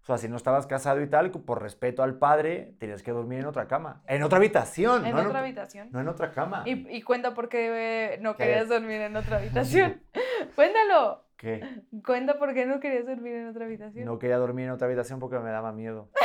O 0.09 0.11
sea, 0.11 0.17
si 0.17 0.27
no 0.27 0.37
estabas 0.37 0.67
casado 0.67 1.03
y 1.03 1.07
tal, 1.07 1.31
por 1.31 1.61
respeto 1.61 2.03
al 2.03 2.17
padre, 2.19 2.73
tenías 2.79 3.03
que 3.03 3.11
dormir 3.11 3.41
en 3.41 3.45
otra 3.45 3.69
cama. 3.69 4.01
En 4.07 4.23
otra 4.23 4.39
habitación, 4.39 5.05
En 5.05 5.15
no, 5.15 5.19
otra 5.21 5.33
en, 5.33 5.37
habitación. 5.37 5.89
no 5.93 6.01
en 6.01 6.09
otra 6.09 6.31
cama. 6.33 6.63
Y, 6.65 6.89
y 6.97 7.03
cuenta 7.03 7.35
por 7.35 7.51
qué 7.51 8.15
eh, 8.15 8.19
no 8.23 8.35
¿Qué? 8.35 8.45
querías 8.45 8.71
dormir 8.71 9.03
en 9.03 9.15
otra 9.17 9.37
habitación. 9.37 10.01
Cuéntalo. 10.55 11.25
¿Qué? 11.37 11.83
Cuenta 12.07 12.39
por 12.39 12.55
qué 12.55 12.65
no 12.65 12.81
querías 12.81 13.05
dormir 13.05 13.35
en 13.35 13.49
otra 13.49 13.67
habitación. 13.67 14.07
No 14.07 14.19
quería 14.19 14.39
dormir 14.39 14.65
en 14.65 14.71
otra 14.71 14.87
habitación 14.87 15.21
porque 15.21 15.39
me 15.41 15.51
daba 15.51 15.73
miedo. 15.73 16.09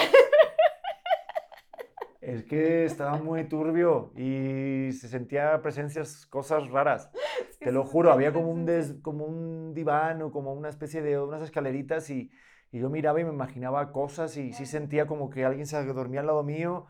Es 2.21 2.43
que 2.45 2.85
estaba 2.85 3.17
muy 3.17 3.43
turbio 3.49 4.13
y 4.15 4.93
se 4.93 5.09
sentía 5.09 5.61
presencias, 5.61 6.25
cosas 6.25 6.69
raras. 6.69 7.11
Que 7.59 7.65
Te 7.65 7.71
lo 7.73 7.83
sí, 7.83 7.89
juro, 7.91 8.09
sí, 8.09 8.13
había 8.15 8.29
sí, 8.29 8.33
como 8.35 8.47
sí, 8.47 8.53
un, 8.53 8.59
sí. 8.61 8.65
des- 8.65 8.93
como 9.01 9.25
un 9.25 9.73
diván 9.73 10.21
o 10.21 10.31
como 10.31 10.53
una 10.53 10.69
especie 10.69 11.01
de 11.01 11.19
unas 11.19 11.41
escaleritas 11.41 12.09
y, 12.09 12.31
y 12.73 12.79
yo 12.79 12.89
miraba 12.89 13.21
y 13.21 13.23
me 13.23 13.29
imaginaba 13.29 13.91
cosas 13.91 14.35
y 14.35 14.51
sí 14.51 14.65
sentía 14.65 15.05
como 15.05 15.29
que 15.29 15.45
alguien 15.45 15.67
se 15.67 15.81
dormía 15.85 16.21
al 16.21 16.25
lado 16.25 16.41
mío. 16.41 16.87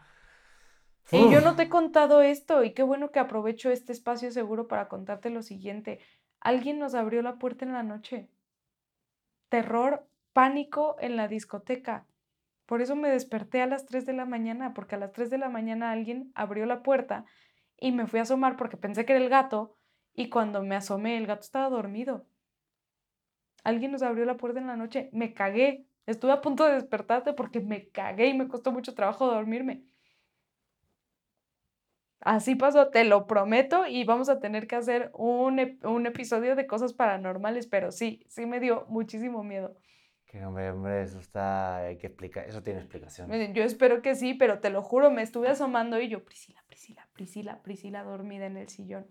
Y 1.12 1.30
yo 1.30 1.42
no 1.42 1.58
te 1.58 1.64
he 1.64 1.70
contado 1.70 2.22
esto 2.22 2.64
y 2.64 2.74
qué 2.74 2.84
bueno 2.84 3.12
que 3.12 3.20
aprovecho 3.20 3.70
este 3.70 3.92
espacio 3.92 4.32
seguro 4.32 4.70
para 4.70 4.88
contarte 4.88 5.30
lo 5.30 5.42
siguiente. 5.42 6.00
Alguien 6.40 6.80
nos 6.80 6.96
abrió 6.96 7.22
la 7.22 7.38
puerta 7.38 7.66
en 7.66 7.74
la 7.74 7.84
noche. 7.84 8.30
Terror, 9.50 10.08
pánico 10.32 10.96
en 11.02 11.18
la 11.18 11.28
discoteca. 11.28 12.08
Por 12.66 12.82
eso 12.82 12.96
me 12.96 13.10
desperté 13.10 13.62
a 13.62 13.68
las 13.68 13.86
3 13.86 14.06
de 14.06 14.14
la 14.14 14.26
mañana, 14.26 14.74
porque 14.74 14.96
a 14.96 15.00
las 15.00 15.12
3 15.12 15.30
de 15.30 15.38
la 15.38 15.50
mañana 15.50 15.92
alguien 15.92 16.32
abrió 16.34 16.66
la 16.66 16.82
puerta 16.82 17.26
y 17.78 17.92
me 17.92 18.08
fui 18.08 18.20
a 18.20 18.24
asomar 18.24 18.56
porque 18.56 18.78
pensé 18.78 19.04
que 19.04 19.12
era 19.12 19.22
el 19.22 19.30
gato 19.30 19.76
y 20.14 20.30
cuando 20.30 20.64
me 20.64 20.78
asomé 20.78 21.18
el 21.18 21.28
gato 21.28 21.42
estaba 21.42 21.68
dormido. 21.68 22.26
Alguien 23.64 23.92
nos 23.92 24.02
abrió 24.02 24.26
la 24.26 24.38
puerta 24.38 24.60
en 24.60 24.68
la 24.68 24.76
noche, 24.76 25.10
me 25.14 25.34
cagué. 25.34 25.86
Estuve 26.06 26.32
a 26.34 26.42
punto 26.42 26.66
de 26.66 26.74
despertarte 26.74 27.34
porque 27.34 27.62
me 27.62 27.90
cagué 27.90 28.28
y 28.28 28.34
me 28.34 28.48
costó 28.48 28.72
mucho 28.72 28.94
trabajo 28.94 29.28
dormirme. 29.28 29.84
Así 32.20 32.56
pasó, 32.56 32.88
te 32.90 33.04
lo 33.04 33.28
prometo, 33.28 33.86
y 33.86 34.06
vamos 34.06 34.30
a 34.30 34.40
tener 34.40 34.66
que 34.66 34.78
hacer 34.78 35.12
un, 35.14 35.78
un 35.84 36.06
episodio 36.06 36.56
de 36.56 36.66
cosas 36.66 36.94
paranormales, 36.94 37.68
pero 37.68 37.92
sí, 37.92 38.26
sí 38.30 38.46
me 38.46 38.62
dio 38.62 38.86
muchísimo 38.88 39.44
miedo. 39.44 39.76
Que 40.26 40.46
hombre, 40.46 40.72
hombre, 40.72 41.04
eso 41.04 41.20
está, 41.20 41.78
hay 41.78 41.98
que 41.98 42.08
explicar, 42.08 42.48
eso 42.48 42.64
tiene 42.64 42.80
explicación. 42.80 43.30
Yo 43.54 43.64
espero 43.64 44.02
que 44.02 44.16
sí, 44.16 44.34
pero 44.34 44.60
te 44.60 44.70
lo 44.70 44.82
juro, 44.82 45.12
me 45.12 45.22
estuve 45.22 45.50
asomando 45.50 46.00
y 46.00 46.08
yo, 46.08 46.24
Priscila, 46.24 46.64
Priscila, 46.68 47.08
Priscila, 47.14 47.62
Priscila, 47.62 48.04
dormida 48.04 48.46
en 48.46 48.56
el 48.56 48.70
sillón. 48.70 49.06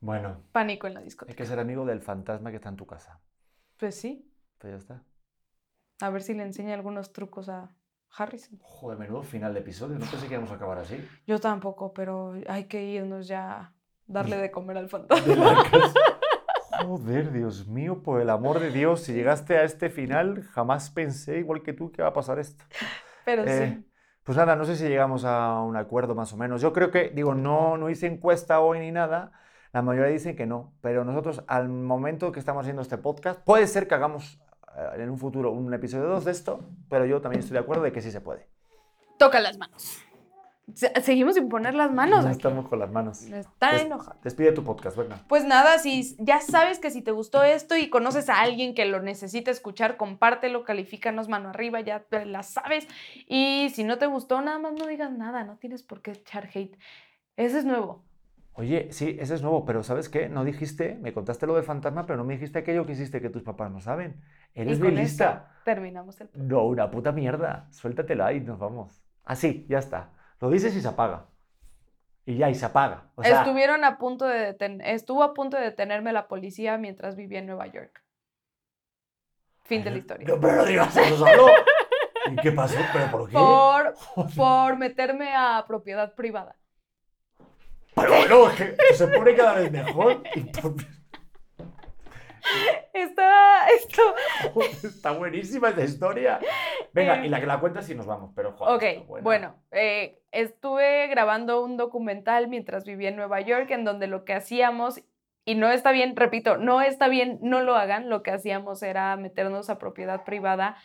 Bueno, 0.00 0.42
Pánico 0.52 0.86
en 0.86 0.94
la 0.94 1.00
hay 1.00 1.04
discoteca. 1.04 1.36
que 1.36 1.46
ser 1.46 1.58
amigo 1.58 1.84
del 1.84 2.00
fantasma 2.00 2.50
que 2.50 2.56
está 2.56 2.68
en 2.68 2.76
tu 2.76 2.86
casa. 2.86 3.20
Pues 3.78 3.94
sí, 3.98 4.30
Pues 4.58 4.72
ya 4.72 4.76
está. 4.78 5.02
a 6.00 6.10
ver 6.10 6.22
si 6.22 6.34
le 6.34 6.42
enseña 6.42 6.74
algunos 6.74 7.12
trucos 7.12 7.48
a 7.48 7.74
Harrison. 8.16 8.58
Joder, 8.62 8.98
menudo 8.98 9.22
final 9.22 9.52
de 9.54 9.60
episodio. 9.60 9.98
No 9.98 10.06
pensé 10.06 10.26
que 10.28 10.34
íbamos 10.34 10.50
a 10.50 10.54
acabar 10.54 10.78
así. 10.78 10.96
Yo 11.26 11.38
tampoco, 11.40 11.92
pero 11.92 12.34
hay 12.48 12.64
que 12.64 12.82
irnos 12.84 13.26
ya 13.26 13.50
a 13.60 13.72
darle 14.06 14.36
de 14.38 14.50
comer 14.50 14.78
al 14.78 14.88
fantasma. 14.88 15.64
Joder, 16.84 17.32
Dios 17.32 17.66
mío, 17.66 18.02
por 18.02 18.20
el 18.20 18.28
amor 18.30 18.60
de 18.60 18.70
Dios, 18.70 19.00
si 19.02 19.12
llegaste 19.14 19.56
a 19.56 19.64
este 19.64 19.88
final, 19.90 20.42
jamás 20.42 20.90
pensé, 20.90 21.38
igual 21.38 21.62
que 21.62 21.72
tú, 21.72 21.90
que 21.90 22.02
va 22.02 22.08
a 22.08 22.12
pasar 22.12 22.38
esto. 22.38 22.64
Pero 23.24 23.44
Eh, 23.46 23.74
sí. 23.76 23.92
Pues 24.22 24.36
nada, 24.36 24.56
no 24.56 24.64
sé 24.64 24.76
si 24.76 24.84
llegamos 24.88 25.24
a 25.24 25.60
un 25.62 25.76
acuerdo 25.76 26.14
más 26.14 26.32
o 26.32 26.36
menos. 26.36 26.60
Yo 26.60 26.72
creo 26.72 26.90
que, 26.90 27.10
digo, 27.10 27.34
no, 27.34 27.76
no 27.78 27.88
hice 27.90 28.06
encuesta 28.06 28.60
hoy 28.60 28.80
ni 28.80 28.90
nada. 28.92 29.32
La 29.72 29.82
mayoría 29.82 30.10
dicen 30.12 30.36
que 30.36 30.46
no, 30.46 30.72
pero 30.80 31.04
nosotros 31.04 31.42
al 31.48 31.68
momento 31.68 32.32
que 32.32 32.40
estamos 32.40 32.62
haciendo 32.62 32.82
este 32.82 32.98
podcast, 32.98 33.40
puede 33.44 33.66
ser 33.66 33.86
que 33.88 33.94
hagamos 33.94 34.40
eh, 34.76 35.02
en 35.02 35.10
un 35.10 35.18
futuro 35.18 35.50
un 35.52 35.72
episodio 35.74 36.06
2 36.08 36.24
de 36.24 36.30
esto, 36.32 36.60
pero 36.88 37.04
yo 37.06 37.20
también 37.20 37.40
estoy 37.40 37.54
de 37.54 37.60
acuerdo 37.60 37.82
de 37.82 37.92
que 37.92 38.00
sí 38.00 38.10
se 38.10 38.20
puede. 38.20 38.46
Toca 39.18 39.40
las 39.40 39.58
manos. 39.58 39.98
Se- 40.74 40.92
Seguimos 41.00 41.36
sin 41.36 41.48
poner 41.48 41.74
las 41.74 41.92
manos. 41.92 42.24
No 42.24 42.28
aquí. 42.30 42.38
estamos 42.38 42.68
con 42.68 42.80
las 42.80 42.90
manos. 42.90 43.22
Está 43.22 43.72
Des- 43.72 43.82
enojado. 43.82 44.18
Despide 44.24 44.50
tu 44.52 44.64
podcast, 44.64 44.96
venga. 44.96 45.20
Pues 45.28 45.44
nada, 45.44 45.78
si 45.78 46.16
ya 46.18 46.40
sabes 46.40 46.80
que 46.80 46.90
si 46.90 47.02
te 47.02 47.12
gustó 47.12 47.44
esto 47.44 47.76
y 47.76 47.88
conoces 47.88 48.28
a 48.28 48.40
alguien 48.40 48.74
que 48.74 48.84
lo 48.84 49.00
necesita 49.00 49.50
escuchar, 49.52 49.96
compártelo, 49.96 50.64
califícanos 50.64 51.28
mano 51.28 51.50
arriba, 51.50 51.80
ya 51.82 52.00
te 52.00 52.24
la 52.26 52.42
sabes. 52.42 52.88
Y 53.28 53.70
si 53.74 53.84
no 53.84 53.98
te 53.98 54.06
gustó, 54.06 54.40
nada 54.42 54.58
más 54.58 54.72
no 54.72 54.86
digas 54.86 55.12
nada, 55.12 55.44
no 55.44 55.56
tienes 55.56 55.84
por 55.84 56.02
qué 56.02 56.10
echar 56.12 56.48
hate. 56.52 56.76
Ese 57.36 57.58
es 57.60 57.64
nuevo. 57.64 58.02
Oye, 58.58 58.88
sí, 58.90 59.16
ese 59.20 59.34
es 59.34 59.42
nuevo, 59.42 59.66
pero 59.66 59.82
¿sabes 59.82 60.08
qué? 60.08 60.28
No 60.30 60.42
dijiste, 60.42 60.96
me 61.02 61.12
contaste 61.12 61.46
lo 61.46 61.54
del 61.54 61.64
fantasma, 61.64 62.06
pero 62.06 62.16
no 62.16 62.24
me 62.24 62.34
dijiste 62.34 62.58
aquello 62.58 62.86
que 62.86 62.92
hiciste 62.92 63.20
que 63.20 63.28
tus 63.28 63.42
papás 63.42 63.70
no 63.70 63.80
saben. 63.80 64.22
Eres 64.54 64.80
bien 64.80 64.94
lista. 64.94 65.52
terminamos 65.64 66.18
el 66.22 66.30
No, 66.32 66.64
una 66.64 66.90
puta 66.90 67.12
mierda. 67.12 67.68
Suéltatela 67.70 68.32
y 68.32 68.40
nos 68.40 68.58
vamos. 68.58 69.02
Así, 69.24 69.66
ya 69.68 69.78
está. 69.78 70.10
Lo 70.40 70.48
dices 70.48 70.74
y 70.74 70.80
se 70.80 70.88
apaga. 70.88 71.26
Y 72.24 72.38
ya, 72.38 72.48
y 72.48 72.54
se 72.54 72.64
apaga. 72.64 73.10
O 73.14 73.22
sea, 73.22 73.40
Estuvieron 73.42 73.84
a 73.84 73.98
punto 73.98 74.24
de 74.24 74.56
deten- 74.56 74.82
estuvo 74.84 75.22
a 75.22 75.34
punto 75.34 75.58
de 75.58 75.64
detenerme 75.64 76.12
la 76.14 76.26
policía 76.26 76.78
mientras 76.78 77.14
vivía 77.14 77.40
en 77.40 77.46
Nueva 77.46 77.66
York. 77.66 78.02
Fin 79.64 79.84
de 79.84 79.90
la 79.90 79.98
historia. 79.98 80.26
No, 80.28 80.40
pero 80.40 80.64
digas 80.64 80.96
eso 80.96 81.16
solo. 81.18 81.48
¿Y 82.32 82.36
qué 82.36 82.52
pasó? 82.52 82.78
¿Pero 82.92 83.10
por 83.10 83.28
qué? 83.28 83.34
Por, 83.34 83.94
por 84.36 84.76
meterme 84.78 85.34
a 85.36 85.64
propiedad 85.68 86.14
privada. 86.14 86.56
Pero 87.96 88.10
bueno, 88.14 88.50
es 88.50 88.56
que 88.56 88.94
se 88.94 89.08
pone 89.08 89.34
cada 89.34 89.54
vez 89.54 89.72
mejor. 89.72 90.22
Por- 90.62 90.74
Está, 92.92 93.66
esto, 93.70 94.02
Está 94.86 95.10
buenísima 95.10 95.70
esta 95.70 95.82
historia. 95.82 96.38
Venga, 96.92 97.16
Eh, 97.22 97.26
y 97.26 97.28
la 97.28 97.40
que 97.40 97.46
la 97.46 97.58
cuentas 97.58 97.88
y 97.90 97.94
nos 97.96 98.06
vamos. 98.06 98.30
Pero 98.36 98.52
joder, 98.52 98.98
Ok, 99.02 99.22
bueno, 99.22 99.56
eh, 99.72 100.20
estuve 100.30 101.08
grabando 101.08 101.62
un 101.64 101.76
documental 101.76 102.46
mientras 102.48 102.84
vivía 102.84 103.08
en 103.08 103.16
Nueva 103.16 103.40
York 103.40 103.70
en 103.72 103.84
donde 103.84 104.06
lo 104.06 104.24
que 104.24 104.32
hacíamos, 104.34 105.02
y 105.44 105.56
no 105.56 105.70
está 105.70 105.90
bien, 105.90 106.14
repito, 106.16 106.56
no 106.56 106.80
está 106.82 107.08
bien, 107.08 107.38
no 107.42 107.62
lo 107.62 107.74
hagan, 107.74 108.08
lo 108.08 108.22
que 108.22 108.30
hacíamos 108.30 108.82
era 108.82 109.16
meternos 109.16 109.68
a 109.68 109.78
propiedad 109.78 110.22
privada 110.24 110.76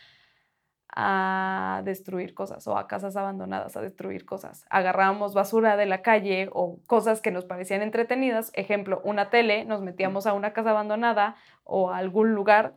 a 0.94 1.82
destruir 1.84 2.34
cosas 2.34 2.66
o 2.66 2.76
a 2.76 2.86
casas 2.86 3.16
abandonadas 3.16 3.76
a 3.76 3.80
destruir 3.80 4.24
cosas. 4.24 4.66
Agarrábamos 4.70 5.34
basura 5.34 5.76
de 5.76 5.86
la 5.86 6.02
calle 6.02 6.48
o 6.52 6.78
cosas 6.86 7.20
que 7.20 7.30
nos 7.30 7.44
parecían 7.44 7.82
entretenidas, 7.82 8.50
ejemplo, 8.54 9.00
una 9.04 9.30
tele, 9.30 9.64
nos 9.64 9.80
metíamos 9.80 10.26
a 10.26 10.34
una 10.34 10.52
casa 10.52 10.70
abandonada 10.70 11.36
o 11.64 11.90
a 11.90 11.96
algún 11.96 12.34
lugar 12.34 12.74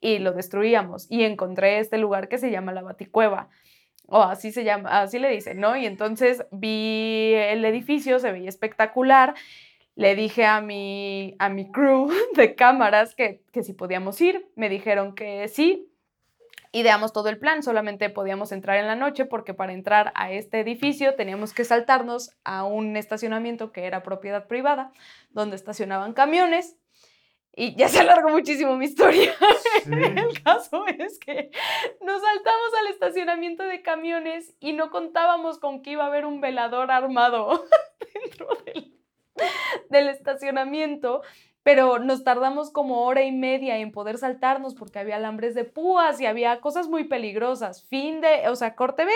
y 0.00 0.18
lo 0.18 0.32
destruíamos. 0.32 1.06
Y 1.10 1.22
encontré 1.22 1.78
este 1.78 1.98
lugar 1.98 2.28
que 2.28 2.38
se 2.38 2.50
llama 2.50 2.72
la 2.72 2.82
Baticueva 2.82 3.48
o 4.06 4.22
así 4.22 4.52
se 4.52 4.64
llama, 4.64 5.00
así 5.00 5.18
le 5.18 5.30
dicen, 5.30 5.60
¿no? 5.60 5.76
Y 5.76 5.86
entonces 5.86 6.44
vi 6.50 7.32
el 7.34 7.64
edificio, 7.64 8.18
se 8.18 8.32
veía 8.32 8.48
espectacular. 8.48 9.34
Le 9.96 10.16
dije 10.16 10.44
a 10.44 10.60
mi, 10.60 11.36
a 11.38 11.48
mi 11.48 11.70
crew 11.70 12.10
de 12.36 12.54
cámaras 12.54 13.14
que, 13.14 13.42
que 13.52 13.62
si 13.62 13.72
podíamos 13.72 14.20
ir. 14.20 14.46
Me 14.56 14.68
dijeron 14.68 15.14
que 15.14 15.48
sí. 15.48 15.88
Ideamos 16.74 17.12
todo 17.12 17.28
el 17.28 17.38
plan, 17.38 17.62
solamente 17.62 18.10
podíamos 18.10 18.50
entrar 18.50 18.78
en 18.78 18.88
la 18.88 18.96
noche 18.96 19.26
porque 19.26 19.54
para 19.54 19.72
entrar 19.72 20.10
a 20.16 20.32
este 20.32 20.58
edificio 20.58 21.14
teníamos 21.14 21.54
que 21.54 21.64
saltarnos 21.64 22.32
a 22.42 22.64
un 22.64 22.96
estacionamiento 22.96 23.70
que 23.70 23.84
era 23.84 24.02
propiedad 24.02 24.48
privada, 24.48 24.90
donde 25.30 25.54
estacionaban 25.54 26.14
camiones. 26.14 26.76
Y 27.54 27.76
ya 27.76 27.88
se 27.88 28.00
alargó 28.00 28.30
muchísimo 28.30 28.74
mi 28.74 28.86
historia. 28.86 29.32
Sí. 29.84 29.92
El 29.92 30.42
caso 30.42 30.84
es 30.88 31.20
que 31.20 31.52
nos 32.00 32.20
saltamos 32.20 32.70
al 32.80 32.88
estacionamiento 32.88 33.62
de 33.62 33.80
camiones 33.80 34.56
y 34.58 34.72
no 34.72 34.90
contábamos 34.90 35.60
con 35.60 35.80
que 35.80 35.92
iba 35.92 36.02
a 36.02 36.08
haber 36.08 36.26
un 36.26 36.40
velador 36.40 36.90
armado 36.90 37.66
dentro 38.14 38.48
del, 38.66 38.98
del 39.90 40.08
estacionamiento, 40.08 41.22
pero 41.64 41.98
nos 41.98 42.22
tardamos 42.22 42.70
como 42.70 43.06
hora 43.06 43.24
y 43.24 43.32
media 43.32 43.78
en 43.78 43.90
poder 43.90 44.18
saltarnos 44.18 44.74
porque 44.74 44.98
había 45.00 45.16
alambres 45.16 45.54
de 45.54 45.64
púas 45.64 46.20
y 46.20 46.26
había 46.26 46.60
cosas 46.60 46.88
muy 46.88 47.04
peligrosas. 47.04 47.84
Fin 47.84 48.20
de, 48.20 48.48
o 48.48 48.54
sea, 48.54 48.76
corte 48.76 49.06
B. 49.06 49.12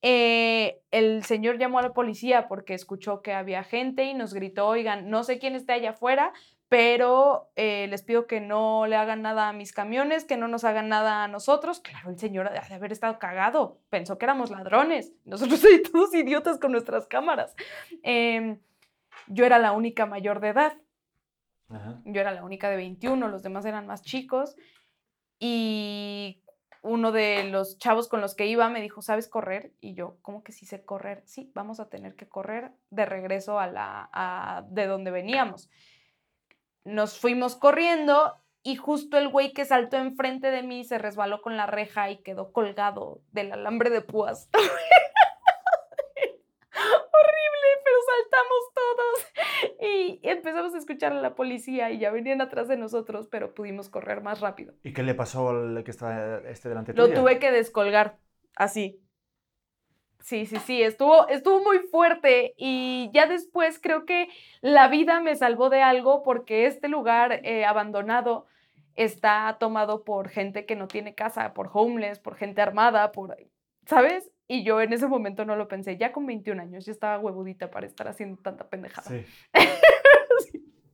Eh, 0.00 0.80
el 0.90 1.24
señor 1.24 1.58
llamó 1.58 1.78
a 1.78 1.82
la 1.82 1.92
policía 1.92 2.48
porque 2.48 2.74
escuchó 2.74 3.22
que 3.22 3.34
había 3.34 3.62
gente 3.62 4.04
y 4.04 4.14
nos 4.14 4.34
gritó, 4.34 4.66
oigan, 4.66 5.10
no 5.10 5.22
sé 5.22 5.38
quién 5.38 5.54
está 5.54 5.74
allá 5.74 5.90
afuera, 5.90 6.32
pero 6.68 7.50
eh, 7.54 7.86
les 7.88 8.02
pido 8.02 8.26
que 8.26 8.40
no 8.40 8.86
le 8.86 8.96
hagan 8.96 9.20
nada 9.20 9.50
a 9.50 9.52
mis 9.52 9.74
camiones, 9.74 10.24
que 10.24 10.38
no 10.38 10.48
nos 10.48 10.64
hagan 10.64 10.88
nada 10.88 11.22
a 11.22 11.28
nosotros. 11.28 11.80
Claro, 11.80 12.08
el 12.08 12.18
señor 12.18 12.48
ha 12.48 12.66
de 12.66 12.74
haber 12.74 12.92
estado 12.92 13.18
cagado, 13.18 13.78
pensó 13.90 14.16
que 14.16 14.24
éramos 14.24 14.50
ladrones, 14.50 15.12
nosotros 15.26 15.62
ahí 15.66 15.82
todos 15.82 16.14
idiotas 16.14 16.58
con 16.58 16.72
nuestras 16.72 17.06
cámaras. 17.06 17.54
Em, 18.02 18.58
yo 19.26 19.44
era 19.44 19.58
la 19.58 19.72
única 19.72 20.06
mayor 20.06 20.40
de 20.40 20.48
edad, 20.48 20.72
Yo 22.04 22.20
era 22.20 22.32
la 22.32 22.44
única 22.44 22.68
de 22.70 22.76
21, 22.76 23.28
los 23.28 23.42
demás 23.42 23.64
eran 23.64 23.86
más 23.86 24.02
chicos 24.02 24.54
y 25.38 26.42
uno 26.82 27.12
de 27.12 27.44
los 27.44 27.78
chavos 27.78 28.08
con 28.08 28.20
los 28.20 28.34
que 28.34 28.46
iba 28.46 28.68
me 28.68 28.80
dijo, 28.80 29.02
¿sabes 29.02 29.28
correr? 29.28 29.72
Y 29.80 29.94
yo, 29.94 30.16
¿cómo 30.22 30.42
que 30.42 30.52
sí 30.52 30.66
sé 30.66 30.84
correr? 30.84 31.22
Sí, 31.26 31.50
vamos 31.54 31.78
a 31.80 31.88
tener 31.88 32.16
que 32.16 32.28
correr 32.28 32.72
de 32.90 33.06
regreso 33.06 33.58
a 33.60 33.66
la, 33.68 34.08
a- 34.12 34.64
de 34.68 34.86
donde 34.86 35.10
veníamos. 35.10 35.70
Nos 36.84 37.18
fuimos 37.18 37.54
corriendo 37.56 38.36
y 38.64 38.74
justo 38.76 39.16
el 39.18 39.28
güey 39.28 39.52
que 39.52 39.64
saltó 39.64 39.96
enfrente 39.96 40.50
de 40.50 40.62
mí 40.62 40.84
se 40.84 40.98
resbaló 40.98 41.40
con 41.42 41.56
la 41.56 41.66
reja 41.66 42.10
y 42.10 42.18
quedó 42.22 42.52
colgado 42.52 43.20
del 43.30 43.52
alambre 43.52 43.90
de 43.90 44.00
púas. 44.00 44.48
Horrible, 46.74 47.68
pero 47.84 47.98
saltamos 48.12 48.62
todos 48.74 49.16
y 49.80 50.11
empezamos 50.30 50.74
a 50.74 50.78
escuchar 50.78 51.12
a 51.12 51.20
la 51.20 51.34
policía 51.34 51.90
y 51.90 51.98
ya 51.98 52.10
venían 52.10 52.40
atrás 52.40 52.68
de 52.68 52.76
nosotros, 52.76 53.28
pero 53.28 53.54
pudimos 53.54 53.88
correr 53.88 54.22
más 54.22 54.40
rápido. 54.40 54.74
¿Y 54.82 54.92
qué 54.92 55.02
le 55.02 55.14
pasó 55.14 55.50
al 55.50 55.82
que 55.84 55.90
está 55.90 56.40
este 56.48 56.68
delante 56.68 56.94
Lo 56.94 57.06
tuya? 57.06 57.20
tuve 57.20 57.38
que 57.38 57.50
descolgar, 57.50 58.18
así. 58.56 59.00
Sí, 60.20 60.46
sí, 60.46 60.56
sí, 60.58 60.82
estuvo, 60.82 61.26
estuvo 61.28 61.62
muy 61.64 61.78
fuerte 61.90 62.54
y 62.56 63.10
ya 63.12 63.26
después 63.26 63.80
creo 63.80 64.04
que 64.06 64.28
la 64.60 64.86
vida 64.86 65.20
me 65.20 65.34
salvó 65.34 65.68
de 65.68 65.82
algo 65.82 66.22
porque 66.22 66.66
este 66.66 66.88
lugar 66.88 67.40
eh, 67.44 67.64
abandonado 67.64 68.46
está 68.94 69.56
tomado 69.58 70.04
por 70.04 70.28
gente 70.28 70.64
que 70.64 70.76
no 70.76 70.86
tiene 70.86 71.14
casa, 71.14 71.54
por 71.54 71.70
homeless, 71.72 72.20
por 72.20 72.36
gente 72.36 72.62
armada, 72.62 73.10
por, 73.10 73.36
¿sabes? 73.86 74.30
Y 74.46 74.64
yo 74.64 74.80
en 74.80 74.92
ese 74.92 75.08
momento 75.08 75.44
no 75.44 75.56
lo 75.56 75.66
pensé, 75.66 75.96
ya 75.96 76.12
con 76.12 76.26
21 76.26 76.62
años, 76.62 76.84
ya 76.84 76.92
estaba 76.92 77.18
huevudita 77.18 77.70
para 77.70 77.86
estar 77.86 78.06
haciendo 78.06 78.40
tanta 78.40 78.68
pendejada. 78.68 79.08
Sí. 79.08 79.24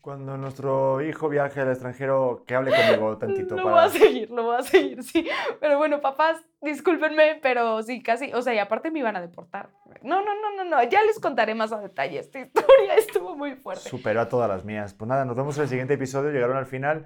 Cuando 0.00 0.38
nuestro 0.38 1.02
hijo 1.02 1.28
viaje 1.28 1.60
al 1.60 1.68
extranjero, 1.70 2.44
que 2.46 2.54
hable 2.54 2.70
conmigo 2.74 3.18
tantito 3.18 3.56
Lo 3.56 3.64
para... 3.64 3.74
voy 3.76 3.84
a 3.84 3.88
seguir, 3.90 4.30
lo 4.30 4.42
voy 4.44 4.56
a 4.56 4.62
seguir, 4.62 5.02
sí. 5.02 5.28
Pero 5.60 5.76
bueno, 5.76 6.00
papás, 6.00 6.38
discúlpenme, 6.62 7.38
pero 7.42 7.82
sí, 7.82 8.02
casi, 8.02 8.32
o 8.32 8.40
sea, 8.40 8.54
y 8.54 8.58
aparte 8.58 8.90
me 8.90 9.00
iban 9.00 9.16
a 9.16 9.20
deportar. 9.20 9.70
No, 10.02 10.22
no, 10.24 10.34
no, 10.40 10.56
no, 10.56 10.64
no, 10.64 10.82
ya 10.84 11.02
les 11.02 11.18
contaré 11.18 11.54
más 11.54 11.72
a 11.72 11.80
detalle. 11.80 12.20
Esta 12.20 12.38
historia 12.38 12.94
estuvo 12.96 13.36
muy 13.36 13.56
fuerte. 13.56 13.88
Superó 13.88 14.20
a 14.22 14.28
todas 14.28 14.48
las 14.48 14.64
mías. 14.64 14.94
Pues 14.94 15.08
nada, 15.08 15.24
nos 15.24 15.36
vemos 15.36 15.56
en 15.58 15.64
el 15.64 15.68
siguiente 15.68 15.94
episodio. 15.94 16.30
Llegaron 16.30 16.56
al 16.56 16.66
final. 16.66 17.04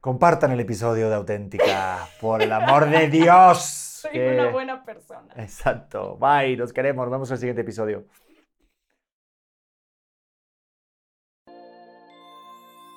Compartan 0.00 0.52
el 0.52 0.60
episodio 0.60 1.08
de 1.10 1.16
Auténtica. 1.16 2.06
Por 2.20 2.40
el 2.42 2.52
amor 2.52 2.88
de 2.88 3.08
Dios. 3.08 3.58
Soy 4.02 4.12
que- 4.12 4.38
una 4.38 4.50
buena 4.50 4.84
persona. 4.84 5.34
Exacto. 5.36 6.16
Bye. 6.16 6.56
Nos 6.56 6.72
queremos. 6.72 7.04
Nos 7.06 7.12
vemos 7.12 7.30
en 7.30 7.34
el 7.34 7.38
siguiente 7.40 7.62
episodio. 7.62 8.04